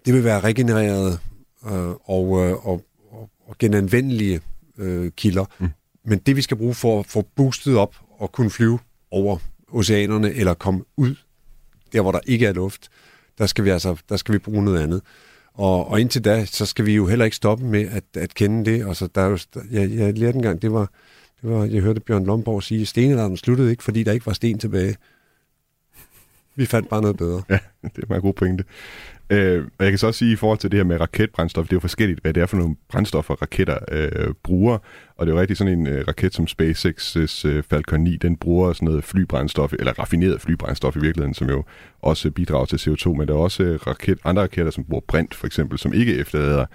det 0.06 0.14
vil 0.14 0.24
være 0.24 0.40
regenereret 0.40 1.20
øh, 1.66 1.88
og, 1.88 2.46
øh, 2.46 2.66
og, 2.66 2.84
og, 3.10 3.30
og 3.46 3.58
genanvendelige 3.58 4.40
øh, 4.78 5.10
kilder. 5.10 5.44
Mm. 5.58 5.68
Men 6.04 6.18
det, 6.18 6.36
vi 6.36 6.42
skal 6.42 6.56
bruge 6.56 6.74
for 6.74 7.00
at 7.00 7.06
få 7.06 7.22
boostet 7.36 7.76
op 7.76 7.96
og 8.18 8.32
kunne 8.32 8.50
flyve 8.50 8.78
over 9.10 9.38
oceanerne 9.68 10.32
eller 10.32 10.54
komme 10.54 10.84
ud 10.96 11.14
der, 11.92 12.00
hvor 12.00 12.12
der 12.12 12.20
ikke 12.26 12.46
er 12.46 12.52
luft, 12.52 12.88
der 13.38 13.46
skal 13.46 13.64
vi 13.64 13.70
altså 13.70 13.96
der 14.08 14.16
skal 14.16 14.32
vi 14.32 14.38
bruge 14.38 14.64
noget 14.64 14.82
andet. 14.82 15.02
Og, 15.54 15.88
og 15.88 16.00
indtil 16.00 16.24
da, 16.24 16.44
så 16.44 16.66
skal 16.66 16.86
vi 16.86 16.94
jo 16.94 17.06
heller 17.06 17.24
ikke 17.24 17.36
stoppe 17.36 17.64
med 17.64 17.88
at, 17.88 18.04
at 18.14 18.34
kende 18.34 18.70
det. 18.70 18.88
Altså, 18.88 19.06
der 19.14 19.20
er 19.20 19.28
jo, 19.28 19.38
jeg, 19.70 19.90
jeg 19.90 20.18
lærte 20.18 20.36
engang, 20.36 20.62
det 20.62 20.72
var, 20.72 20.90
det 21.42 21.50
var, 21.50 21.64
jeg 21.64 21.82
hørte 21.82 22.00
Bjørn 22.00 22.24
Lomborg 22.24 22.62
sige, 22.62 22.86
stenalderen 22.86 23.36
sluttede 23.36 23.70
ikke, 23.70 23.82
fordi 23.82 24.02
der 24.02 24.12
ikke 24.12 24.26
var 24.26 24.32
sten 24.32 24.58
tilbage. 24.58 24.96
Vi 26.54 26.66
fandt 26.66 26.88
bare 26.88 27.00
noget 27.00 27.16
bedre. 27.16 27.42
Ja, 27.50 27.58
det 27.96 28.02
er 28.02 28.08
meget 28.08 28.22
god 28.22 28.32
pointe. 28.32 28.64
Øh, 29.30 29.64
og 29.78 29.84
jeg 29.84 29.92
kan 29.92 29.98
så 29.98 30.06
også 30.06 30.18
sige 30.18 30.32
i 30.32 30.36
forhold 30.36 30.58
til 30.58 30.70
det 30.70 30.78
her 30.78 30.84
med 30.84 31.00
raketbrændstof, 31.00 31.64
det 31.64 31.72
er 31.72 31.76
jo 31.76 31.80
forskelligt, 31.80 32.20
hvad 32.20 32.34
det 32.34 32.42
er 32.42 32.46
for 32.46 32.56
nogle 32.56 32.76
brændstoffer, 32.88 33.34
raketter 33.34 33.78
øh, 33.92 34.34
bruger. 34.42 34.78
Og 35.16 35.26
det 35.26 35.32
er 35.32 35.34
jo 35.34 35.40
rigtig 35.40 35.56
sådan 35.56 35.78
en 35.78 35.86
øh, 35.86 36.04
raket 36.08 36.34
som 36.34 36.44
SpaceX's 36.44 37.48
øh, 37.48 37.62
Falcon 37.62 38.00
9, 38.00 38.16
den 38.16 38.36
bruger 38.36 38.72
sådan 38.72 38.86
noget 38.86 39.04
flybrændstof, 39.04 39.72
eller 39.72 39.98
raffineret 39.98 40.40
flybrændstof 40.40 40.96
i 40.96 41.00
virkeligheden, 41.00 41.34
som 41.34 41.48
jo 41.48 41.64
også 42.02 42.30
bidrager 42.30 42.64
til 42.64 42.76
CO2. 42.76 43.08
Men 43.08 43.28
der 43.28 43.34
er 43.34 43.38
også 43.38 43.62
øh, 43.62 43.80
raket, 43.86 44.18
andre 44.24 44.42
raketter, 44.42 44.72
som 44.72 44.84
bruger 44.84 45.04
brint 45.08 45.34
for 45.34 45.46
eksempel, 45.46 45.78
som 45.78 45.92
ikke 45.92 46.14
efterlader 46.14 46.60
øh, 46.60 46.66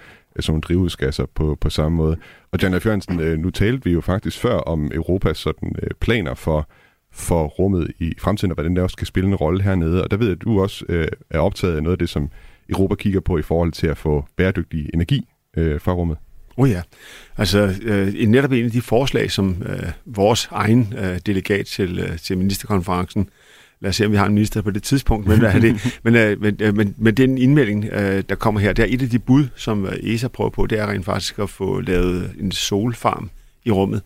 sådan 0.43 0.51
nogle 0.51 0.61
drivhusgasser 0.61 1.25
på, 1.35 1.57
på 1.61 1.69
samme 1.69 1.95
måde. 1.97 2.17
Og 2.51 2.59
John 2.63 2.79
F. 2.79 2.85
Jørgensen, 2.85 3.19
øh, 3.19 3.39
nu 3.39 3.49
talte 3.49 3.83
vi 3.83 3.91
jo 3.91 4.01
faktisk 4.01 4.39
før 4.39 4.57
om 4.57 4.91
Europas 4.93 5.37
sådan, 5.37 5.75
øh, 5.83 5.89
planer 5.99 6.33
for 6.33 6.69
for 7.17 7.43
rummet 7.45 7.91
i 7.99 8.13
fremtiden, 8.19 8.51
og 8.51 8.55
hvordan 8.55 8.75
det 8.75 8.83
også 8.83 8.97
kan 8.97 9.07
spille 9.07 9.27
en 9.29 9.35
rolle 9.35 9.63
hernede. 9.63 10.03
Og 10.03 10.11
der 10.11 10.17
ved 10.17 10.27
jeg, 10.27 10.35
at 10.35 10.41
du 10.41 10.61
også 10.61 10.85
øh, 10.89 11.07
er 11.29 11.39
optaget 11.39 11.75
af 11.75 11.83
noget 11.83 11.93
af 11.93 11.99
det, 11.99 12.09
som 12.09 12.29
Europa 12.69 12.95
kigger 12.95 13.19
på 13.19 13.37
i 13.37 13.41
forhold 13.41 13.71
til 13.71 13.87
at 13.87 13.97
få 13.97 14.25
bæredygtig 14.37 14.89
energi 14.93 15.27
øh, 15.57 15.81
fra 15.81 15.91
rummet. 15.91 16.17
Oh 16.57 16.69
ja, 16.69 16.81
altså 17.37 17.73
øh, 17.83 18.27
netop 18.27 18.51
en 18.51 18.65
af 18.65 18.71
de 18.71 18.81
forslag, 18.81 19.31
som 19.31 19.63
øh, 19.65 19.91
vores 20.05 20.47
egen 20.51 20.93
øh, 20.97 21.19
delegat 21.25 21.65
til, 21.65 21.99
øh, 21.99 22.19
til 22.19 22.37
ministerkonferencen, 22.37 23.29
lad 23.79 23.89
os 23.89 23.95
se, 23.95 24.05
om 24.05 24.11
vi 24.11 24.17
har 24.17 24.25
en 24.25 24.33
minister 24.33 24.61
på 24.61 24.71
det 24.71 24.83
tidspunkt, 24.83 25.27
men, 25.27 25.39
hvad 25.39 25.49
er 25.53 25.59
det, 25.59 25.75
men, 26.03 26.15
øh, 26.15 26.41
men, 26.41 26.57
øh, 26.61 26.75
men, 26.75 26.95
men 26.97 27.13
den 27.13 27.37
indmelding, 27.37 27.85
øh, 27.85 28.23
der 28.29 28.35
kommer 28.35 28.61
her, 28.61 28.73
det 28.73 28.83
er 28.83 28.93
et 28.93 29.01
af 29.01 29.09
de 29.09 29.19
bud, 29.19 29.47
som 29.55 29.85
øh, 29.85 30.13
ESA 30.13 30.27
prøver 30.27 30.49
på, 30.49 30.65
det 30.65 30.79
er 30.79 30.87
rent 30.87 31.05
faktisk 31.05 31.39
at 31.39 31.49
få 31.49 31.81
lavet 31.81 32.31
en 32.39 32.51
solfarm 32.51 33.29
i 33.65 33.71
rummet. 33.71 34.01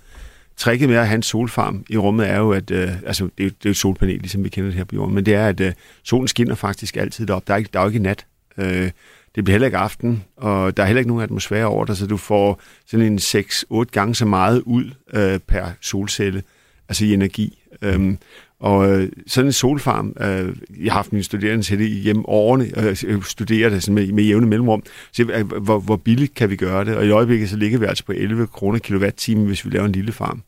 Tricket 0.57 0.89
med 0.89 0.97
at 0.97 1.07
have 1.07 1.15
en 1.15 1.23
solfarm 1.23 1.85
i 1.89 1.97
rummet 1.97 2.29
er 2.29 2.37
jo, 2.37 2.51
at 2.51 2.71
øh, 2.71 2.89
altså, 3.05 3.29
det, 3.37 3.45
er, 3.45 3.49
det 3.49 3.55
er 3.55 3.65
jo 3.65 3.69
et 3.69 3.77
solpanel, 3.77 4.19
ligesom 4.19 4.43
vi 4.43 4.49
kender 4.49 4.69
det 4.69 4.77
her 4.77 4.83
på 4.83 4.95
jorden, 4.95 5.15
men 5.15 5.25
det 5.25 5.33
er, 5.33 5.47
at 5.47 5.59
øh, 5.59 5.73
solen 6.03 6.27
skinner 6.27 6.55
faktisk 6.55 6.97
altid 6.97 7.29
op. 7.29 7.47
Der 7.47 7.53
er, 7.53 7.57
ikke, 7.57 7.69
der 7.73 7.79
er 7.79 7.83
jo 7.83 7.89
ikke 7.89 7.99
nat. 7.99 8.25
Øh, 8.57 8.91
det 9.35 9.43
bliver 9.43 9.53
heller 9.53 9.65
ikke 9.65 9.77
aften, 9.77 10.23
og 10.37 10.77
der 10.77 10.83
er 10.83 10.87
heller 10.87 10.99
ikke 10.99 11.09
nogen 11.09 11.23
atmosfære 11.23 11.65
over 11.65 11.85
dig, 11.85 11.97
så 11.97 12.07
du 12.07 12.17
får 12.17 12.61
sådan 12.87 13.05
en 13.05 13.17
6-8 13.17 13.83
gange 13.91 14.15
så 14.15 14.25
meget 14.25 14.61
ud 14.61 14.91
øh, 15.13 15.39
per 15.39 15.65
solcelle, 15.81 16.43
altså 16.89 17.05
i 17.05 17.13
energi. 17.13 17.63
Øhm, 17.81 18.17
og 18.62 18.91
øh, 18.91 19.10
sådan 19.28 19.47
en 19.47 19.52
solfarm, 19.52 20.15
øh, 20.19 20.56
jeg 20.84 20.93
har 20.93 21.00
haft 21.00 21.13
mine 21.13 21.24
studerende 21.24 21.63
til 21.63 21.80
det 21.80 21.89
hjemme 21.89 22.30
årene, 22.30 22.71
og 22.78 22.84
øh, 23.06 23.24
studerer 23.24 23.69
det 23.69 23.84
sådan 23.84 23.95
med, 23.95 24.12
med 24.12 24.24
jævne 24.24 24.47
mellemrum, 24.47 24.84
så 25.12 25.24
øh, 25.24 25.52
hvor, 25.63 25.80
hvor 25.80 25.95
billigt 25.95 26.34
kan 26.34 26.50
vi 26.50 26.56
gøre 26.56 26.86
det? 26.86 26.95
Og 26.95 27.06
i 27.06 27.10
øjeblikket 27.10 27.50
så 27.50 27.58
ligger 27.58 27.80
vi 27.80 27.86
altså 27.86 28.06
på 28.06 28.12
11 28.12 28.47
kroner 28.47 28.80
kilowatt-time, 28.80 29.45
hvis 29.45 29.65
vi 29.65 29.69
laver 29.69 29.86
en 29.86 29.91
lille 29.91 30.12
farm. 30.12 30.43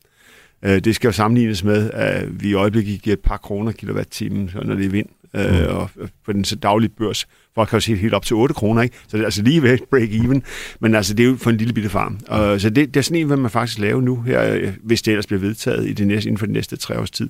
Øh, 0.64 0.78
det 0.78 0.94
skal 0.94 1.08
jo 1.08 1.12
sammenlignes 1.12 1.64
med, 1.64 1.90
at 1.90 2.42
vi 2.42 2.48
i 2.48 2.54
øjeblikket 2.54 3.02
giver 3.02 3.16
et 3.16 3.20
par 3.20 3.36
kroner 3.36 3.72
kilowatt-time, 3.72 4.50
når 4.64 4.74
det 4.74 4.84
er 4.84 4.90
vind, 4.90 5.08
øh, 5.36 5.76
og 5.76 5.90
på 6.24 6.32
den 6.32 6.44
så 6.44 6.56
daglige 6.56 6.90
børs. 6.98 7.26
Folk 7.54 7.68
kan 7.68 7.76
jo 7.76 7.80
se 7.80 7.96
helt 7.96 8.14
op 8.14 8.24
til 8.24 8.36
8 8.36 8.54
kroner, 8.54 8.82
ikke? 8.82 8.96
Så 9.08 9.16
det 9.16 9.20
er 9.20 9.24
altså 9.24 9.42
lige 9.42 9.62
ved 9.62 9.78
break 9.90 10.08
even. 10.12 10.42
Men 10.80 10.94
altså, 10.94 11.14
det 11.14 11.24
er 11.24 11.28
jo 11.28 11.36
for 11.36 11.50
en 11.50 11.56
lille 11.56 11.74
bitte 11.74 11.90
farm. 11.90 12.20
Og, 12.28 12.60
så 12.60 12.70
det, 12.70 12.94
det 12.94 13.00
er 13.00 13.04
sådan 13.04 13.20
en, 13.20 13.26
hvad 13.26 13.36
man 13.36 13.50
faktisk 13.50 13.78
lave 13.78 14.02
nu, 14.02 14.22
her, 14.22 14.54
øh, 14.54 14.72
hvis 14.82 15.02
det 15.02 15.12
ellers 15.12 15.26
bliver 15.26 15.40
vedtaget 15.40 15.88
i 15.88 15.92
det 15.92 16.06
næste, 16.06 16.28
inden 16.28 16.38
for 16.38 16.46
de 16.46 16.52
næste 16.52 16.76
tre 16.76 16.98
års 16.98 17.10
tid. 17.10 17.28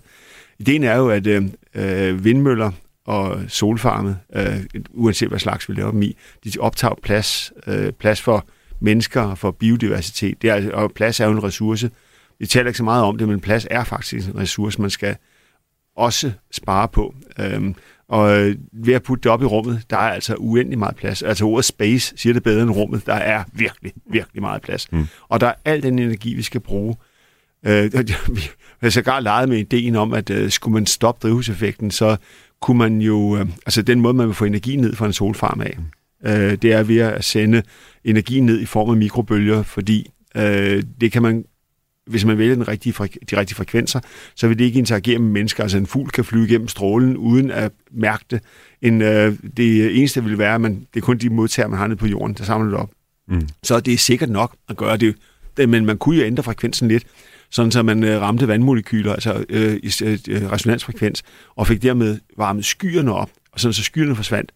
Ideen 0.59 0.85
er 0.85 0.97
jo, 0.97 1.09
at 1.09 1.27
øh, 1.27 2.25
vindmøller 2.25 2.71
og 3.07 3.40
solfarme, 3.49 4.19
øh, 4.37 4.61
uanset 4.90 5.29
hvad 5.29 5.38
slags 5.38 5.69
vi 5.69 5.75
laver 5.75 5.90
dem 5.90 6.03
i, 6.03 6.17
de 6.45 6.51
optager 6.61 6.95
plads, 7.03 7.53
øh, 7.67 7.93
plads 7.93 8.21
for 8.21 8.47
mennesker 8.81 9.21
og 9.21 9.38
for 9.38 9.51
biodiversitet. 9.51 10.43
Det 10.43 10.51
er, 10.51 10.73
og 10.73 10.93
plads 10.93 11.21
er 11.21 11.27
jo 11.27 11.33
en 11.33 11.45
ressource. 11.45 11.90
Vi 12.38 12.47
taler 12.47 12.67
ikke 12.67 12.79
så 12.79 12.85
meget 12.85 13.05
om 13.05 13.19
det, 13.19 13.29
men 13.29 13.40
plads 13.40 13.67
er 13.71 13.85
faktisk 13.85 14.29
en 14.29 14.38
ressource, 14.38 14.81
man 14.81 14.90
skal 14.90 15.17
også 15.97 16.33
spare 16.51 16.88
på. 16.88 17.14
Øhm, 17.40 17.75
og 18.09 18.40
øh, 18.40 18.57
ved 18.73 18.95
at 18.95 19.03
putte 19.03 19.23
det 19.23 19.33
op 19.33 19.43
i 19.43 19.45
rummet, 19.45 19.83
der 19.90 19.97
er 19.97 20.11
altså 20.12 20.35
uendelig 20.35 20.79
meget 20.79 20.97
plads. 20.97 21.23
Altså 21.23 21.45
ordet 21.45 21.64
space 21.64 22.14
siger 22.17 22.33
det 22.33 22.43
bedre 22.43 22.62
end 22.62 22.71
rummet. 22.71 23.07
Der 23.07 23.14
er 23.14 23.45
virkelig, 23.53 23.93
virkelig 24.11 24.43
meget 24.43 24.62
plads. 24.62 24.93
Mm. 24.93 25.07
Og 25.29 25.40
der 25.40 25.47
er 25.47 25.55
al 25.64 25.83
den 25.83 25.99
energi, 25.99 26.35
vi 26.35 26.43
skal 26.43 26.61
bruge. 26.61 26.97
Øh, 27.67 27.93
vi 28.37 28.51
har 28.82 28.90
sågar 28.90 29.20
leget 29.20 29.48
med 29.48 29.58
ideen 29.58 29.96
om, 29.96 30.12
at 30.12 30.30
øh, 30.30 30.50
skulle 30.50 30.72
man 30.72 30.87
stoppe 30.87 31.20
drivhuseffekten, 31.22 31.90
så 31.90 32.16
kunne 32.60 32.78
man 32.78 33.00
jo... 33.00 33.37
Øh, 33.37 33.46
altså 33.66 33.82
den 33.82 34.00
måde, 34.00 34.14
man 34.14 34.26
vil 34.26 34.34
få 34.34 34.44
energi 34.44 34.76
ned 34.76 34.96
fra 34.96 35.06
en 35.06 35.12
solfarm 35.12 35.60
af, 35.60 35.78
øh, 36.24 36.58
det 36.62 36.72
er 36.72 36.82
ved 36.82 36.98
at 36.98 37.24
sende 37.24 37.62
energi 38.04 38.40
ned 38.40 38.60
i 38.60 38.66
form 38.66 38.90
af 38.90 38.96
mikrobølger, 38.96 39.62
fordi 39.62 40.10
øh, 40.37 40.82
det 41.00 41.12
kan 41.12 41.22
man 41.22 41.44
hvis 42.06 42.24
man 42.24 42.38
vælger 42.38 42.54
den 42.54 42.68
rigtige 42.68 42.92
de 43.30 43.37
rigtige 43.37 43.56
frekvenser, 43.56 44.00
så 44.34 44.48
vil 44.48 44.58
det 44.58 44.64
ikke 44.64 44.78
interagere 44.78 45.18
med 45.18 45.30
mennesker. 45.30 45.62
Altså 45.62 45.78
en 45.78 45.87
fugl 45.87 46.10
kan 46.10 46.24
flyve 46.24 46.46
igennem 46.46 46.68
strålen 46.68 47.16
uden 47.16 47.50
at 47.50 47.72
mærke 47.90 48.24
det. 48.30 48.40
En, 48.82 49.02
øh, 49.02 49.37
det 49.56 49.98
eneste 49.98 50.24
vil 50.24 50.38
være, 50.38 50.54
at 50.54 50.60
man, 50.60 50.87
det 50.94 51.00
er 51.00 51.04
kun 51.04 51.18
de 51.18 51.30
modtager, 51.30 51.68
man 51.68 51.78
har 51.78 51.87
nede 51.87 51.96
på 51.96 52.06
jorden, 52.06 52.34
der 52.34 52.44
samler 52.44 52.70
det 52.70 52.78
op. 52.78 52.90
Mm. 53.28 53.48
Så 53.62 53.80
det 53.80 53.94
er 53.94 53.98
sikkert 53.98 54.30
nok 54.30 54.56
at 54.68 54.76
gøre 54.76 54.96
det. 54.96 55.14
Men 55.59 55.87
man 55.87 55.99
kunne 55.99 56.17
jo 56.17 56.25
ændre 56.25 56.43
frekvensen 56.43 56.88
lidt, 56.88 57.05
sådan 57.51 57.71
så 57.71 57.83
man 57.83 58.05
øh, 58.05 58.21
ramte 58.21 58.49
vandmolekyler, 58.49 59.12
altså 59.12 59.45
øh, 59.49 59.77
i 59.83 59.93
øh, 60.05 60.53
resonansfrekvens, 60.53 61.23
og 61.57 61.67
fik 61.67 61.83
dermed 61.83 62.19
varmet 62.37 62.64
skyerne 62.64 63.12
op, 63.12 63.31
og 63.53 63.61
sådan 63.61 63.73
så 63.73 63.83
skyerne 63.83 64.17
forsvandt. 64.17 64.53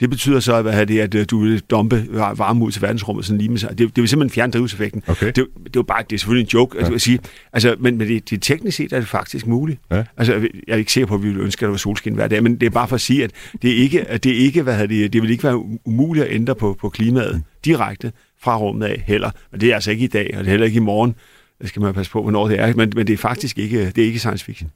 Det 0.00 0.10
betyder 0.10 0.40
så, 0.40 0.54
at, 0.54 0.88
det, 0.88 1.00
at 1.00 1.14
øh, 1.14 1.26
du 1.30 1.40
vil 1.40 1.60
dumpe 1.60 2.06
varme 2.12 2.64
ud 2.64 2.72
til 2.72 2.82
verdensrummet 2.82 3.24
sådan 3.24 3.38
lige 3.38 3.48
med 3.48 3.58
sig. 3.58 3.68
Det, 3.70 3.78
det 3.78 3.96
vil 3.96 4.08
simpelthen 4.08 4.34
fjerne 4.34 4.52
drivhuseffekten. 4.52 5.02
Okay. 5.06 5.26
Det, 5.26 5.46
det, 5.64 5.76
er 5.76 5.82
bare, 5.82 6.02
det 6.10 6.16
er 6.16 6.18
selvfølgelig 6.18 6.44
en 6.44 6.50
joke, 6.54 6.76
ja. 6.76 6.78
altså, 6.78 6.94
at 6.94 7.00
sige. 7.00 7.18
Altså, 7.52 7.76
men, 7.80 7.98
men 7.98 8.08
det, 8.08 8.30
det, 8.30 8.42
teknisk 8.42 8.76
set 8.76 8.92
er 8.92 8.98
det 8.98 9.08
faktisk 9.08 9.46
muligt. 9.46 9.80
Ja. 9.90 10.04
Altså, 10.16 10.34
jeg 10.34 10.50
er 10.68 10.76
ikke 10.76 10.92
sikker 10.92 11.06
på, 11.06 11.14
at 11.14 11.22
vi 11.22 11.28
vil 11.28 11.40
ønske, 11.40 11.58
at 11.58 11.66
der 11.66 11.70
var 11.70 11.76
solskin 11.76 12.14
hver 12.14 12.28
dag, 12.28 12.42
men 12.42 12.60
det 12.60 12.66
er 12.66 12.70
bare 12.70 12.88
for 12.88 12.94
at 12.94 13.00
sige, 13.00 13.24
at 13.24 13.30
det 13.62 13.68
ikke, 13.68 14.04
at 14.08 14.24
det 14.24 14.30
ikke 14.30 14.62
hvad 14.62 14.88
det, 14.88 15.12
det 15.12 15.22
vil 15.22 15.30
ikke 15.30 15.44
være 15.44 15.58
umuligt 15.84 16.26
at 16.26 16.34
ændre 16.34 16.54
på, 16.54 16.76
på 16.80 16.88
klimaet 16.88 17.34
mm. 17.34 17.42
direkte 17.64 18.12
fra 18.42 18.58
rummet 18.58 18.86
af 18.86 19.02
heller. 19.06 19.30
Men 19.50 19.60
det 19.60 19.70
er 19.70 19.74
altså 19.74 19.90
ikke 19.90 20.04
i 20.04 20.08
dag, 20.08 20.30
og 20.32 20.38
det 20.38 20.46
er 20.46 20.50
heller 20.50 20.66
ikke 20.66 20.76
i 20.76 20.80
morgen. 20.80 21.14
Det 21.60 21.68
skal 21.68 21.82
man 21.82 21.94
passe 21.94 22.12
på, 22.12 22.22
hvornår 22.22 22.48
det 22.48 22.60
er. 22.60 22.74
Men, 22.74 22.92
men 22.96 23.06
det 23.06 23.12
er 23.12 23.16
faktisk 23.16 23.58
ikke, 23.58 23.86
det 23.86 23.98
er 23.98 24.06
ikke 24.06 24.18
science 24.18 24.44
fiction. 24.44 24.70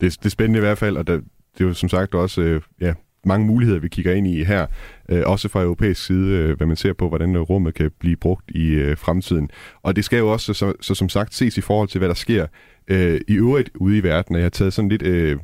Det, 0.00 0.16
det 0.18 0.26
er 0.26 0.30
spændende 0.30 0.58
i 0.58 0.60
hvert 0.60 0.78
fald, 0.78 0.96
og 0.96 1.06
der, 1.06 1.12
det 1.58 1.60
er 1.60 1.64
jo 1.64 1.74
som 1.74 1.88
sagt 1.88 2.14
også 2.14 2.40
øh, 2.40 2.60
ja, 2.80 2.94
mange 3.24 3.46
muligheder, 3.46 3.80
vi 3.80 3.88
kigger 3.88 4.14
ind 4.14 4.26
i 4.26 4.44
her, 4.44 4.66
øh, 5.08 5.22
også 5.26 5.48
fra 5.48 5.62
europæisk 5.62 6.06
side, 6.06 6.36
øh, 6.36 6.56
hvad 6.56 6.66
man 6.66 6.76
ser 6.76 6.92
på, 6.92 7.08
hvordan 7.08 7.36
øh, 7.36 7.40
rummet 7.40 7.74
kan 7.74 7.90
blive 8.00 8.16
brugt 8.16 8.50
i 8.50 8.66
øh, 8.66 8.96
fremtiden. 8.96 9.50
Og 9.82 9.96
det 9.96 10.04
skal 10.04 10.18
jo 10.18 10.32
også, 10.32 10.54
så, 10.54 10.72
så 10.80 10.94
som 10.94 11.08
sagt, 11.08 11.34
ses 11.34 11.58
i 11.58 11.60
forhold 11.60 11.88
til, 11.88 11.98
hvad 11.98 12.08
der 12.08 12.14
sker 12.14 12.46
øh, 12.88 13.20
i 13.28 13.34
øvrigt 13.34 13.70
ude 13.74 13.98
i 13.98 14.02
verden. 14.02 14.34
Og 14.34 14.40
jeg 14.40 14.44
har 14.44 14.50
taget 14.50 14.72
sådan 14.72 14.88
lidt 14.88 15.02
øh, 15.02 15.38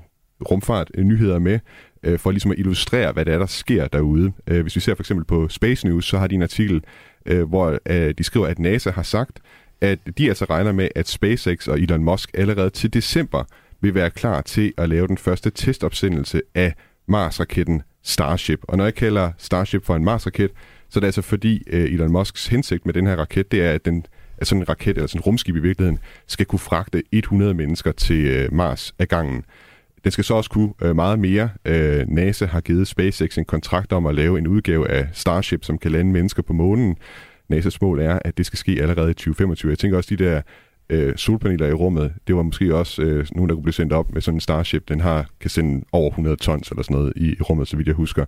rumfart-nyheder 0.50 1.36
øh, 1.36 1.42
med, 1.42 1.58
øh, 2.02 2.18
for 2.18 2.30
ligesom 2.30 2.50
at 2.50 2.58
illustrere, 2.58 3.12
hvad 3.12 3.24
det 3.24 3.34
er, 3.34 3.38
der 3.38 3.46
sker 3.46 3.88
derude. 3.88 4.32
Øh, 4.46 4.62
hvis 4.62 4.76
vi 4.76 4.80
ser 4.80 4.94
for 4.94 5.02
eksempel 5.02 5.24
på 5.24 5.48
Space 5.48 5.86
News, 5.86 6.06
så 6.06 6.18
har 6.18 6.26
de 6.26 6.34
en 6.34 6.42
artikel, 6.42 6.84
øh, 7.26 7.48
hvor 7.48 7.78
øh, 7.86 8.14
de 8.18 8.24
skriver, 8.24 8.46
at 8.46 8.58
NASA 8.58 8.90
har 8.90 9.02
sagt, 9.02 9.40
at 9.80 9.98
de 10.18 10.28
altså 10.28 10.44
regner 10.44 10.72
med, 10.72 10.88
at 10.94 11.08
SpaceX 11.08 11.68
og 11.68 11.80
Elon 11.80 12.04
Musk 12.04 12.30
allerede 12.34 12.70
til 12.70 12.94
december 12.94 13.44
vil 13.80 13.94
være 13.94 14.10
klar 14.10 14.40
til 14.40 14.72
at 14.76 14.88
lave 14.88 15.06
den 15.06 15.18
første 15.18 15.50
testopsendelse 15.50 16.42
af 16.54 16.74
Mars-raketten 17.06 17.82
Starship. 18.02 18.60
Og 18.62 18.76
når 18.76 18.84
jeg 18.84 18.94
kalder 18.94 19.32
Starship 19.38 19.84
for 19.84 19.96
en 19.96 20.04
Mars-raket, 20.04 20.50
så 20.88 20.98
er 20.98 21.00
det 21.00 21.08
altså 21.08 21.22
fordi 21.22 21.62
øh, 21.66 21.84
Elon 21.84 22.12
Musks 22.12 22.46
hensigt 22.46 22.86
med 22.86 22.94
den 22.94 23.06
her 23.06 23.16
raket, 23.16 23.52
det 23.52 23.62
er, 23.62 23.72
at, 23.72 23.84
den, 23.84 24.06
at 24.38 24.46
sådan 24.46 24.62
en 24.62 24.68
raket, 24.68 24.96
eller 24.96 25.06
sådan 25.06 25.18
en 25.18 25.22
rumskib 25.22 25.56
i 25.56 25.60
virkeligheden, 25.60 25.98
skal 26.26 26.46
kunne 26.46 26.58
fragte 26.58 27.02
100 27.12 27.54
mennesker 27.54 27.92
til 27.92 28.26
øh, 28.26 28.52
Mars 28.52 28.94
ad 28.98 29.06
gangen. 29.06 29.44
Den 30.06 30.10
skal 30.10 30.24
så 30.24 30.34
også 30.34 30.50
kunne 30.50 30.72
øh, 30.82 30.96
meget 30.96 31.18
mere. 31.18 31.48
Øh, 31.64 32.08
NASA 32.08 32.46
har 32.46 32.60
givet 32.60 32.88
SpaceX 32.88 33.38
en 33.38 33.44
kontrakt 33.44 33.92
om 33.92 34.06
at 34.06 34.14
lave 34.14 34.38
en 34.38 34.46
udgave 34.46 34.90
af 34.90 35.08
Starship, 35.12 35.64
som 35.64 35.78
kan 35.78 35.92
lande 35.92 36.12
mennesker 36.12 36.42
på 36.42 36.52
månen. 36.52 36.96
NASA's 37.52 37.78
mål 37.80 38.00
er, 38.00 38.18
at 38.24 38.38
det 38.38 38.46
skal 38.46 38.58
ske 38.58 38.78
allerede 38.80 39.10
i 39.10 39.14
2025. 39.14 39.70
Jeg 39.70 39.78
tænker 39.78 39.96
også, 39.96 40.16
de 40.16 40.24
der 40.24 40.42
øh, 40.90 41.16
solpaneler 41.16 41.66
i 41.66 41.72
rummet, 41.72 42.12
det 42.26 42.36
var 42.36 42.42
måske 42.42 42.74
også 42.74 43.02
øh, 43.02 43.26
nogen, 43.32 43.48
der 43.48 43.54
kunne 43.54 43.62
blive 43.62 43.72
sendt 43.72 43.92
op 43.92 44.12
med 44.12 44.22
sådan 44.22 44.36
en 44.36 44.40
Starship. 44.40 44.88
Den 44.88 45.00
har, 45.00 45.28
kan 45.40 45.50
sende 45.50 45.84
over 45.92 46.10
100 46.10 46.36
tons 46.36 46.70
eller 46.70 46.82
sådan 46.82 46.96
noget 46.96 47.12
i, 47.16 47.32
i 47.32 47.42
rummet, 47.42 47.68
så 47.68 47.76
vidt 47.76 47.88
jeg 47.88 47.96
husker. 47.96 48.24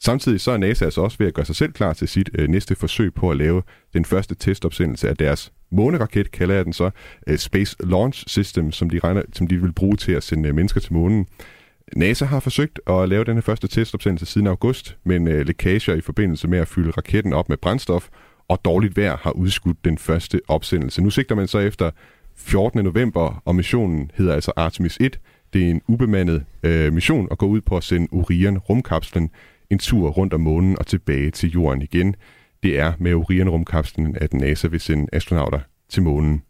Samtidig 0.00 0.40
så 0.40 0.50
er 0.50 0.56
NASA 0.56 0.84
altså 0.84 1.00
også 1.00 1.18
ved 1.18 1.26
at 1.26 1.34
gøre 1.34 1.46
sig 1.46 1.56
selv 1.56 1.72
klar 1.72 1.92
til 1.92 2.08
sit 2.08 2.30
øh, 2.34 2.48
næste 2.48 2.74
forsøg 2.74 3.14
på 3.14 3.30
at 3.30 3.36
lave 3.36 3.62
den 3.94 4.04
første 4.04 4.34
testopsendelse 4.34 5.08
af 5.08 5.16
deres 5.16 5.52
måneraket, 5.70 6.30
kalder 6.30 6.54
jeg 6.54 6.64
den 6.64 6.72
så, 6.72 6.90
øh, 7.26 7.38
Space 7.38 7.76
Launch 7.80 8.24
System, 8.26 8.72
som 8.72 8.90
de, 8.90 8.98
regner, 8.98 9.22
som 9.32 9.46
de 9.46 9.62
vil 9.62 9.72
bruge 9.72 9.96
til 9.96 10.12
at 10.12 10.22
sende 10.22 10.48
øh, 10.48 10.54
mennesker 10.54 10.80
til 10.80 10.92
månen. 10.92 11.26
NASA 11.96 12.24
har 12.24 12.40
forsøgt 12.40 12.80
at 12.86 13.08
lave 13.08 13.24
denne 13.24 13.42
første 13.42 13.68
testopsendelse 13.68 14.26
siden 14.26 14.46
august, 14.46 14.96
men 15.04 15.28
øh, 15.28 15.46
lækager 15.46 15.94
i 15.94 16.00
forbindelse 16.00 16.48
med 16.48 16.58
at 16.58 16.68
fylde 16.68 16.90
raketten 16.90 17.32
op 17.32 17.48
med 17.48 17.56
brændstof 17.56 18.08
og 18.48 18.60
dårligt 18.64 18.96
vejr 18.96 19.16
har 19.16 19.30
udskudt 19.30 19.84
den 19.84 19.98
første 19.98 20.40
opsendelse. 20.48 21.02
Nu 21.02 21.10
sigter 21.10 21.34
man 21.34 21.48
så 21.48 21.58
efter 21.58 21.90
14. 22.36 22.84
november, 22.84 23.42
og 23.44 23.56
missionen 23.56 24.10
hedder 24.14 24.34
altså 24.34 24.52
Artemis 24.56 24.98
1. 25.00 25.20
Det 25.52 25.62
er 25.62 25.70
en 25.70 25.82
ubemandet 25.88 26.44
øh, 26.62 26.92
mission 26.92 27.28
og 27.30 27.38
går 27.38 27.46
ud 27.46 27.60
på 27.60 27.76
at 27.76 27.84
sende 27.84 28.08
Orion 28.12 28.58
rumkapslen 28.58 29.30
en 29.70 29.78
tur 29.78 30.08
rundt 30.08 30.34
om 30.34 30.40
månen 30.40 30.78
og 30.78 30.86
tilbage 30.86 31.30
til 31.30 31.50
jorden 31.50 31.82
igen. 31.82 32.16
Det 32.62 32.78
er 32.78 32.92
med 32.98 33.14
Orion 33.14 33.48
rumkapslen, 33.48 34.16
at 34.16 34.34
NASA 34.34 34.68
vil 34.68 34.80
sende 34.80 35.06
astronauter 35.12 35.60
til 35.88 36.02
månen. 36.02 36.42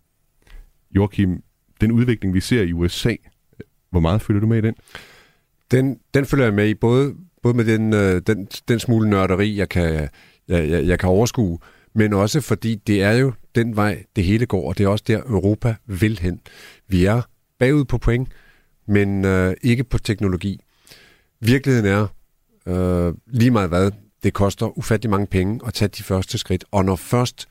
Joachim, 0.96 1.42
den 1.80 1.92
udvikling, 1.92 2.34
vi 2.34 2.40
ser 2.40 2.62
i 2.62 2.72
USA, 2.72 3.14
hvor 3.90 4.00
meget 4.00 4.22
følger 4.22 4.40
du 4.40 4.46
med 4.46 4.58
i 4.58 4.60
den? 4.60 4.74
Den, 5.70 6.00
den 6.14 6.26
følger 6.26 6.46
jeg 6.46 6.54
med 6.54 6.68
i, 6.68 6.74
både, 6.74 7.14
både 7.42 7.54
med 7.54 7.64
den, 7.64 7.92
øh, 7.92 8.22
den, 8.26 8.48
den 8.68 8.78
smule 8.78 9.10
nørderi, 9.10 9.56
jeg 9.56 9.68
kan, 9.68 10.08
jeg, 10.48 10.68
jeg, 10.68 10.86
jeg 10.86 10.98
kan 10.98 11.08
overskue, 11.08 11.58
men 11.94 12.12
også 12.12 12.40
fordi 12.40 12.74
det 12.74 13.02
er 13.02 13.12
jo 13.12 13.32
den 13.54 13.76
vej, 13.76 14.04
det 14.16 14.24
hele 14.24 14.46
går, 14.46 14.68
og 14.68 14.78
det 14.78 14.84
er 14.84 14.88
også 14.88 15.04
der, 15.06 15.18
Europa 15.18 15.74
vil 15.86 16.18
hen. 16.18 16.40
Vi 16.88 17.04
er 17.04 17.22
bagud 17.58 17.84
på 17.84 17.98
point, 17.98 18.28
men 18.86 19.24
øh, 19.24 19.54
ikke 19.62 19.84
på 19.84 19.98
teknologi. 19.98 20.60
Virkeligheden 21.40 21.86
er, 21.86 22.06
øh, 22.66 23.14
lige 23.26 23.50
meget 23.50 23.68
hvad, 23.68 23.90
det 24.22 24.34
koster 24.34 24.78
ufattelig 24.78 25.10
mange 25.10 25.26
penge 25.26 25.60
at 25.66 25.74
tage 25.74 25.88
de 25.88 26.02
første 26.02 26.38
skridt, 26.38 26.64
og 26.70 26.84
når 26.84 26.96
først, 26.96 27.48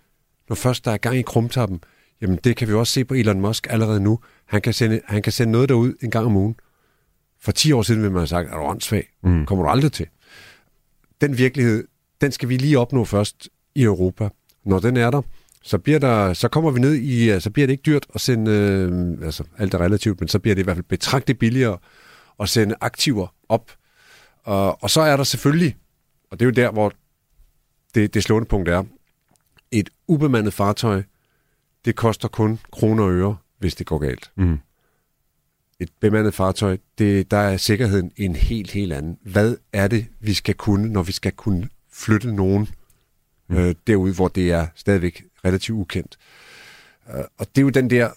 når 0.49 0.55
først 0.55 0.85
der 0.85 0.91
er 0.91 0.97
gang 0.97 1.17
i 1.17 1.21
krumtappen, 1.21 1.83
jamen 2.21 2.39
det 2.43 2.55
kan 2.55 2.67
vi 2.67 2.73
også 2.73 2.93
se 2.93 3.05
på 3.05 3.13
Elon 3.13 3.41
Musk 3.41 3.67
allerede 3.69 3.99
nu. 3.99 4.19
Han 4.45 4.61
kan 4.61 4.73
sende, 4.73 5.01
han 5.05 5.21
kan 5.21 5.33
sende 5.33 5.51
noget 5.51 5.69
derud 5.69 5.93
en 6.01 6.11
gang 6.11 6.25
om 6.25 6.35
ugen. 6.35 6.55
For 7.41 7.51
10 7.51 7.71
år 7.71 7.81
siden 7.81 8.01
ville 8.01 8.13
man 8.13 8.19
have 8.19 8.27
sagt, 8.27 8.49
er 8.49 8.55
du 8.55 8.63
åndssvag? 8.63 9.09
Mm. 9.23 9.45
Kommer 9.45 9.63
du 9.63 9.69
aldrig 9.69 9.91
til? 9.91 10.07
Den 11.21 11.37
virkelighed, 11.37 11.87
den 12.21 12.31
skal 12.31 12.49
vi 12.49 12.57
lige 12.57 12.79
opnå 12.79 13.05
først 13.05 13.49
i 13.75 13.83
Europa. 13.83 14.29
Når 14.65 14.79
den 14.79 14.97
er 14.97 15.11
der, 15.11 15.21
så, 15.63 15.77
bliver 15.77 15.99
der, 15.99 16.33
så 16.33 16.47
kommer 16.47 16.71
vi 16.71 16.79
ned 16.79 16.95
i, 16.95 17.39
så 17.39 17.49
bliver 17.49 17.67
det 17.67 17.71
ikke 17.71 17.83
dyrt 17.85 18.05
at 18.15 18.21
sende, 18.21 18.51
øh, 18.51 19.25
altså 19.25 19.43
alt 19.57 19.73
er 19.73 19.77
relativt, 19.77 20.19
men 20.19 20.27
så 20.27 20.39
bliver 20.39 20.55
det 20.55 20.61
i 20.61 20.63
hvert 20.63 20.75
fald 20.75 20.85
betragteligt 20.85 21.39
billigere 21.39 21.77
at 22.39 22.49
sende 22.49 22.75
aktiver 22.81 23.27
op. 23.49 23.71
Og, 24.43 24.83
og 24.83 24.89
så 24.89 25.01
er 25.01 25.17
der 25.17 25.23
selvfølgelig, 25.23 25.75
og 26.29 26.39
det 26.39 26.45
er 26.45 26.47
jo 26.47 26.51
der, 26.51 26.71
hvor 26.71 26.93
det, 27.95 28.13
det 28.13 28.23
slående 28.23 28.47
punkt 28.47 28.69
er, 28.69 28.83
et 29.71 29.89
ubemandet 30.07 30.53
fartøj, 30.53 31.03
det 31.85 31.95
koster 31.95 32.27
kun 32.27 32.59
kroner 32.71 33.03
og 33.03 33.11
øre, 33.11 33.37
hvis 33.59 33.75
det 33.75 33.87
går 33.87 33.97
galt. 33.97 34.31
Mm. 34.35 34.59
Et 35.79 35.89
bemandet 35.99 36.33
fartøj, 36.33 36.77
det, 36.97 37.31
der 37.31 37.37
er 37.37 37.57
sikkerheden 37.57 38.11
en 38.15 38.35
helt, 38.35 38.71
helt 38.71 38.93
anden. 38.93 39.17
Hvad 39.21 39.57
er 39.73 39.87
det, 39.87 40.05
vi 40.19 40.33
skal 40.33 40.55
kunne, 40.55 40.89
når 40.89 41.03
vi 41.03 41.11
skal 41.11 41.31
kunne 41.31 41.69
flytte 41.91 42.31
nogen 42.31 42.67
mm. 43.49 43.57
øh, 43.57 43.75
derude, 43.87 44.13
hvor 44.13 44.27
det 44.27 44.51
er 44.51 44.67
stadigvæk 44.75 45.23
relativt 45.45 45.75
ukendt? 45.75 46.17
Øh, 47.09 47.23
og 47.37 47.47
det 47.55 47.57
er 47.57 47.63
jo 47.63 47.69
den 47.69 47.89
der, 47.89 48.09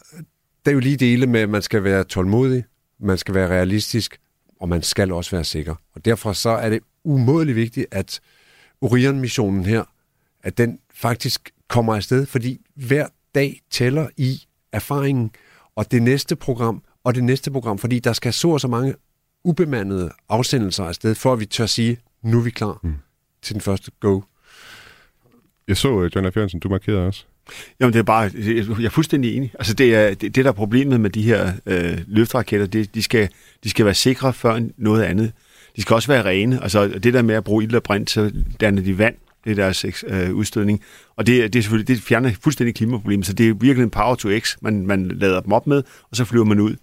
der 0.64 0.70
er 0.70 0.72
jo 0.72 0.78
lige 0.78 0.96
dele 0.96 1.26
med, 1.26 1.40
at 1.40 1.48
man 1.48 1.62
skal 1.62 1.84
være 1.84 2.04
tålmodig, 2.04 2.64
man 2.98 3.18
skal 3.18 3.34
være 3.34 3.48
realistisk, 3.48 4.20
og 4.60 4.68
man 4.68 4.82
skal 4.82 5.12
også 5.12 5.30
være 5.30 5.44
sikker. 5.44 5.74
Og 5.94 6.04
derfor 6.04 6.32
så 6.32 6.50
er 6.50 6.70
det 6.70 6.80
umådeligt 7.04 7.56
vigtigt, 7.56 7.86
at 7.90 8.20
Orion-missionen 8.80 9.64
her, 9.64 9.84
at 10.42 10.58
den 10.58 10.78
faktisk 10.94 11.50
kommer 11.68 11.96
afsted, 11.96 12.26
fordi 12.26 12.60
hver 12.74 13.06
dag 13.34 13.60
tæller 13.70 14.08
i 14.16 14.42
erfaringen, 14.72 15.30
og 15.76 15.90
det 15.90 16.02
næste 16.02 16.36
program, 16.36 16.82
og 17.04 17.14
det 17.14 17.24
næste 17.24 17.50
program, 17.50 17.78
fordi 17.78 17.98
der 17.98 18.12
skal 18.12 18.32
så 18.32 18.48
og 18.48 18.60
så 18.60 18.68
mange 18.68 18.94
ubemandede 19.44 20.10
afsendelser 20.28 20.84
afsted, 20.84 21.14
for 21.14 21.32
at 21.32 21.40
vi 21.40 21.46
tør 21.46 21.66
sige, 21.66 21.98
nu 22.22 22.38
er 22.38 22.42
vi 22.42 22.50
klar 22.50 22.80
mm. 22.82 22.94
til 23.42 23.54
den 23.54 23.60
første 23.60 23.90
go. 24.00 24.20
Jeg 25.68 25.76
så, 25.76 26.02
øh, 26.02 26.10
John 26.14 26.32
F. 26.32 26.36
Jørgensen, 26.36 26.60
du 26.60 26.68
markerede 26.68 27.06
også. 27.06 27.24
Jamen, 27.80 27.92
det 27.92 27.98
er 27.98 28.02
bare, 28.02 28.30
jeg 28.78 28.84
er 28.84 28.90
fuldstændig 28.90 29.36
enig. 29.36 29.52
Altså, 29.58 29.74
det 29.74 29.94
er 29.94 30.14
det, 30.14 30.34
det 30.34 30.44
der 30.44 30.50
er 30.50 30.54
problemet 30.54 31.00
med 31.00 31.10
de 31.10 31.22
her 31.22 31.52
øh, 31.66 31.98
løfteraketter, 32.06 32.66
det, 32.66 32.94
de, 32.94 33.02
skal, 33.02 33.28
de 33.64 33.70
skal 33.70 33.84
være 33.84 33.94
sikre 33.94 34.32
før 34.32 34.68
noget 34.76 35.02
andet. 35.02 35.32
De 35.76 35.82
skal 35.82 35.94
også 35.94 36.08
være 36.08 36.24
rene. 36.24 36.62
Altså, 36.62 36.88
det 36.88 37.14
der 37.14 37.22
med 37.22 37.34
at 37.34 37.44
bruge 37.44 37.64
ild 37.64 37.74
og 37.74 37.82
brint, 37.82 38.10
så 38.10 38.32
danner 38.60 38.82
de 38.82 38.98
vand. 38.98 39.14
Det 39.44 39.50
er 39.50 39.54
deres 39.54 40.04
øh, 40.06 40.34
udstødning. 40.34 40.80
Og 41.16 41.26
det, 41.26 41.52
det, 41.52 41.58
er 41.58 41.62
selvfølgelig, 41.62 41.88
det 41.88 42.02
fjerner 42.02 42.32
fuldstændig 42.42 42.74
klimaproblemet, 42.74 43.26
så 43.26 43.32
det 43.32 43.48
er 43.48 43.54
virkelig 43.54 43.84
en 43.84 43.90
power 43.90 44.14
to 44.14 44.38
x, 44.38 44.56
man, 44.60 44.86
man 44.86 45.08
lader 45.08 45.40
dem 45.40 45.52
op 45.52 45.66
med, 45.66 45.82
og 46.10 46.16
så 46.16 46.24
flyver 46.24 46.44
man 46.44 46.60
ud. 46.60 46.76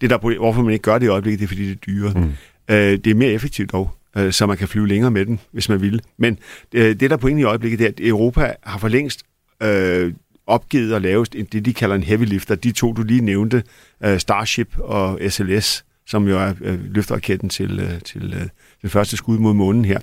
Det 0.00 0.10
der, 0.10 0.38
hvorfor 0.38 0.62
man 0.62 0.72
ikke 0.72 0.82
gør 0.82 0.98
det 0.98 1.06
i 1.06 1.08
øjeblikket, 1.08 1.38
det 1.40 1.44
er, 1.44 1.48
fordi 1.48 1.64
det 1.64 1.72
er 1.72 1.76
dyre. 1.86 2.12
Mm. 2.16 2.32
Øh, 2.74 2.98
det 2.98 3.06
er 3.06 3.14
mere 3.14 3.30
effektivt 3.30 3.72
dog, 3.72 3.90
øh, 4.16 4.32
så 4.32 4.46
man 4.46 4.56
kan 4.56 4.68
flyve 4.68 4.88
længere 4.88 5.10
med 5.10 5.26
den, 5.26 5.40
hvis 5.52 5.68
man 5.68 5.80
vil. 5.80 6.00
Men 6.16 6.38
øh, 6.74 6.86
det, 6.86 7.00
der 7.00 7.12
er 7.12 7.16
pointen 7.16 7.40
i 7.40 7.44
øjeblikket, 7.44 7.78
det 7.78 7.84
er, 7.84 7.88
at 7.88 8.08
Europa 8.08 8.54
har 8.62 8.78
for 8.78 8.88
længst 8.88 9.22
øh, 9.62 10.12
opgivet 10.46 10.94
at 10.94 11.02
lave 11.02 11.24
det, 11.24 11.64
de 11.64 11.74
kalder 11.74 11.96
en 11.96 12.02
heavy 12.02 12.24
lifter. 12.24 12.54
De 12.54 12.72
to, 12.72 12.92
du 12.92 13.02
lige 13.02 13.20
nævnte, 13.20 13.62
øh, 14.04 14.18
Starship 14.18 14.68
og 14.78 15.20
SLS, 15.28 15.84
som 16.06 16.28
jo 16.28 16.38
er 16.38 16.52
øh, 16.60 16.94
løfteraketten 16.94 17.48
til, 17.48 17.80
øh, 17.80 18.00
til 18.00 18.34
øh, 18.34 18.48
det 18.82 18.90
første 18.90 19.16
skud 19.16 19.38
mod 19.38 19.54
månen 19.54 19.84
her. 19.84 19.98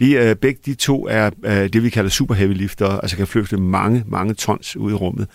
De, 0.00 0.12
øh, 0.12 0.36
begge 0.36 0.60
de 0.66 0.74
to 0.74 1.06
er 1.10 1.30
øh, 1.44 1.68
det, 1.72 1.82
vi 1.82 1.90
kalder 1.90 2.10
super 2.10 2.34
heavy 2.34 2.52
lifter, 2.52 2.86
altså 2.86 3.16
kan 3.16 3.26
flytte 3.26 3.56
mange, 3.56 4.04
mange 4.06 4.34
tons 4.34 4.76
ud 4.76 4.90
i 4.90 4.94
rummet. 4.94 5.28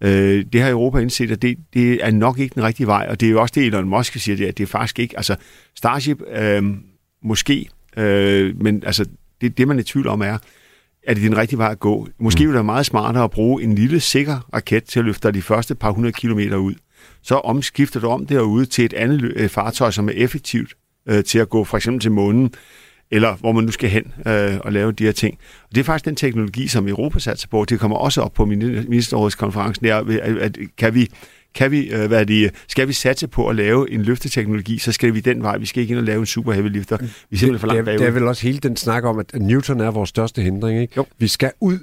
Øh, 0.00 0.44
det 0.52 0.62
har 0.62 0.70
Europa 0.70 0.98
indset, 0.98 1.30
at 1.30 1.42
det, 1.42 1.58
det 1.74 2.04
er 2.04 2.10
nok 2.10 2.38
ikke 2.38 2.54
den 2.54 2.62
rigtige 2.62 2.86
vej, 2.86 3.06
og 3.10 3.20
det 3.20 3.26
er 3.26 3.30
jo 3.30 3.40
også 3.40 3.52
det, 3.54 3.66
Elon 3.66 3.88
Musk 3.88 4.14
siger, 4.14 4.36
det, 4.36 4.46
at 4.46 4.58
det 4.58 4.64
er 4.64 4.68
faktisk 4.68 4.98
ikke, 4.98 5.16
altså 5.16 5.36
Starship 5.76 6.22
øh, 6.32 6.62
måske, 7.24 7.68
øh, 7.96 8.62
men 8.62 8.82
altså 8.86 9.04
det, 9.40 9.58
det 9.58 9.68
man 9.68 9.76
er 9.76 9.80
i 9.80 9.84
tvivl 9.84 10.06
om 10.06 10.20
er, 10.20 10.38
er 11.06 11.14
det 11.14 11.22
den 11.22 11.36
rigtige 11.36 11.58
vej 11.58 11.70
at 11.70 11.80
gå? 11.80 12.08
Måske 12.18 12.38
mm. 12.38 12.40
vil 12.40 12.48
det 12.48 12.54
være 12.54 12.64
meget 12.64 12.86
smartere 12.86 13.24
at 13.24 13.30
bruge 13.30 13.62
en 13.62 13.74
lille, 13.74 14.00
sikker 14.00 14.48
raket 14.54 14.84
til 14.84 14.98
at 14.98 15.04
løfte 15.04 15.32
de 15.32 15.42
første 15.42 15.74
par 15.74 15.90
hundrede 15.90 16.12
kilometer 16.12 16.56
ud. 16.56 16.74
Så 17.22 17.34
omskifter 17.34 18.00
du 18.00 18.06
om 18.06 18.26
derude 18.26 18.66
til 18.66 18.84
et 18.84 18.92
andet 18.92 19.32
øh, 19.36 19.48
fartøj, 19.48 19.90
som 19.90 20.08
er 20.08 20.12
effektivt 20.12 20.74
øh, 21.08 21.24
til 21.24 21.38
at 21.38 21.48
gå 21.48 21.64
for 21.64 21.76
eksempel 21.76 22.00
til 22.00 22.12
månen, 22.12 22.54
eller 23.10 23.34
hvor 23.34 23.52
man 23.52 23.64
nu 23.64 23.70
skal 23.70 23.90
hen 23.90 24.12
øh, 24.26 24.58
og 24.60 24.72
lave 24.72 24.92
de 24.92 25.04
her 25.04 25.12
ting. 25.12 25.38
Og 25.62 25.74
det 25.74 25.80
er 25.80 25.84
faktisk 25.84 26.04
den 26.04 26.16
teknologi, 26.16 26.68
som 26.68 26.88
Europa 26.88 27.18
satser 27.18 27.48
på. 27.48 27.64
Det 27.64 27.80
kommer 27.80 27.96
også 27.96 28.20
op 28.20 28.32
på 28.32 28.44
ministerrådskonferencen. 28.44 29.84
Det 29.84 29.90
er, 29.90 30.22
at, 30.22 30.36
at 30.36 30.58
kan 30.78 30.94
vi 30.94 31.08
kan 31.54 31.70
vi, 31.70 31.92
øh, 31.92 32.06
hvad 32.08 32.26
det, 32.26 32.50
skal 32.68 32.88
vi 32.88 32.92
satse 32.92 33.28
på 33.28 33.48
at 33.48 33.56
lave 33.56 33.90
en 33.90 34.02
løfteteknologi, 34.02 34.78
så 34.78 34.92
skal 34.92 35.14
vi 35.14 35.20
den 35.20 35.42
vej. 35.42 35.58
Vi 35.58 35.66
skal 35.66 35.80
ikke 35.80 35.92
ind 35.92 35.98
og 35.98 36.04
lave 36.04 36.20
en 36.20 36.26
super 36.26 36.52
heavy 36.52 36.68
lifter. 36.68 36.96
Vi 36.96 37.06
er 37.06 37.08
simpelthen 37.36 37.58
for 37.58 37.66
langt 37.66 37.84
bagud. 37.84 37.98
Det 37.98 38.06
er 38.06 38.10
vel 38.10 38.26
også 38.26 38.42
hele 38.42 38.58
den 38.58 38.76
snak 38.76 39.04
om, 39.04 39.18
at 39.18 39.34
Newton 39.34 39.80
er 39.80 39.90
vores 39.90 40.08
største 40.08 40.42
hindring. 40.42 40.80
Ikke? 40.80 40.94
Jo. 40.96 41.06
Vi 41.18 41.28
skal 41.28 41.50
ud 41.60 41.78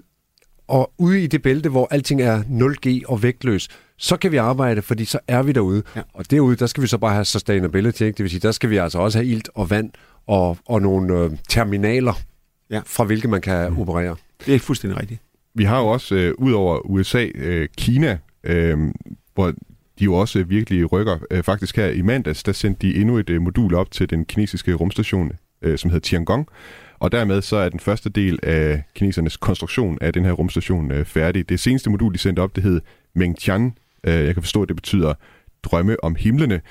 og 0.69 0.91
ude 0.97 1.23
i 1.23 1.27
det 1.27 1.41
bælte, 1.41 1.69
hvor 1.69 1.87
alting 1.91 2.21
er 2.21 2.41
0G 2.41 3.01
og 3.07 3.23
vægtløs, 3.23 3.67
så 3.97 4.17
kan 4.17 4.31
vi 4.31 4.37
arbejde, 4.37 4.81
fordi 4.81 5.05
så 5.05 5.19
er 5.27 5.43
vi 5.43 5.51
derude. 5.51 5.83
Ja. 5.95 6.01
Og 6.13 6.31
derude, 6.31 6.55
der 6.55 6.65
skal 6.65 6.83
vi 6.83 6.87
så 6.87 6.97
bare 6.97 7.13
have 7.13 7.25
sustainability. 7.25 8.01
Ikke? 8.01 8.17
Det 8.17 8.23
vil 8.23 8.29
sige, 8.29 8.39
der 8.39 8.51
skal 8.51 8.69
vi 8.69 8.77
altså 8.77 8.99
også 8.99 9.17
have 9.17 9.27
ilt 9.27 9.49
og 9.55 9.69
vand 9.69 9.91
og, 10.27 10.57
og 10.65 10.81
nogle 10.81 11.17
øh, 11.17 11.31
terminaler, 11.49 12.13
ja. 12.69 12.81
fra 12.85 13.03
hvilke 13.03 13.27
man 13.27 13.41
kan 13.41 13.69
mm. 13.69 13.79
operere. 13.79 14.15
Det 14.45 14.55
er 14.55 14.59
fuldstændig 14.59 14.99
rigtigt. 15.01 15.21
Vi 15.55 15.63
har 15.63 15.79
jo 15.79 15.87
også, 15.87 16.15
øh, 16.15 16.33
ud 16.37 16.51
over 16.51 16.79
USA, 16.79 17.27
øh, 17.35 17.67
Kina, 17.77 18.17
øh, 18.43 18.77
hvor 19.33 19.53
de 19.99 20.03
jo 20.03 20.13
også 20.13 20.43
virkelig 20.43 20.91
rykker. 20.91 21.17
Øh, 21.31 21.43
faktisk 21.43 21.75
her 21.75 21.87
i 21.87 22.01
mandags, 22.01 22.43
der 22.43 22.51
sendte 22.51 22.87
de 22.87 22.95
endnu 22.95 23.17
et 23.17 23.29
øh, 23.29 23.41
modul 23.41 23.75
op 23.75 23.91
til 23.91 24.09
den 24.09 24.25
kinesiske 24.25 24.73
rumstation, 24.73 25.31
øh, 25.61 25.77
som 25.77 25.89
hedder 25.89 26.03
Tiangong. 26.03 26.47
Og 26.99 27.11
dermed 27.11 27.41
så 27.41 27.57
er 27.57 27.69
den 27.69 27.79
første 27.79 28.09
del 28.09 28.39
af 28.43 28.83
kinesernes 28.95 29.37
konstruktion 29.37 29.97
af 30.01 30.13
den 30.13 30.25
her 30.25 30.31
rumstation 30.31 30.91
øh, 30.91 31.05
færdig. 31.05 31.49
Det 31.49 31.59
seneste 31.59 31.89
modul, 31.89 32.13
de 32.13 32.17
sendte 32.17 32.39
op, 32.39 32.55
det 32.55 32.63
hed 32.63 32.81
Mengtian. 33.15 33.73
Øh, 34.03 34.13
jeg 34.13 34.33
kan 34.33 34.43
forstå, 34.43 34.61
at 34.61 34.67
det 34.67 34.75
betyder 34.75 35.13
drømme 35.63 36.03
om 36.03 36.15
himlene. 36.15 36.61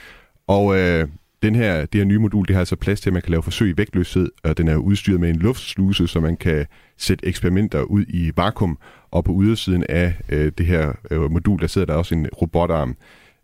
Og 0.47 0.79
øh, 0.79 1.09
den 1.43 1.55
her, 1.55 1.87
det 1.87 1.99
her 1.99 2.05
nye 2.05 2.19
modul, 2.19 2.47
det 2.47 2.55
har 2.55 2.61
altså 2.61 2.77
plads 2.77 3.01
til, 3.01 3.11
at 3.11 3.13
man 3.13 3.23
kan 3.23 3.31
lave 3.31 3.43
forsøg 3.43 3.71
i 3.71 3.77
vægtløshed, 3.77 4.31
og 4.45 4.59
den 4.59 4.69
er 4.69 4.77
udstyret 4.77 5.21
med 5.21 5.31
en 5.31 5.37
luftsluse, 5.37 6.09
så 6.09 6.21
man 6.21 6.37
kan 6.37 6.67
sætte 6.97 7.27
eksperimenter 7.27 7.83
ud 7.83 8.05
i 8.09 8.33
vakuum, 8.37 8.79
og 9.11 9.25
på 9.25 9.41
ydersiden 9.43 9.85
af 9.89 10.15
øh, 10.29 10.53
det 10.59 10.67
her 10.67 10.93
øh, 11.11 11.31
modul, 11.31 11.61
der 11.61 11.67
sidder 11.67 11.87
der 11.87 11.95
også 11.95 12.15
en 12.15 12.27
robotarm. 12.27 12.97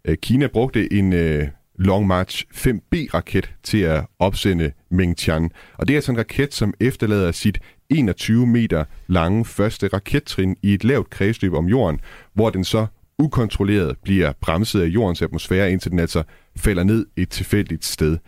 Øh, 0.04 0.16
Kina 0.16 0.46
brugte 0.46 0.92
en 0.92 1.12
øh, 1.12 1.48
Long 1.78 2.06
March 2.06 2.44
5B-raket 2.54 3.54
til 3.62 3.78
at 3.78 4.06
opsende 4.18 4.72
Mengtian, 4.90 5.50
og 5.78 5.88
det 5.88 5.94
er 5.94 5.98
altså 5.98 6.12
en 6.12 6.18
raket, 6.18 6.54
som 6.54 6.74
efterlader 6.80 7.32
sit 7.32 7.58
21 7.90 8.46
meter 8.46 8.84
lange 9.06 9.44
første 9.44 9.88
rakettrin 9.88 10.56
i 10.62 10.74
et 10.74 10.84
lavt 10.84 11.10
kredsløb 11.10 11.52
om 11.52 11.66
jorden, 11.66 12.00
hvor 12.34 12.50
den 12.50 12.64
så 12.64 12.86
ukontrolleret 13.18 13.96
bliver 14.02 14.32
bremset 14.40 14.82
af 14.82 14.86
jordens 14.86 15.22
atmosfære, 15.22 15.72
indtil 15.72 15.90
den 15.90 15.98
altså 15.98 16.22
falder 16.56 16.84
ned 16.84 17.06
et 17.16 17.28
tilfældigt 17.28 17.84
sted. 17.84 18.18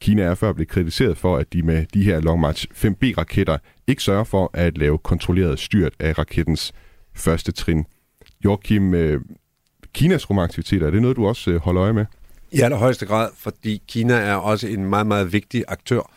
Kina 0.00 0.22
er 0.22 0.34
før 0.34 0.52
blevet 0.52 0.68
kritiseret 0.68 1.18
for, 1.18 1.36
at 1.36 1.52
de 1.52 1.62
med 1.62 1.86
de 1.94 2.04
her 2.04 2.20
Long 2.20 2.40
March 2.40 2.66
5B-raketter 2.72 3.58
ikke 3.86 4.02
sørger 4.02 4.24
for 4.24 4.50
at 4.54 4.78
lave 4.78 4.98
kontrolleret 4.98 5.58
styrt 5.58 5.92
af 5.98 6.18
rakettens 6.18 6.72
første 7.14 7.52
trin. 7.52 7.84
Joachim, 8.44 8.94
øh, 8.94 9.20
Kinas 9.94 10.30
rumaktiviteter, 10.30 10.86
er 10.86 10.90
det 10.90 11.02
noget, 11.02 11.16
du 11.16 11.26
også 11.26 11.50
øh, 11.50 11.60
holder 11.60 11.82
øje 11.82 11.92
med? 11.92 12.06
I 12.54 12.60
allerhøjeste 12.60 13.06
grad, 13.06 13.30
fordi 13.36 13.82
Kina 13.88 14.14
er 14.14 14.34
også 14.34 14.66
en 14.66 14.84
meget, 14.84 15.06
meget 15.06 15.32
vigtig 15.32 15.64
aktør. 15.68 16.10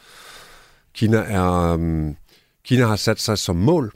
Kina, 0.94 1.18
er, 1.18 1.74
um, 1.74 2.16
Kina 2.64 2.86
har 2.86 2.96
sat 2.96 3.20
sig 3.20 3.38
som 3.38 3.56
mål, 3.56 3.94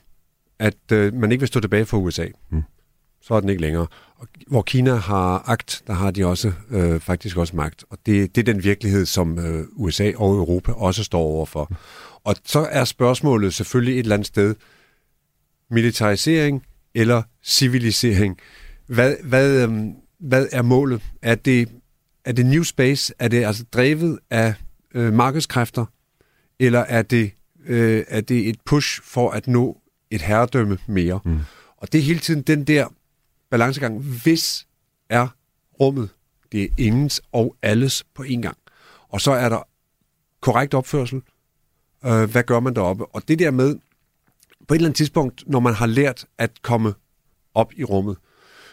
at 0.58 0.74
uh, 0.92 1.14
man 1.14 1.32
ikke 1.32 1.40
vil 1.40 1.48
stå 1.48 1.60
tilbage 1.60 1.86
for 1.86 1.98
USA. 1.98 2.26
Mm. 2.50 2.62
Så 3.22 3.34
er 3.34 3.40
den 3.40 3.48
ikke 3.48 3.62
længere. 3.62 3.86
Og, 4.16 4.28
hvor 4.46 4.62
Kina 4.62 4.94
har 4.94 5.50
agt, 5.50 5.82
der 5.86 5.92
har 5.92 6.10
de 6.10 6.26
også 6.26 6.52
øh, 6.70 7.00
faktisk 7.00 7.36
også 7.36 7.56
magt. 7.56 7.84
Og 7.90 7.98
det, 8.06 8.34
det 8.34 8.48
er 8.48 8.52
den 8.52 8.64
virkelighed, 8.64 9.06
som 9.06 9.38
øh, 9.38 9.64
USA 9.72 10.12
og 10.16 10.36
Europa 10.36 10.72
også 10.72 11.04
står 11.04 11.20
overfor. 11.20 11.66
Mm. 11.70 11.76
Og 12.24 12.36
så 12.44 12.68
er 12.70 12.84
spørgsmålet 12.84 13.54
selvfølgelig 13.54 13.94
et 13.94 13.98
eller 13.98 14.14
andet 14.14 14.26
sted, 14.26 14.54
militarisering 15.70 16.62
eller 16.94 17.22
civilisering. 17.44 18.38
Hvad, 18.86 19.16
hvad, 19.24 19.68
øh, 19.68 19.84
hvad 20.20 20.46
er 20.52 20.62
målet? 20.62 21.02
Er 21.22 21.34
det 21.34 21.68
er 22.24 22.32
det 22.32 22.46
new 22.46 22.62
space? 22.62 23.14
Er 23.18 23.28
det 23.28 23.44
altså 23.44 23.64
drevet 23.72 24.18
af 24.30 24.54
øh, 24.94 25.12
markedskræfter? 25.12 25.86
Eller 26.58 26.80
er 26.80 27.02
det, 27.02 27.32
øh, 27.66 28.04
er 28.08 28.20
det 28.20 28.48
et 28.48 28.56
push 28.66 29.02
for 29.02 29.30
at 29.30 29.46
nå 29.46 29.80
et 30.10 30.22
herredømme 30.22 30.78
mere? 30.86 31.20
Mm. 31.24 31.40
Og 31.76 31.92
det 31.92 31.98
er 31.98 32.02
hele 32.02 32.20
tiden 32.20 32.42
den 32.42 32.64
der 32.64 32.86
balancegang. 33.50 34.02
Hvis 34.22 34.66
er 35.10 35.28
rummet, 35.80 36.08
det 36.52 36.62
er 36.62 36.68
ingens 36.78 37.22
og 37.32 37.56
alles 37.62 38.04
på 38.14 38.22
en 38.22 38.42
gang. 38.42 38.56
Og 39.08 39.20
så 39.20 39.32
er 39.32 39.48
der 39.48 39.68
korrekt 40.40 40.74
opførsel. 40.74 41.22
Øh, 42.04 42.30
hvad 42.30 42.42
gør 42.42 42.60
man 42.60 42.74
deroppe? 42.74 43.06
Og 43.06 43.28
det 43.28 43.38
der 43.38 43.50
med, 43.50 43.76
på 44.68 44.74
et 44.74 44.78
eller 44.78 44.88
andet 44.88 44.96
tidspunkt, 44.96 45.44
når 45.46 45.60
man 45.60 45.74
har 45.74 45.86
lært 45.86 46.26
at 46.38 46.62
komme 46.62 46.94
op 47.54 47.72
i 47.76 47.84
rummet, 47.84 48.16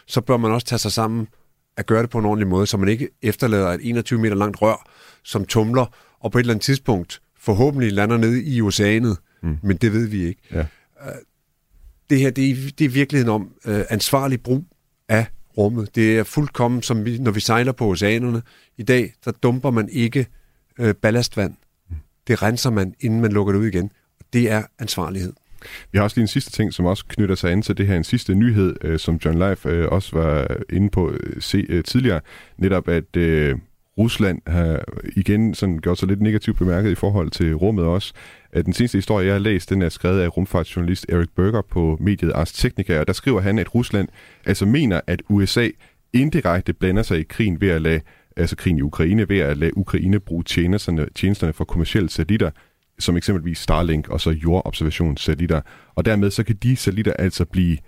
så 0.06 0.20
bør 0.20 0.36
man 0.36 0.50
også 0.50 0.66
tage 0.66 0.78
sig 0.78 0.92
sammen 0.92 1.28
at 1.76 1.86
gøre 1.86 2.02
det 2.02 2.10
på 2.10 2.18
en 2.18 2.24
ordentlig 2.24 2.48
måde, 2.48 2.66
så 2.66 2.76
man 2.76 2.88
ikke 2.88 3.08
efterlader 3.22 3.68
et 3.68 3.80
21 3.82 4.20
meter 4.20 4.36
langt 4.36 4.62
rør, 4.62 4.90
som 5.24 5.44
tumler, 5.44 5.94
og 6.20 6.32
på 6.32 6.38
et 6.38 6.42
eller 6.42 6.54
andet 6.54 6.64
tidspunkt 6.64 7.22
forhåbentlig 7.38 7.92
lander 7.92 8.16
ned 8.16 8.42
i 8.44 8.62
oceanet, 8.62 9.16
mm. 9.42 9.56
men 9.62 9.76
det 9.76 9.92
ved 9.92 10.06
vi 10.06 10.24
ikke. 10.24 10.40
Ja. 10.52 10.66
det 12.10 12.18
her, 12.18 12.30
det 12.30 12.50
er, 12.50 12.70
det 12.78 12.84
er 12.84 12.88
virkeligheden 12.88 13.34
om 13.34 13.52
øh, 13.64 13.84
ansvarlig 13.90 14.42
brug 14.42 14.64
af 15.08 15.26
rummet. 15.56 15.94
Det 15.94 16.18
er 16.18 16.24
fuldkommen, 16.24 16.82
som 16.82 17.04
vi, 17.04 17.18
når 17.18 17.30
vi 17.30 17.40
sejler 17.40 17.72
på 17.72 17.86
oceanerne. 17.86 18.42
I 18.76 18.82
dag, 18.82 19.14
der 19.24 19.30
dumper 19.30 19.70
man 19.70 19.88
ikke 19.88 20.26
øh, 20.78 20.94
ballastvand. 20.94 21.54
Det 22.26 22.42
renser 22.42 22.70
man, 22.70 22.94
inden 23.00 23.20
man 23.20 23.32
lukker 23.32 23.52
det 23.52 23.60
ud 23.60 23.66
igen. 23.66 23.90
Det 24.32 24.50
er 24.50 24.62
ansvarlighed. 24.78 25.32
Vi 25.92 25.98
har 25.98 26.02
også 26.02 26.16
lige 26.16 26.22
en 26.24 26.28
sidste 26.28 26.50
ting, 26.50 26.72
som 26.72 26.86
også 26.86 27.04
knytter 27.08 27.34
sig 27.34 27.52
an 27.52 27.62
til 27.62 27.76
det 27.78 27.86
her. 27.86 27.96
En 27.96 28.04
sidste 28.04 28.34
nyhed, 28.34 28.76
øh, 28.80 28.98
som 28.98 29.20
John 29.24 29.38
Leif 29.38 29.66
øh, 29.66 29.88
også 29.88 30.18
var 30.18 30.56
inde 30.70 30.90
på 30.90 31.10
øh, 31.10 31.42
se, 31.42 31.66
øh, 31.68 31.84
tidligere. 31.84 32.20
Netop 32.58 32.88
at 32.88 33.16
øh, 33.16 33.58
Rusland 33.98 34.42
har 34.46 34.84
igen 35.16 35.54
sådan 35.54 35.78
gjort 35.78 35.98
sig 35.98 36.08
lidt 36.08 36.20
negativt 36.20 36.58
bemærket 36.58 36.90
i 36.90 36.94
forhold 36.94 37.30
til 37.30 37.54
rummet 37.54 37.84
også. 37.84 38.12
At 38.52 38.64
den 38.64 38.72
seneste 38.72 38.98
historie, 38.98 39.26
jeg 39.26 39.34
har 39.34 39.38
læst, 39.38 39.70
den 39.70 39.82
er 39.82 39.88
skrevet 39.88 40.20
af 40.20 40.36
rumfartsjournalist 40.36 41.06
Erik 41.08 41.28
Berger 41.36 41.62
på 41.62 41.96
mediet 42.00 42.32
Ars 42.34 42.52
Technica, 42.52 43.00
og 43.00 43.06
der 43.06 43.12
skriver 43.12 43.40
han, 43.40 43.58
at 43.58 43.74
Rusland 43.74 44.08
altså 44.46 44.66
mener, 44.66 45.00
at 45.06 45.22
USA 45.28 45.68
indirekte 46.12 46.72
blander 46.72 47.02
sig 47.02 47.18
i 47.18 47.22
krigen 47.22 47.60
ved 47.60 47.68
at 47.68 47.82
lade 47.82 48.00
altså 48.36 48.56
krigen 48.56 48.78
i 48.78 48.82
Ukraine, 48.82 49.28
ved 49.28 49.38
at 49.38 49.56
lade 49.56 49.76
Ukraine 49.76 50.20
bruge 50.20 50.44
tjenesterne, 50.44 51.06
tjenesterne 51.14 51.52
for 51.52 51.64
kommersielle 51.64 52.10
satellitter, 52.10 52.50
som 53.00 53.16
eksempelvis 53.16 53.58
Starlink 53.58 54.08
og 54.08 54.20
så 54.20 54.30
jordobservationssatellitter. 54.30 55.60
Og 55.94 56.04
dermed 56.04 56.30
så 56.30 56.44
kan 56.44 56.56
de 56.56 56.76
satellitter 56.76 57.12
altså 57.12 57.44
blive 57.44 57.78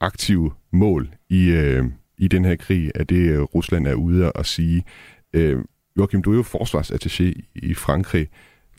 aktive 0.00 0.52
mål 0.72 1.08
i, 1.28 1.44
øh, 1.48 1.84
i 2.18 2.28
den 2.28 2.44
her 2.44 2.56
krig, 2.56 2.90
af 2.94 3.06
det 3.06 3.30
øh, 3.30 3.40
Rusland 3.40 3.86
er 3.86 3.94
ude 3.94 4.32
at 4.34 4.46
sige. 4.46 4.84
Øh, 5.32 5.58
Joachim, 5.96 6.22
du 6.22 6.32
er 6.32 6.36
jo 6.36 6.42
forsvarsattaché 6.42 7.40
i 7.54 7.74
Frankrig. 7.74 8.28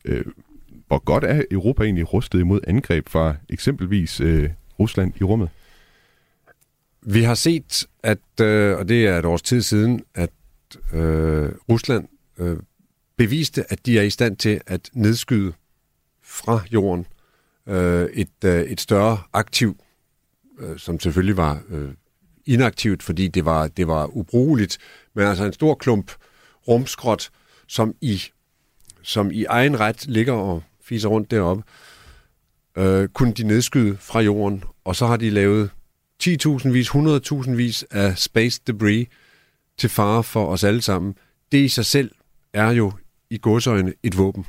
Øh, 0.06 0.26
hvor 0.88 1.00
godt 1.00 1.24
er 1.24 1.44
Europa 1.52 1.84
egentlig 1.84 2.14
rustet 2.14 2.40
imod 2.40 2.60
angreb 2.68 3.10
fra 3.10 3.36
eksempelvis 3.50 4.22
øh, 4.22 4.50
Rusland 4.80 5.14
i 5.22 5.24
rummet? 5.24 5.50
Vi 7.02 7.24
har 7.24 7.36
set, 7.36 7.88
at, 8.04 8.42
øh, 8.42 8.78
og 8.78 8.90
det 8.90 9.08
er 9.08 9.20
et 9.20 9.26
års 9.26 9.42
tid 9.42 9.62
siden, 9.62 10.04
at 10.16 10.30
øh, 10.94 11.50
Rusland 11.70 12.08
øh, 12.40 12.58
beviste, 13.18 13.72
at 13.72 13.86
de 13.86 14.00
er 14.00 14.04
i 14.04 14.10
stand 14.10 14.38
til 14.38 14.62
at 14.68 14.90
nedskyde 14.94 15.54
fra 16.34 16.60
jorden 16.72 17.06
øh, 17.68 18.10
et, 18.14 18.44
øh, 18.46 18.62
et 18.62 18.82
større 18.82 19.18
aktiv, 19.34 19.78
øh, 20.60 20.80
som 20.80 21.00
selvfølgelig 21.00 21.38
var 21.38 21.62
øh, 21.70 21.94
inaktivt, 22.46 23.04
fordi 23.04 23.28
det 23.28 23.46
var, 23.46 23.68
det 23.68 23.88
var 23.88 24.18
ubrugeligt, 24.18 24.78
men 25.14 25.28
altså 25.28 25.46
en 25.46 25.54
stor 25.54 25.76
klump 25.76 26.12
rumskrot, 26.68 27.30
som 27.68 27.96
i, 28.02 28.22
som 29.02 29.32
i 29.32 29.46
egen 29.46 29.80
ret 29.80 30.08
ligger 30.08 30.34
og 30.34 30.64
fiser 30.82 31.10
rundt 31.10 31.32
deroppe, 31.32 31.64
øh, 32.78 33.08
kunne 33.08 33.34
de 33.34 33.44
nedskyde 33.44 33.98
fra 33.98 34.20
jorden, 34.20 34.64
og 34.84 34.96
så 34.96 35.06
har 35.06 35.18
de 35.18 35.30
lavet 35.30 35.70
10.000 36.24 36.70
vis, 36.70 36.90
100.000 36.90 37.52
vis 37.52 37.86
af 37.92 38.18
space 38.18 38.62
debris 38.68 39.08
til 39.78 39.90
fare 39.90 40.24
for 40.24 40.48
os 40.48 40.64
alle 40.64 40.82
sammen. 40.82 41.16
Det 41.52 41.58
i 41.58 41.68
sig 41.68 41.86
selv 41.86 42.12
er 42.54 42.72
jo 42.72 42.92
i 43.30 43.38
godsøjne 43.38 43.94
et 44.04 44.18
våben. 44.18 44.46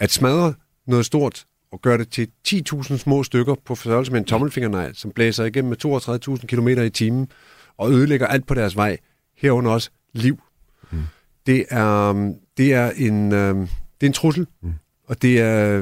At 0.00 0.10
smadre 0.10 0.54
noget 0.86 1.06
stort 1.06 1.44
og 1.72 1.82
gøre 1.82 1.98
det 1.98 2.08
til 2.08 2.28
10.000 2.48 2.96
små 2.96 3.22
stykker 3.22 3.54
på 3.64 3.74
størrelse 3.74 4.12
med 4.12 4.20
en 4.20 4.26
tommelfingernegl, 4.26 4.94
som 4.94 5.10
blæser 5.10 5.44
igennem 5.44 5.68
med 5.68 6.38
32.000 6.38 6.46
km 6.46 6.68
i 6.68 6.90
timen 6.90 7.28
og 7.76 7.92
ødelægger 7.92 8.26
alt 8.26 8.46
på 8.46 8.54
deres 8.54 8.76
vej, 8.76 8.98
herunder 9.36 9.70
også 9.70 9.90
liv. 10.12 10.40
Mm. 10.90 11.02
Det, 11.46 11.64
er, 11.70 12.12
det, 12.56 12.72
er 12.72 12.90
en, 12.90 13.32
øh, 13.32 13.56
det 14.00 14.02
er 14.02 14.06
en 14.06 14.12
trussel, 14.12 14.46
mm. 14.62 14.72
og 15.06 15.22
det 15.22 15.40
er, 15.40 15.78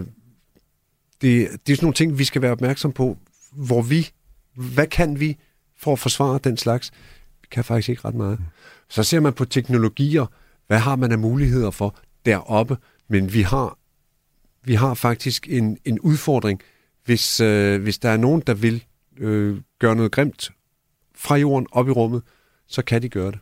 det, 1.22 1.48
det 1.66 1.72
er 1.72 1.76
sådan 1.76 1.84
nogle 1.84 1.94
ting, 1.94 2.18
vi 2.18 2.24
skal 2.24 2.42
være 2.42 2.52
opmærksom 2.52 2.92
på, 2.92 3.18
hvor 3.52 3.82
vi, 3.82 4.10
hvad 4.54 4.86
kan 4.86 5.20
vi 5.20 5.36
for 5.78 5.92
at 5.92 5.98
forsvare 5.98 6.40
den 6.44 6.56
slags? 6.56 6.90
Vi 7.42 7.48
kan 7.50 7.64
faktisk 7.64 7.88
ikke 7.88 8.04
ret 8.04 8.14
meget. 8.14 8.38
Mm. 8.38 8.44
Så 8.88 9.02
ser 9.02 9.20
man 9.20 9.32
på 9.32 9.44
teknologier, 9.44 10.26
hvad 10.66 10.78
har 10.78 10.96
man 10.96 11.12
af 11.12 11.18
muligheder 11.18 11.70
for 11.70 11.96
deroppe, 12.26 12.76
men 13.08 13.32
vi 13.32 13.42
har 13.42 13.78
vi 14.64 14.74
har 14.74 14.94
faktisk 14.94 15.48
en, 15.50 15.78
en 15.84 16.00
udfordring, 16.00 16.60
hvis, 17.04 17.40
øh, 17.40 17.82
hvis 17.82 17.98
der 17.98 18.08
er 18.08 18.16
nogen, 18.16 18.42
der 18.46 18.54
vil 18.54 18.84
øh, 19.18 19.60
gøre 19.78 19.96
noget 19.96 20.12
grimt 20.12 20.50
fra 21.14 21.36
jorden 21.36 21.66
op 21.72 21.88
i 21.88 21.90
rummet, 21.90 22.22
så 22.66 22.82
kan 22.82 23.02
de 23.02 23.08
gøre 23.08 23.30
det. 23.30 23.38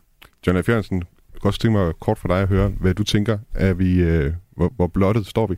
John 0.47 0.63
F. 0.63 0.69
Jørgensen, 0.69 0.97
jeg 1.33 1.41
kan 1.41 1.47
også 1.47 1.59
tænke 1.59 1.77
mig 1.77 1.93
kort 1.99 2.19
for 2.19 2.27
dig 2.27 2.41
at 2.41 2.47
høre, 2.47 2.67
hvad 2.67 2.93
du 2.93 3.03
tænker, 3.03 3.37
er 3.53 3.73
vi, 3.73 3.93
øh, 3.93 4.33
hvor, 4.51 4.73
hvor 4.75 4.87
blottet 4.87 5.27
står 5.27 5.47
vi? 5.47 5.55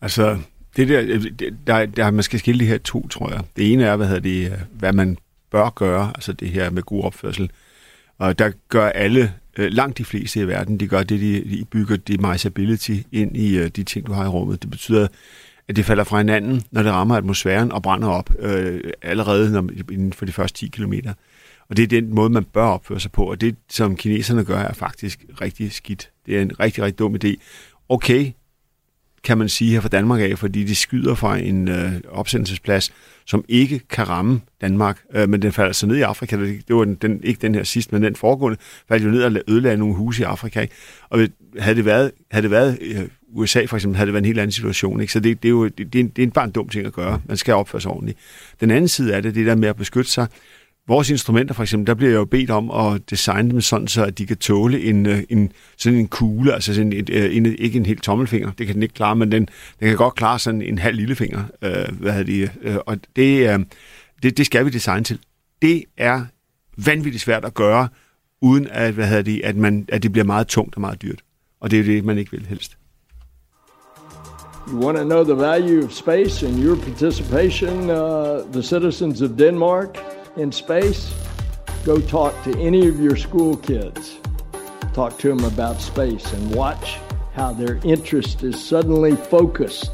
Altså, 0.00 0.38
det 0.76 0.88
der, 0.88 1.02
øh, 1.06 1.24
der, 1.66 1.86
der, 1.86 2.10
man 2.10 2.22
skal 2.22 2.38
skille 2.38 2.60
de 2.60 2.66
her 2.66 2.78
to, 2.78 3.08
tror 3.08 3.30
jeg. 3.30 3.40
Det 3.56 3.72
ene 3.72 3.84
er, 3.84 3.96
hvad, 3.96 4.06
hedder 4.06 4.20
det, 4.20 4.52
øh, 4.52 4.58
hvad 4.72 4.92
man 4.92 5.18
bør 5.50 5.70
gøre, 5.70 6.12
altså 6.14 6.32
det 6.32 6.48
her 6.48 6.70
med 6.70 6.82
god 6.82 7.04
opførsel. 7.04 7.50
Og 8.18 8.38
der 8.38 8.52
gør 8.68 8.88
alle, 8.88 9.32
øh, 9.58 9.72
langt 9.72 9.98
de 9.98 10.04
fleste 10.04 10.40
i 10.40 10.48
verden, 10.48 10.80
de 10.80 10.88
gør 10.88 11.02
det, 11.02 11.20
de, 11.20 11.58
de 11.58 11.64
bygger 11.70 11.96
demizability 11.96 12.96
ind 13.12 13.36
i 13.36 13.58
øh, 13.58 13.68
de 13.68 13.82
ting, 13.82 14.06
du 14.06 14.12
har 14.12 14.24
i 14.24 14.28
rummet. 14.28 14.62
Det 14.62 14.70
betyder, 14.70 15.06
at 15.68 15.76
det 15.76 15.84
falder 15.84 16.04
fra 16.04 16.18
hinanden, 16.18 16.62
når 16.70 16.82
det 16.82 16.92
rammer 16.92 17.16
atmosfæren 17.16 17.72
og 17.72 17.82
brænder 17.82 18.08
op 18.08 18.30
øh, 18.38 18.80
allerede 19.02 19.52
når, 19.52 19.68
inden 19.92 20.12
for 20.12 20.24
de 20.26 20.32
første 20.32 20.58
10 20.58 20.68
kilometer. 20.68 21.14
Og 21.68 21.76
det 21.76 21.82
er 21.82 21.86
den 21.86 22.14
måde, 22.14 22.30
man 22.30 22.44
bør 22.44 22.64
opføre 22.64 23.00
sig 23.00 23.12
på, 23.12 23.30
og 23.30 23.40
det, 23.40 23.56
som 23.70 23.96
kineserne 23.96 24.44
gør, 24.44 24.58
er 24.58 24.72
faktisk 24.72 25.24
rigtig 25.40 25.72
skidt. 25.72 26.10
Det 26.26 26.36
er 26.36 26.42
en 26.42 26.60
rigtig, 26.60 26.84
rigtig 26.84 26.98
dum 26.98 27.16
idé. 27.24 27.34
Okay, 27.88 28.32
kan 29.24 29.38
man 29.38 29.48
sige 29.48 29.70
her 29.70 29.80
fra 29.80 29.88
Danmark 29.88 30.20
af, 30.20 30.38
fordi 30.38 30.64
de 30.64 30.74
skyder 30.74 31.14
fra 31.14 31.38
en 31.38 31.68
øh, 31.68 31.92
opsendelsesplads, 32.08 32.92
som 33.26 33.44
ikke 33.48 33.80
kan 33.90 34.08
ramme 34.08 34.40
Danmark, 34.60 35.00
øh, 35.14 35.28
men 35.28 35.42
den 35.42 35.52
falder 35.52 35.72
så 35.72 35.86
ned 35.86 35.96
i 35.96 36.00
Afrika. 36.00 36.36
Det, 36.36 36.68
det 36.68 36.76
var 36.76 36.84
den, 36.84 36.94
den, 36.94 37.20
ikke 37.24 37.40
den 37.42 37.54
her 37.54 37.62
sidste, 37.62 37.94
men 37.94 38.02
den 38.02 38.16
foregående, 38.16 38.58
faldt 38.88 39.04
jo 39.04 39.10
ned 39.10 39.22
og 39.22 39.32
ødelagde 39.48 39.76
nogle 39.76 39.94
huse 39.94 40.22
i 40.22 40.24
Afrika. 40.24 40.60
Ikke? 40.60 40.74
Og 41.10 41.28
havde 41.58 41.76
det 41.76 41.84
været, 41.84 42.10
havde 42.30 42.42
det 42.42 42.50
været 42.50 42.78
øh, 42.80 43.08
USA 43.34 43.64
for 43.64 43.76
eksempel, 43.76 43.96
havde 43.96 44.06
det 44.06 44.12
været 44.12 44.22
en 44.22 44.26
helt 44.26 44.38
anden 44.38 44.52
situation. 44.52 45.00
Ikke? 45.00 45.12
Så 45.12 45.20
det, 45.20 45.42
det 45.42 45.48
er 45.48 45.50
jo 45.50 45.64
det, 45.64 45.78
det 45.78 45.94
er, 45.94 46.00
en, 46.00 46.08
det 46.08 46.22
er 46.22 46.30
bare 46.30 46.44
en 46.44 46.50
dum 46.50 46.68
ting 46.68 46.86
at 46.86 46.92
gøre. 46.92 47.20
Man 47.26 47.36
skal 47.36 47.54
opføre 47.54 47.80
sig 47.80 47.90
ordentligt. 47.90 48.18
Den 48.60 48.70
anden 48.70 48.88
side 48.88 49.14
af 49.14 49.22
det, 49.22 49.34
det 49.34 49.46
der 49.46 49.54
med 49.54 49.68
at 49.68 49.76
beskytte 49.76 50.10
sig, 50.10 50.26
Vores 50.88 51.10
instrumenter 51.10 51.54
for 51.54 51.62
eksempel, 51.62 51.86
der 51.86 51.94
bliver 51.94 52.10
jeg 52.10 52.16
jo 52.16 52.24
bedt 52.24 52.50
om 52.50 52.70
at 52.70 53.10
designe 53.10 53.50
dem 53.50 53.60
sådan, 53.60 53.88
så 53.88 54.04
at 54.04 54.18
de 54.18 54.26
kan 54.26 54.36
tåle 54.36 54.82
en, 54.82 55.06
øh, 55.06 55.22
en, 55.28 55.52
sådan 55.76 55.98
en 55.98 56.08
kugle, 56.08 56.54
altså 56.54 56.74
sådan 56.74 56.92
et, 56.92 57.10
øh, 57.10 57.36
en, 57.36 57.46
ikke 57.46 57.78
en 57.78 57.86
helt 57.86 58.02
tommelfinger, 58.02 58.50
det 58.58 58.66
kan 58.66 58.74
den 58.74 58.82
ikke 58.82 58.94
klare, 58.94 59.16
men 59.16 59.32
den, 59.32 59.48
den 59.80 59.88
kan 59.88 59.96
godt 59.96 60.14
klare 60.14 60.38
sådan 60.38 60.62
en 60.62 60.78
halv 60.78 60.96
lillefinger. 60.96 61.44
Øh, 61.62 62.00
hvad 62.00 62.24
det, 62.24 62.50
øh, 62.62 62.76
og 62.86 62.96
det, 63.16 63.50
øh, 63.50 63.58
det, 64.22 64.36
det 64.36 64.46
skal 64.46 64.64
vi 64.64 64.70
designe 64.70 65.04
til. 65.04 65.18
Det 65.62 65.84
er 65.96 66.24
vanvittigt 66.76 67.24
svært 67.24 67.44
at 67.44 67.54
gøre, 67.54 67.88
uden 68.40 68.68
at, 68.70 68.94
hvad 68.94 69.24
det, 69.24 69.40
at, 69.44 69.56
man, 69.56 69.86
at 69.88 70.02
det 70.02 70.12
bliver 70.12 70.24
meget 70.24 70.46
tungt 70.46 70.74
og 70.74 70.80
meget 70.80 71.02
dyrt. 71.02 71.20
Og 71.60 71.70
det 71.70 71.80
er 71.80 71.84
det, 71.84 72.04
man 72.04 72.18
ikke 72.18 72.30
vil 72.30 72.46
helst. 72.46 72.76
You 74.68 74.84
want 74.84 74.98
to 74.98 75.04
know 75.04 75.24
the 75.24 75.36
value 75.36 75.84
of 75.84 75.92
space 75.92 76.46
and 76.46 76.64
your 76.64 76.76
participation, 76.76 77.90
uh, 77.90 78.52
the 78.52 78.62
citizens 78.62 79.22
of 79.22 79.30
Denmark? 79.38 79.98
In 80.36 80.52
space, 80.52 81.14
go 81.84 82.00
talk 82.00 82.32
to 82.44 82.50
any 82.60 82.88
of 82.88 83.00
your 83.00 83.16
school 83.16 83.56
kids. 83.56 84.20
Talk 84.94 85.18
to 85.18 85.28
them 85.28 85.44
about 85.44 85.80
space 85.80 86.32
and 86.32 86.54
watch 86.54 86.98
how 87.34 87.52
their 87.52 87.78
interest 87.84 88.42
is 88.42 88.56
suddenly 88.56 89.16
focused. 89.30 89.90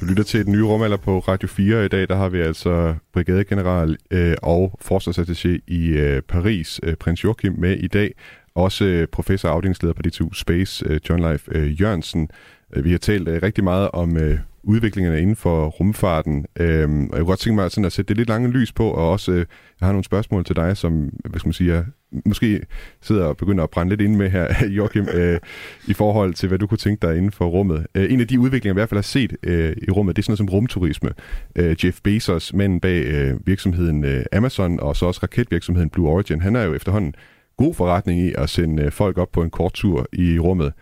Du 0.00 0.06
lytter 0.06 0.22
til 0.22 0.44
den 0.44 0.52
nye 0.52 0.62
rumalder 0.62 0.96
på 0.96 1.18
Radio 1.18 1.48
4. 1.48 1.84
I 1.84 1.88
dag 1.88 2.08
der 2.08 2.14
har 2.16 2.28
vi 2.28 2.40
altså 2.40 2.94
brigadegeneral 3.12 3.96
øh, 4.10 4.34
og 4.42 4.78
forsvarsattaché 4.84 5.58
i 5.66 5.88
øh, 5.88 6.22
Paris, 6.22 6.80
øh, 6.82 6.96
prins 6.96 7.24
Joachim, 7.24 7.54
med 7.58 7.76
i 7.76 7.86
dag. 7.86 8.14
Også 8.54 8.84
øh, 8.84 9.08
professor 9.08 9.48
og 9.48 9.54
afdelingsleder 9.54 9.94
på 9.94 10.02
DTU 10.02 10.32
Space, 10.32 10.86
øh, 10.88 11.00
John 11.08 11.20
Leif 11.20 11.48
øh, 11.52 11.80
Jørgensen. 11.80 12.28
Øh, 12.72 12.84
vi 12.84 12.90
har 12.90 12.98
talt 12.98 13.28
øh, 13.28 13.42
rigtig 13.42 13.64
meget 13.64 13.90
om 13.92 14.16
øh, 14.16 14.38
udviklingerne 14.64 15.20
inden 15.20 15.36
for 15.36 15.66
rumfarten. 15.66 16.46
Øhm, 16.60 17.04
og 17.04 17.16
jeg 17.16 17.18
kunne 17.18 17.24
godt 17.24 17.40
tænke 17.40 17.54
mig 17.54 17.70
sådan 17.70 17.84
at 17.84 17.92
sætte 17.92 18.08
det 18.08 18.16
lidt 18.16 18.28
lange 18.28 18.48
lys 18.48 18.72
på, 18.72 18.90
og 18.90 19.10
også, 19.10 19.32
øh, 19.32 19.38
jeg 19.80 19.86
har 19.86 19.92
nogle 19.92 20.04
spørgsmål 20.04 20.44
til 20.44 20.56
dig, 20.56 20.76
som, 20.76 21.10
hvad 21.24 21.38
skal 21.38 21.48
man 21.48 21.52
sige, 21.52 21.74
jeg 21.74 21.84
måske 22.26 22.60
sidder 23.00 23.24
og 23.24 23.36
begynder 23.36 23.64
at 23.64 23.70
brænde 23.70 23.90
lidt 23.90 24.00
ind 24.00 24.16
med 24.16 24.30
her, 24.30 24.54
Joachim, 24.76 25.06
øh, 25.14 25.40
i 25.88 25.92
forhold 25.92 26.34
til, 26.34 26.48
hvad 26.48 26.58
du 26.58 26.66
kunne 26.66 26.78
tænke 26.78 27.06
dig 27.06 27.16
inden 27.16 27.32
for 27.32 27.46
rummet. 27.46 27.86
Øh, 27.94 28.12
en 28.12 28.20
af 28.20 28.28
de 28.28 28.40
udviklinger, 28.40 28.70
jeg 28.70 28.74
i 28.74 28.80
hvert 28.80 28.88
fald 28.88 28.98
har 28.98 29.02
set 29.02 29.36
øh, 29.42 29.76
i 29.88 29.90
rummet, 29.90 30.16
det 30.16 30.22
er 30.22 30.24
sådan 30.24 30.30
noget 30.30 30.38
som 30.38 30.48
rumturisme. 30.48 31.10
Øh, 31.56 31.84
Jeff 31.84 32.00
Bezos, 32.02 32.54
manden 32.54 32.80
bag 32.80 33.04
øh, 33.04 33.46
virksomheden 33.46 34.04
øh, 34.04 34.24
Amazon, 34.32 34.80
og 34.80 34.96
så 34.96 35.06
også 35.06 35.20
raketvirksomheden 35.22 35.90
Blue 35.90 36.08
Origin, 36.08 36.40
han 36.40 36.56
er 36.56 36.62
jo 36.62 36.74
efterhånden 36.74 37.14
god 37.56 37.74
forretning 37.74 38.20
i 38.20 38.32
at 38.38 38.50
sende 38.50 38.82
øh, 38.82 38.92
folk 38.92 39.18
op 39.18 39.32
på 39.32 39.42
en 39.42 39.50
kort 39.50 39.72
tur 39.72 40.06
i 40.12 40.38
rummet. 40.38 40.72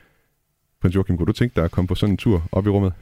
Prins 0.82 0.94
Joachim, 0.94 1.16
kunne 1.16 1.26
du 1.26 1.32
tænke 1.32 1.56
dig 1.56 1.64
at 1.64 1.70
komme 1.70 1.88
på 1.88 1.94
sådan 1.94 2.12
en 2.12 2.16
tur 2.16 2.48
op 2.52 2.66
i 2.66 2.70
rummet? 2.70 2.92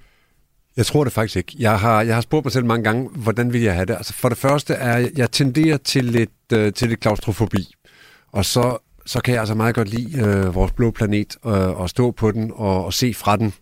Jeg 0.79 0.87
tror 0.87 1.05
det 1.05 1.13
faktisk 1.13 1.37
ikke. 1.37 1.55
Jeg 1.59 1.81
har, 1.81 2.03
jeg 2.03 2.15
har 2.15 2.21
spurgt 2.21 2.45
mig 2.45 2.53
selv 2.53 2.65
mange 2.65 2.85
gange, 2.85 3.09
hvordan 3.09 3.53
vil 3.53 3.61
jeg 3.63 3.75
have 3.75 3.87
det? 3.87 3.95
Altså 3.95 4.15
for 4.15 4.29
det 4.29 4.39
første 4.39 4.75
er, 4.75 5.09
jeg 5.17 5.31
tenderer 5.31 5.77
til 5.77 6.05
lidt, 6.05 6.31
øh, 6.53 6.73
til 6.73 6.89
lidt 6.89 7.01
klaustrofobi. 7.01 7.75
Og 8.33 8.45
så, 8.45 8.79
så 9.07 9.21
kan 9.21 9.33
jeg 9.35 9.41
altså 9.41 9.55
meget 9.55 9.75
godt 9.75 9.89
lide 9.89 10.21
øh, 10.27 10.55
vores 10.55 10.73
blå 10.73 10.91
planet 10.91 11.37
øh, 11.47 11.53
og 11.53 11.91
stå 11.91 12.11
på 12.11 12.31
den 12.31 12.53
og, 12.55 12.85
og 12.85 12.93
se 12.95 13.15
fra 13.15 13.37
den. 13.37 13.53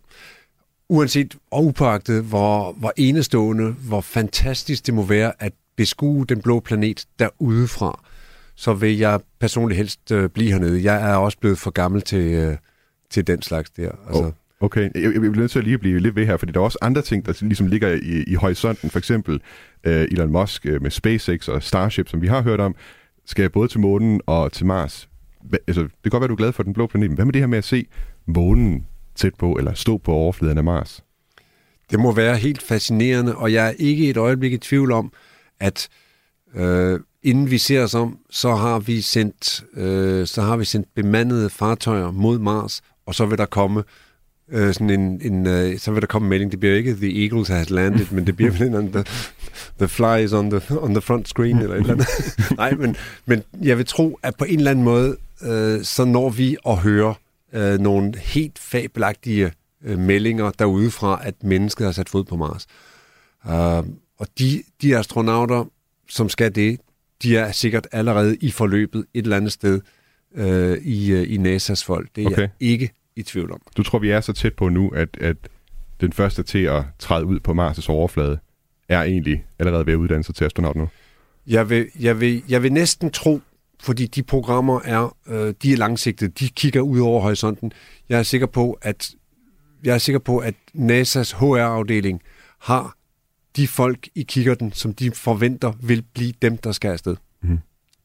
uanset 0.88 1.36
og 1.50 1.64
upåagtet, 1.64 2.22
hvor, 2.24 2.72
hvor 2.72 2.92
enestående, 2.96 3.70
hvor 3.72 4.00
fantastisk 4.00 4.86
det 4.86 4.94
må 4.94 5.02
være 5.02 5.32
at 5.38 5.52
beskue 5.76 6.26
den 6.26 6.42
blå 6.42 6.60
planet 6.60 7.04
derudefra, 7.18 8.00
så 8.54 8.72
vil 8.74 8.98
jeg 8.98 9.20
personligt 9.40 9.76
helst 9.76 10.12
øh, 10.12 10.28
blive 10.28 10.52
hernede. 10.52 10.84
Jeg 10.84 11.10
er 11.10 11.14
også 11.16 11.38
blevet 11.38 11.58
for 11.58 11.70
gammel 11.70 12.02
til, 12.02 12.32
øh, 12.32 12.56
til 13.10 13.26
den 13.26 13.42
slags 13.42 13.70
der. 13.70 13.90
Altså, 14.08 14.22
Oh. 14.22 14.32
Okay, 14.60 14.90
jeg, 14.94 15.02
jeg 15.02 15.20
bliver 15.20 15.36
nødt 15.36 15.50
til 15.50 15.58
at 15.58 15.64
lige 15.64 15.78
blive 15.78 15.98
lidt 15.98 16.16
ved 16.16 16.26
her, 16.26 16.36
fordi 16.36 16.52
der 16.52 16.60
er 16.60 16.64
også 16.64 16.78
andre 16.80 17.02
ting, 17.02 17.26
der 17.26 17.32
ligesom 17.40 17.66
ligger 17.66 17.88
i, 17.88 18.22
i 18.26 18.34
horisonten. 18.34 18.90
For 18.90 18.98
eksempel 18.98 19.40
øh, 19.84 20.02
Elon 20.10 20.32
Musk 20.32 20.66
øh, 20.66 20.82
med 20.82 20.90
SpaceX 20.90 21.48
og 21.48 21.62
Starship, 21.62 22.08
som 22.08 22.22
vi 22.22 22.26
har 22.26 22.42
hørt 22.42 22.60
om, 22.60 22.74
skal 23.26 23.50
både 23.50 23.68
til 23.68 23.80
månen 23.80 24.20
og 24.26 24.52
til 24.52 24.66
Mars. 24.66 25.08
Hva, 25.44 25.56
altså, 25.66 25.82
det 25.82 25.90
kan 26.02 26.10
godt 26.10 26.20
være, 26.20 26.28
du 26.28 26.32
er 26.34 26.36
glad 26.36 26.52
for 26.52 26.62
den 26.62 26.72
blå 26.72 26.86
planet, 26.86 27.10
men 27.10 27.14
hvad 27.14 27.24
med 27.24 27.32
det 27.32 27.42
her 27.42 27.46
med 27.46 27.58
at 27.58 27.64
se 27.64 27.86
månen 28.26 28.86
tæt 29.14 29.34
på, 29.34 29.52
eller 29.52 29.74
stå 29.74 29.98
på 29.98 30.12
overfladen 30.12 30.58
af 30.58 30.64
Mars? 30.64 31.04
Det 31.90 32.00
må 32.00 32.12
være 32.12 32.36
helt 32.36 32.62
fascinerende, 32.62 33.36
og 33.36 33.52
jeg 33.52 33.66
er 33.66 33.72
ikke 33.78 34.10
et 34.10 34.16
øjeblik 34.16 34.52
i 34.52 34.58
tvivl 34.58 34.92
om, 34.92 35.12
at 35.60 35.88
øh, 36.54 37.00
inden 37.22 37.50
vi 37.50 37.58
ser 37.58 37.82
os 37.82 37.94
om, 37.94 38.18
så 38.30 38.54
har 38.54 38.78
vi 38.78 39.00
sendt, 39.00 39.64
øh, 39.74 40.26
så 40.26 40.42
har 40.42 40.56
vi 40.56 40.64
sendt 40.64 40.88
bemandede 40.94 41.50
fartøjer 41.50 42.10
mod 42.10 42.38
Mars, 42.38 42.82
og 43.06 43.14
så 43.14 43.26
vil 43.26 43.38
der 43.38 43.46
komme 43.46 43.80
øh, 43.80 43.84
sådan 44.52 44.90
en, 44.90 45.20
en 45.22 45.46
øh, 45.46 45.78
så 45.78 45.90
vil 45.90 46.00
der 46.00 46.06
komme 46.06 46.26
en 46.26 46.30
melding. 46.30 46.50
Det 46.50 46.60
bliver 46.60 46.74
ikke 46.74 46.94
The 46.94 47.22
Eagles 47.22 47.48
has 47.48 47.70
landed, 47.70 48.06
men 48.10 48.26
det 48.26 48.36
bliver 48.36 48.50
vel 48.50 48.62
en 48.62 48.74
anden, 48.74 48.92
the, 48.92 49.04
the 49.78 49.88
fly 49.88 50.24
is 50.24 50.32
on 50.32 50.50
the, 50.50 50.80
on 50.80 50.90
the 50.90 51.00
front 51.00 51.28
screen, 51.28 51.58
eller 51.58 51.74
et 51.74 51.80
eller 51.80 51.92
andet. 51.92 52.08
Nej, 52.56 52.70
men, 52.70 52.96
men 53.26 53.42
jeg 53.62 53.78
vil 53.78 53.86
tro, 53.86 54.18
at 54.22 54.36
på 54.36 54.44
en 54.44 54.58
eller 54.58 54.70
anden 54.70 54.84
måde, 54.84 55.16
øh, 55.42 55.82
så 55.84 56.04
når 56.04 56.30
vi 56.30 56.56
at 56.66 56.76
høre 56.76 57.14
øh, 57.52 57.78
nogle 57.78 58.18
helt 58.18 58.58
fabelagtige 58.58 59.52
øh, 59.84 59.98
meldinger 59.98 60.50
derudefra, 60.50 61.20
at 61.22 61.34
mennesket 61.42 61.84
har 61.84 61.92
sat 61.92 62.08
fod 62.08 62.24
på 62.24 62.36
Mars. 62.36 62.66
Uh, 63.44 63.88
og 64.18 64.26
de, 64.38 64.62
de 64.82 64.96
astronauter, 64.96 65.64
som 66.08 66.28
skal 66.28 66.54
det, 66.54 66.80
de 67.22 67.36
er 67.36 67.52
sikkert 67.52 67.86
allerede 67.92 68.36
i 68.36 68.50
forløbet 68.50 69.06
et 69.14 69.22
eller 69.22 69.36
andet 69.36 69.52
sted 69.52 69.80
øh, 70.34 70.78
i, 70.78 71.12
øh, 71.12 71.22
i 71.22 71.36
NASA's 71.36 71.84
folk. 71.84 72.08
Det 72.16 72.24
er 72.24 72.26
okay. 72.26 72.40
jeg 72.40 72.50
ikke 72.60 72.90
i 73.16 73.22
tvivl 73.22 73.52
om. 73.52 73.60
Du 73.76 73.82
tror, 73.82 73.98
vi 73.98 74.10
er 74.10 74.20
så 74.20 74.32
tæt 74.32 74.54
på 74.54 74.68
nu, 74.68 74.88
at, 74.88 75.08
at 75.20 75.36
den 76.00 76.12
første 76.12 76.42
til 76.42 76.58
at 76.58 76.84
træde 76.98 77.24
ud 77.24 77.40
på 77.40 77.52
Mars' 77.52 77.90
overflade 77.90 78.38
er 78.88 79.02
egentlig 79.02 79.44
allerede 79.58 79.86
ved 79.86 79.92
at 79.92 79.96
uddanne 79.96 80.24
sig 80.24 80.34
til 80.34 80.44
astronaut 80.44 80.76
nu? 80.76 80.88
Jeg 81.46 81.70
vil, 81.70 81.86
jeg 82.00 82.20
vil, 82.20 82.42
jeg 82.48 82.62
vil 82.62 82.72
næsten 82.72 83.10
tro, 83.10 83.40
fordi 83.82 84.06
de 84.06 84.22
programmer 84.22 84.80
er, 84.84 85.16
øh, 85.26 85.54
de 85.62 85.72
er 85.72 85.76
langsigtede, 85.76 86.30
de 86.30 86.48
kigger 86.48 86.80
ud 86.80 87.00
over 87.00 87.20
horisonten. 87.20 87.72
Jeg 88.08 88.18
er 88.18 88.22
sikker 88.22 88.46
på, 88.46 88.78
at 88.82 89.10
jeg 89.84 89.94
er 89.94 89.98
sikker 89.98 90.18
på, 90.18 90.38
at 90.38 90.54
NASA's 90.74 91.36
HR-afdeling 91.36 92.22
har 92.58 92.96
de 93.56 93.68
folk 93.68 94.08
i 94.14 94.22
kikkerten, 94.22 94.72
som 94.72 94.94
de 94.94 95.10
forventer 95.10 95.72
vil 95.82 96.04
blive 96.14 96.32
dem, 96.42 96.56
der 96.56 96.72
skal 96.72 96.90
afsted. 96.90 97.16
Mm-hmm. 97.42 97.58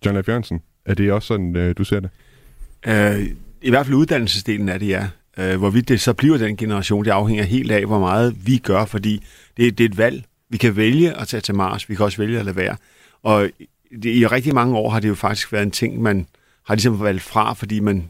John 0.05 0.24
F. 0.24 0.28
Jørgensen, 0.28 0.62
er 0.86 0.93
det 0.93 1.12
også 1.12 1.28
sådan, 1.28 1.55
øh, 1.55 1.76
du 1.78 1.84
ser 1.84 1.99
det? 1.99 2.09
Øh, 2.88 3.36
i 3.62 3.70
hvert 3.70 3.86
fald 3.86 3.95
uddannelsesdelen 3.95 4.70
af 4.70 4.80
det, 4.80 4.88
ja. 4.88 5.07
Øh, 5.38 5.57
hvorvidt 5.57 5.89
det 5.89 6.01
så 6.01 6.14
bliver 6.14 6.38
den 6.38 6.57
generation, 6.57 7.05
det 7.05 7.12
afhænger 7.12 7.43
helt 7.43 7.72
af, 7.72 7.86
hvor 7.86 7.99
meget 7.99 8.36
vi 8.45 8.57
gør, 8.57 8.86
fordi 8.86 9.24
det, 9.57 9.78
det 9.78 9.84
er 9.84 9.89
et 9.89 9.97
valg. 9.97 10.24
Vi 10.49 10.57
kan 10.57 10.76
vælge 10.76 11.20
at 11.20 11.28
tage 11.28 11.41
til 11.41 11.55
Mars, 11.55 11.89
vi 11.89 11.95
kan 11.95 12.05
også 12.05 12.18
vælge 12.18 12.39
at 12.39 12.45
lade 12.45 12.55
være. 12.55 12.76
Og 13.24 13.49
det, 14.03 14.16
i 14.16 14.28
rigtig 14.28 14.55
mange 14.55 14.78
år 14.78 14.89
har 14.89 14.99
det 14.99 15.09
jo 15.09 15.16
faktisk 15.16 15.53
været 15.53 15.64
en 15.64 15.72
ting, 15.72 16.01
man 16.01 16.28
har 16.64 16.76
ligesom 16.76 16.99
valgt 16.99 17.22
fra, 17.22 17.53
fordi 17.53 17.80
man, 17.80 18.09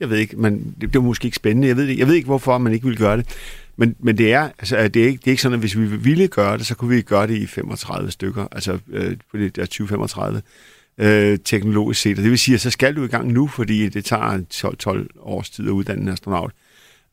jeg 0.00 0.10
ved 0.10 0.18
ikke, 0.18 0.36
man, 0.36 0.74
det, 0.80 0.92
det 0.92 0.94
var 0.94 1.00
måske 1.00 1.26
ikke 1.26 1.36
spændende, 1.36 1.68
jeg 1.68 1.76
ved, 1.76 1.84
jeg 1.84 2.06
ved 2.06 2.14
ikke, 2.14 2.26
hvorfor 2.26 2.58
man 2.58 2.72
ikke 2.72 2.84
ville 2.84 2.98
gøre 2.98 3.16
det. 3.16 3.26
Men, 3.76 3.96
men 3.98 4.18
det, 4.18 4.32
er, 4.32 4.50
altså, 4.58 4.88
det, 4.88 5.02
er 5.02 5.06
ikke, 5.06 5.18
det 5.18 5.26
er 5.26 5.30
ikke 5.30 5.42
sådan, 5.42 5.54
at 5.54 5.60
hvis 5.60 5.78
vi 5.78 5.86
ville 5.86 6.28
gøre 6.28 6.58
det, 6.58 6.66
så 6.66 6.74
kunne 6.74 6.96
vi 6.96 7.02
gøre 7.02 7.26
det 7.26 7.36
i 7.36 7.46
35 7.46 8.10
stykker, 8.10 8.46
altså 8.52 8.78
øh, 8.90 9.16
på 9.30 9.36
det 9.36 9.56
der 9.56 9.62
2035 9.62 10.42
øh, 11.00 11.38
teknologisk 11.44 12.00
set. 12.00 12.18
Og 12.18 12.22
det 12.22 12.30
vil 12.30 12.38
sige, 12.38 12.54
at 12.54 12.60
så 12.60 12.70
skal 12.70 12.96
du 12.96 13.04
i 13.04 13.08
gang 13.08 13.32
nu, 13.32 13.46
fordi 13.46 13.88
det 13.88 14.04
tager 14.04 14.42
12, 14.50 14.76
12 14.76 15.10
års 15.20 15.50
tid 15.50 15.66
at 15.66 15.70
uddanne 15.70 16.02
en 16.02 16.08
astronaut. 16.08 16.52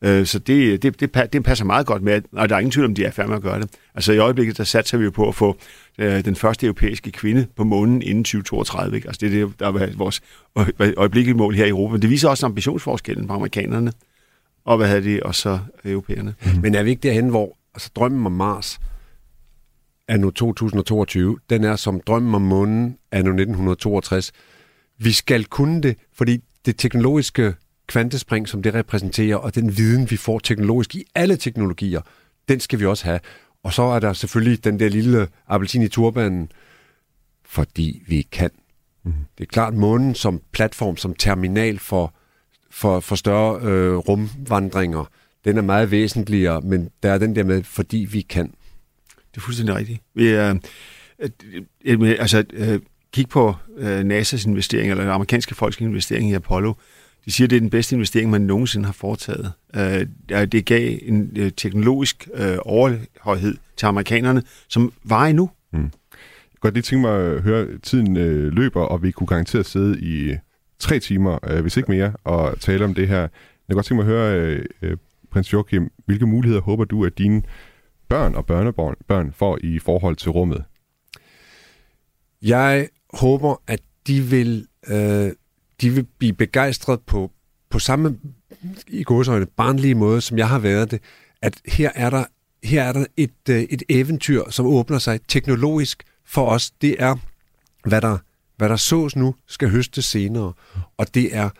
Øh, 0.02 0.26
så 0.26 0.38
det, 0.38 0.82
det, 0.82 1.00
det, 1.00 1.32
det 1.32 1.44
passer 1.44 1.64
meget 1.64 1.86
godt 1.86 2.02
med, 2.02 2.22
og 2.32 2.48
der 2.48 2.54
er 2.54 2.58
ingen 2.60 2.72
tvivl 2.72 2.86
om, 2.86 2.94
de 2.94 3.04
er 3.04 3.10
færdige 3.10 3.28
med 3.28 3.36
at 3.36 3.42
gøre 3.42 3.60
det. 3.60 3.70
Altså 3.94 4.12
i 4.12 4.18
øjeblikket, 4.18 4.58
der 4.58 4.64
satser 4.64 4.98
vi 4.98 5.04
jo 5.04 5.10
på 5.10 5.28
at 5.28 5.34
få 5.34 5.56
øh, 5.98 6.24
den 6.24 6.36
første 6.36 6.66
europæiske 6.66 7.10
kvinde 7.10 7.46
på 7.56 7.64
månen 7.64 8.02
inden 8.02 8.24
2032. 8.24 8.96
Ikke? 8.96 9.08
Altså 9.08 9.18
det 9.20 9.40
er 9.40 9.46
det, 9.46 9.60
der 9.60 9.66
er 9.66 9.96
vores 9.96 10.22
øjeblikkelige 10.96 11.36
mål 11.36 11.54
her 11.54 11.64
i 11.64 11.68
Europa. 11.68 11.92
Men 11.92 12.02
det 12.02 12.10
viser 12.10 12.28
også 12.28 12.46
ambitionsforskellen 12.46 13.26
på 13.26 13.32
amerikanerne, 13.32 13.92
og 14.64 14.76
hvad 14.76 14.88
havde 14.88 15.04
de, 15.04 15.22
og 15.22 15.34
så 15.34 15.58
europæerne. 15.84 16.34
Mm. 16.44 16.60
Men 16.62 16.74
er 16.74 16.82
vi 16.82 16.90
ikke 16.90 17.02
derhen, 17.02 17.28
hvor 17.28 17.56
altså, 17.74 17.90
drømmen 17.96 18.26
om 18.26 18.32
Mars 18.32 18.80
nu 20.16 20.30
2022, 20.30 21.38
den 21.50 21.64
er 21.64 21.76
som 21.76 22.00
drømmen 22.00 22.34
om 22.34 22.42
månen 22.42 22.82
nu 23.12 23.18
1962. 23.18 24.32
Vi 24.98 25.12
skal 25.12 25.44
kunne 25.44 25.82
det, 25.82 25.96
fordi 26.12 26.38
det 26.66 26.76
teknologiske 26.76 27.54
kvantespring, 27.86 28.48
som 28.48 28.62
det 28.62 28.74
repræsenterer, 28.74 29.36
og 29.36 29.54
den 29.54 29.76
viden, 29.76 30.10
vi 30.10 30.16
får 30.16 30.38
teknologisk 30.38 30.94
i 30.94 31.04
alle 31.14 31.36
teknologier, 31.36 32.00
den 32.48 32.60
skal 32.60 32.80
vi 32.80 32.86
også 32.86 33.04
have. 33.04 33.20
Og 33.62 33.72
så 33.72 33.82
er 33.82 33.98
der 33.98 34.12
selvfølgelig 34.12 34.64
den 34.64 34.80
der 34.80 34.88
lille 34.88 35.28
appelsin 35.48 35.82
i 35.82 35.88
turbanen, 35.88 36.52
fordi 37.44 38.02
vi 38.06 38.22
kan. 38.32 38.50
Mm. 39.04 39.12
Det 39.38 39.44
er 39.44 39.48
klart, 39.48 39.74
månen 39.74 40.14
som 40.14 40.40
platform, 40.52 40.96
som 40.96 41.14
terminal 41.14 41.78
for, 41.78 42.14
for, 42.70 43.00
for 43.00 43.16
større 43.16 43.60
øh, 43.62 43.96
rumvandringer, 43.96 45.04
den 45.44 45.56
er 45.56 45.62
meget 45.62 45.90
væsentligere, 45.90 46.60
men 46.60 46.90
der 47.02 47.12
er 47.12 47.18
den 47.18 47.36
der 47.36 47.44
med, 47.44 47.62
fordi 47.62 48.06
vi 48.10 48.20
kan. 48.20 48.54
Det 49.38 49.42
er 49.42 49.44
fuldstændig 49.44 49.74
rigtigt. 49.74 50.00
Vi 50.14 50.28
øh, 50.28 50.54
øh, 51.84 52.16
altså, 52.18 52.44
øh, 52.52 52.80
kig 53.12 53.28
på 53.28 53.54
øh, 53.76 54.00
NASA's 54.00 54.48
investering, 54.48 54.90
eller 54.90 55.04
den 55.04 55.12
amerikanske 55.12 55.54
folks 55.54 55.80
investering 55.80 56.30
i 56.30 56.34
Apollo. 56.34 56.72
De 57.24 57.32
siger, 57.32 57.46
at 57.46 57.50
det 57.50 57.56
er 57.56 57.60
den 57.60 57.70
bedste 57.70 57.94
investering, 57.94 58.30
man 58.30 58.40
nogensinde 58.40 58.86
har 58.86 58.92
foretaget. 58.92 59.52
Øh, 59.76 60.06
det 60.46 60.64
gav 60.64 60.98
en 61.02 61.32
øh, 61.36 61.52
teknologisk 61.56 62.28
øh, 62.34 62.56
overhøjhed 62.60 63.56
til 63.76 63.86
amerikanerne, 63.86 64.42
som 64.68 64.92
var 65.04 65.26
endnu. 65.26 65.50
Mm. 65.72 65.78
Jeg 65.78 65.90
kan 66.52 66.60
godt 66.60 66.74
lige 66.74 66.82
tænke 66.82 67.00
mig 67.00 67.32
at 67.32 67.42
høre, 67.42 67.60
at 67.60 67.68
tiden 67.82 68.16
øh, 68.16 68.52
løber, 68.52 68.82
og 68.82 69.02
vi 69.02 69.10
kunne 69.10 69.26
garanteret 69.26 69.66
sidde 69.66 70.00
i 70.00 70.30
øh, 70.30 70.36
tre 70.78 70.98
timer, 70.98 71.38
øh, 71.50 71.60
hvis 71.60 71.76
ikke 71.76 71.90
mere, 71.90 72.12
og 72.24 72.60
tale 72.60 72.84
om 72.84 72.94
det 72.94 73.08
her. 73.08 73.20
Jeg 73.20 73.30
kan 73.68 73.74
godt 73.74 73.86
tænke 73.86 74.04
mig 74.04 74.14
at 74.14 74.18
høre, 74.18 74.40
øh, 74.40 74.64
øh, 74.82 74.96
prins 75.30 75.52
Joachim, 75.52 75.90
hvilke 76.06 76.26
muligheder 76.26 76.60
håber 76.60 76.84
du, 76.84 77.04
at 77.04 77.18
dine 77.18 77.42
børn 78.08 78.34
og 78.34 78.46
børnebørn 78.46 78.94
børn 79.08 79.32
får 79.32 79.58
i 79.62 79.78
forhold 79.78 80.16
til 80.16 80.30
rummet? 80.30 80.64
Jeg 82.42 82.88
håber, 83.14 83.62
at 83.66 83.80
de 84.06 84.20
vil, 84.20 84.66
øh, 84.88 85.32
de 85.80 85.90
vil 85.90 86.06
blive 86.18 86.32
begejstret 86.32 87.00
på, 87.00 87.30
på 87.70 87.78
samme 87.78 88.18
i 88.86 89.02
godsøjne 89.02 89.46
barnlige 89.46 89.94
måde, 89.94 90.20
som 90.20 90.38
jeg 90.38 90.48
har 90.48 90.58
været 90.58 90.90
det, 90.90 91.00
at 91.42 91.60
her 91.66 91.90
er 91.94 92.10
der, 92.10 92.24
her 92.62 92.82
er 92.82 92.92
der 92.92 93.04
et, 93.16 93.48
øh, 93.50 93.60
et 93.60 93.82
eventyr, 93.88 94.50
som 94.50 94.66
åbner 94.66 94.98
sig 94.98 95.20
teknologisk 95.28 96.02
for 96.26 96.46
os. 96.46 96.70
Det 96.70 96.96
er, 96.98 97.16
hvad 97.84 98.00
der, 98.00 98.18
hvad 98.56 98.68
der 98.68 98.76
sås 98.76 99.16
nu, 99.16 99.34
skal 99.46 99.70
høstes 99.70 100.04
senere. 100.04 100.52
Og 100.96 101.14
det 101.14 101.36
er 101.36 101.50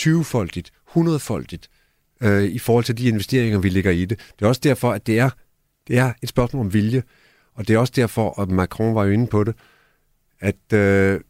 20-foldigt, 0.00 0.72
100-foldigt 0.96 1.68
øh, 2.22 2.44
i 2.44 2.58
forhold 2.58 2.84
til 2.84 2.98
de 2.98 3.08
investeringer, 3.08 3.58
vi 3.58 3.68
lægger 3.68 3.90
i 3.90 4.04
det. 4.04 4.18
Det 4.38 4.44
er 4.44 4.48
også 4.48 4.60
derfor, 4.64 4.92
at 4.92 5.06
det 5.06 5.18
er, 5.18 5.30
det 5.92 6.00
er 6.00 6.12
et 6.22 6.28
spørgsmål 6.28 6.60
om 6.60 6.74
vilje. 6.74 7.02
Og 7.54 7.68
det 7.68 7.74
er 7.74 7.78
også 7.78 7.92
derfor, 7.96 8.42
at 8.42 8.50
Macron 8.50 8.94
var 8.94 9.04
jo 9.04 9.10
inde 9.10 9.26
på 9.26 9.44
det, 9.44 9.54
at 10.40 10.72
øh, 10.72 11.20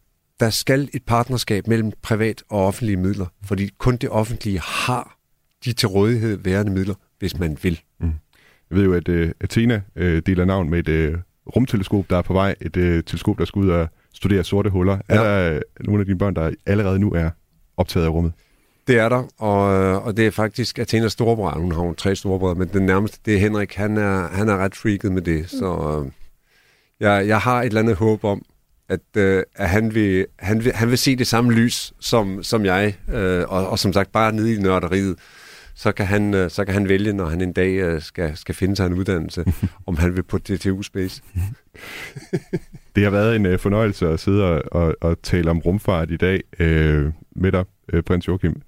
der 0.41 0.51
skal 0.51 0.89
et 0.95 1.03
partnerskab 1.07 1.67
mellem 1.67 1.93
privat 2.03 2.43
og 2.49 2.67
offentlige 2.67 2.97
midler, 2.97 3.27
fordi 3.45 3.71
kun 3.79 3.97
det 3.97 4.11
offentlige 4.11 4.61
har 4.61 5.19
de 5.65 5.73
til 5.73 5.89
rådighed 5.89 6.37
værende 6.37 6.73
midler, 6.73 6.95
hvis 7.19 7.39
man 7.39 7.59
vil. 7.63 7.81
Mm. 8.01 8.13
Jeg 8.71 8.79
ved 8.79 8.85
jo, 8.85 8.95
at 8.95 9.09
uh, 9.09 9.31
Athena 9.41 9.81
uh, 9.97 10.03
deler 10.03 10.45
navn 10.45 10.71
med 10.71 10.89
et 10.89 11.13
uh, 11.15 11.21
rumteleskop, 11.57 12.11
der 12.11 12.17
er 12.17 12.23
på 12.23 12.33
vej. 12.33 12.55
Et 12.61 12.77
uh, 12.77 12.83
teleskop, 12.83 13.39
der 13.39 13.45
skal 13.45 13.61
ud 13.61 13.69
og 13.69 13.89
studere 14.15 14.45
sorte 14.45 14.71
huller. 14.71 14.99
Ja. 15.09 15.15
Er 15.15 15.23
der 15.23 15.57
uh, 15.57 15.87
nogle 15.87 16.01
af 16.01 16.07
dine 16.07 16.19
børn, 16.19 16.35
der 16.35 16.51
allerede 16.67 16.99
nu 16.99 17.13
er 17.13 17.31
optaget 17.77 18.07
af 18.07 18.11
rummet? 18.11 18.33
Det 18.87 18.99
er 18.99 19.09
der, 19.09 19.23
og, 19.39 20.03
og 20.03 20.17
det 20.17 20.27
er 20.27 20.31
faktisk 20.31 20.79
Athenas 20.79 21.13
storebror. 21.13 21.51
Hun 21.51 21.73
har 21.73 21.85
jo 21.85 21.95
tre 21.95 22.17
storebrødre, 22.17 22.55
men 22.55 22.69
den 22.69 22.87
nærmeste, 22.87 23.19
det 23.25 23.35
er 23.35 23.39
Henrik. 23.39 23.75
Han 23.75 23.97
er, 23.97 24.29
han 24.29 24.49
er 24.49 24.57
ret 24.57 24.77
freaket 24.77 25.13
med 25.13 25.23
det, 25.23 25.51
så 25.51 25.99
uh, 26.01 26.07
jeg, 27.01 27.29
jeg 27.29 27.39
har 27.39 27.61
et 27.61 27.67
eller 27.67 27.81
andet 27.81 27.97
håb 27.97 28.25
om, 28.25 28.43
at, 28.89 29.17
øh, 29.17 29.43
at 29.55 29.69
han, 29.69 29.95
vil, 29.95 30.27
han, 30.39 30.65
vil, 30.65 30.73
han 30.73 30.91
vil 30.91 30.99
se 30.99 31.17
det 31.17 31.27
samme 31.27 31.53
lys 31.53 31.93
som, 32.01 32.43
som 32.43 32.65
jeg, 32.65 32.97
øh, 33.13 33.45
og, 33.49 33.69
og 33.69 33.79
som 33.79 33.93
sagt 33.93 34.13
bare 34.13 34.33
nede 34.33 34.55
i 34.55 34.59
nørderiet, 34.59 35.17
så 35.75 35.93
kan 35.93 36.07
han, 36.07 36.35
øh, 36.35 36.51
så 36.51 36.65
kan 36.65 36.75
han 36.75 36.89
vælge, 36.89 37.13
når 37.13 37.27
han 37.27 37.41
en 37.41 37.53
dag 37.53 37.73
øh, 37.73 38.03
skal, 38.03 38.37
skal 38.37 38.55
finde 38.55 38.77
sig 38.77 38.87
en 38.87 38.93
uddannelse, 38.93 39.45
om 39.87 39.97
han 39.97 40.17
vil 40.17 40.23
på 40.23 40.39
DTU 40.39 40.83
Space. 40.83 41.23
det 42.97 43.05
har 43.05 43.11
været 43.11 43.37
en 43.37 43.47
øh, 43.47 43.59
fornøjelse 43.59 44.09
at 44.09 44.21
sidde 44.21 44.45
og, 44.45 44.63
og, 44.73 44.95
og 45.01 45.23
tale 45.23 45.51
om 45.51 45.59
rumfart 45.59 46.11
i 46.11 46.17
dag 46.17 46.43
øh, 46.59 47.13
med 47.37 47.53
dig, 47.53 47.65
øh, 47.93 48.03
prins 48.03 48.29
Joachim. 48.29 48.63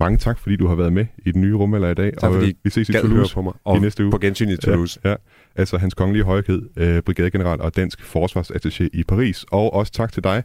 Mange 0.00 0.18
tak, 0.18 0.38
fordi 0.38 0.56
du 0.56 0.66
har 0.68 0.74
været 0.74 0.92
med 0.92 1.06
i 1.18 1.32
den 1.32 1.40
nye 1.40 1.54
rumalder 1.54 1.88
i 1.90 1.94
dag. 1.94 2.12
Tak, 2.20 2.30
og 2.30 2.34
fordi 2.34 2.56
vi 2.64 2.70
ses 2.70 2.88
i 2.88 2.92
Toulouse 2.92 3.34
på 3.34 3.42
mig. 3.42 3.52
i 3.54 3.58
Og 3.64 3.80
næste 3.80 4.04
uge. 4.04 4.10
på 4.10 4.18
gensyn 4.18 4.48
i 4.48 4.56
Toulouse. 4.56 5.00
Ja, 5.04 5.10
ja. 5.10 5.16
Altså 5.56 5.78
hans 5.78 5.94
kongelige 5.94 6.24
højhed, 6.24 6.62
øh, 6.76 7.02
brigadegeneral 7.02 7.60
og 7.60 7.76
dansk 7.76 8.00
forsvarsattaché 8.16 8.88
i 8.92 9.02
Paris. 9.08 9.44
Og 9.50 9.72
også 9.74 9.92
tak 9.92 10.12
til 10.12 10.24
dig, 10.24 10.42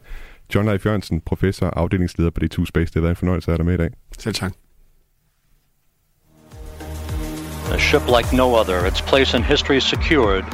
John 0.54 0.66
Leif 0.68 0.86
Jørgensen, 0.86 1.20
professor 1.20 1.66
og 1.66 1.80
afdelingsleder 1.80 2.30
på 2.30 2.40
D2 2.44 2.64
Space. 2.66 2.86
Det 2.86 2.94
har 2.94 3.00
været 3.00 3.10
en 3.10 3.16
fornøjelse 3.16 3.50
at 3.50 3.52
have 3.52 3.56
dig 3.58 3.66
med 3.66 3.74
i 3.74 3.76
dag. 3.76 3.90
Selv 4.18 4.34
tak. 4.34 4.52
A 7.74 7.78
ship 7.78 8.02
like 8.18 8.36
no 8.36 8.46
other, 8.60 8.86
its 8.86 9.02
place 9.02 9.36
in 9.36 9.44
history 9.44 9.78
secured, 9.78 10.44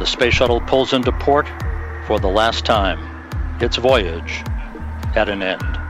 the 0.00 0.06
space 0.06 0.36
shuttle 0.36 0.60
pulls 0.68 0.92
into 0.92 1.12
port 1.20 1.46
for 2.06 2.18
the 2.18 2.32
last 2.40 2.64
time. 2.64 2.98
Its 3.62 3.82
voyage 3.82 4.44
at 5.16 5.28
an 5.28 5.42
end. 5.42 5.89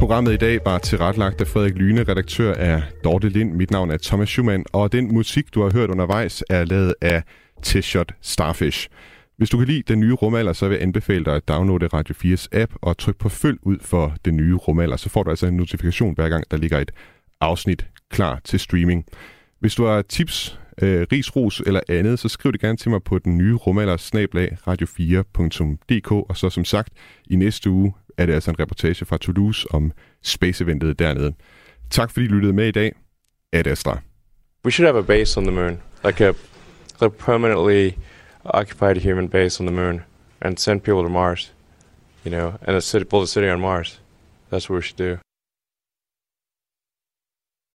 Programmet 0.00 0.32
i 0.32 0.36
dag 0.36 0.58
var 0.64 0.78
tilrettelagt 0.78 1.40
af 1.40 1.46
Frederik 1.46 1.74
Lyne, 1.74 2.02
redaktør 2.02 2.54
af 2.54 2.82
Dorte 3.04 3.28
Lind. 3.28 3.52
Mit 3.52 3.70
navn 3.70 3.90
er 3.90 3.98
Thomas 4.02 4.28
Schumann, 4.28 4.64
og 4.72 4.92
den 4.92 5.14
musik, 5.14 5.54
du 5.54 5.62
har 5.62 5.70
hørt 5.72 5.90
undervejs, 5.90 6.44
er 6.50 6.64
lavet 6.64 6.94
af 7.00 7.22
T-Shot 7.66 8.08
Starfish. 8.20 8.88
Hvis 9.36 9.50
du 9.50 9.58
kan 9.58 9.66
lide 9.66 9.82
den 9.82 10.00
nye 10.00 10.12
rumalder, 10.12 10.52
så 10.52 10.68
vil 10.68 10.74
jeg 10.74 10.82
anbefale 10.82 11.24
dig 11.24 11.34
at 11.36 11.48
downloade 11.48 11.86
Radio 11.86 12.14
4's 12.24 12.46
app 12.52 12.72
og 12.82 12.98
tryk 12.98 13.16
på 13.16 13.28
følg 13.28 13.58
ud 13.62 13.76
for 13.80 14.14
den 14.24 14.36
nye 14.36 14.54
rumalder. 14.54 14.96
Så 14.96 15.08
får 15.08 15.22
du 15.22 15.30
altså 15.30 15.46
en 15.46 15.56
notifikation 15.56 16.14
hver 16.14 16.28
gang, 16.28 16.44
der 16.50 16.56
ligger 16.56 16.78
et 16.78 16.90
afsnit 17.40 17.86
klar 18.10 18.40
til 18.44 18.60
streaming. 18.60 19.04
Hvis 19.58 19.74
du 19.74 19.84
har 19.84 20.02
tips, 20.02 20.58
øh, 20.82 21.06
ris, 21.12 21.36
ros 21.36 21.62
eller 21.66 21.80
andet, 21.88 22.18
så 22.18 22.28
skriv 22.28 22.52
det 22.52 22.60
gerne 22.60 22.76
til 22.76 22.90
mig 22.90 23.02
på 23.02 23.18
den 23.18 23.38
nye 23.38 23.54
rumalder 23.54 23.96
snablag 23.96 24.56
radio4.dk. 24.68 26.12
Og 26.12 26.36
så 26.36 26.50
som 26.50 26.64
sagt, 26.64 26.92
i 27.30 27.36
næste 27.36 27.70
uge 27.70 27.92
er 28.20 28.26
det 28.26 28.32
altså 28.32 28.50
en 28.50 28.60
reportage 28.60 29.04
fra 29.04 29.18
Toulouse 29.18 29.66
om 29.70 29.92
space-eventet 30.22 30.98
dernede. 30.98 31.34
Tak 31.90 32.10
fordi 32.10 32.26
I 32.26 32.28
lyttede 32.28 32.52
med 32.52 32.68
i 32.68 32.70
dag. 32.70 32.92
Ad 33.52 33.66
Astra. 33.66 34.00
We 34.64 34.70
should 34.70 34.86
have 34.86 34.98
a 34.98 35.02
base 35.02 35.40
on 35.40 35.44
the 35.44 35.54
moon, 35.54 35.80
like 36.04 36.24
a, 36.24 36.32
a 37.00 37.08
permanently 37.08 37.98
occupied 38.44 38.96
human 38.96 39.28
base 39.28 39.60
on 39.60 39.66
the 39.66 39.76
moon, 39.76 40.00
and 40.40 40.56
send 40.56 40.80
people 40.80 41.02
to 41.02 41.08
Mars. 41.08 41.52
You 42.24 42.30
know, 42.30 42.52
and 42.66 42.76
a 42.76 42.80
city, 42.80 43.04
build 43.04 43.22
a 43.22 43.26
city 43.26 43.48
on 43.48 43.60
Mars. 43.60 44.00
That's 44.50 44.70
what 44.70 44.76
we 44.76 44.82
should 44.82 44.98
do. 44.98 45.18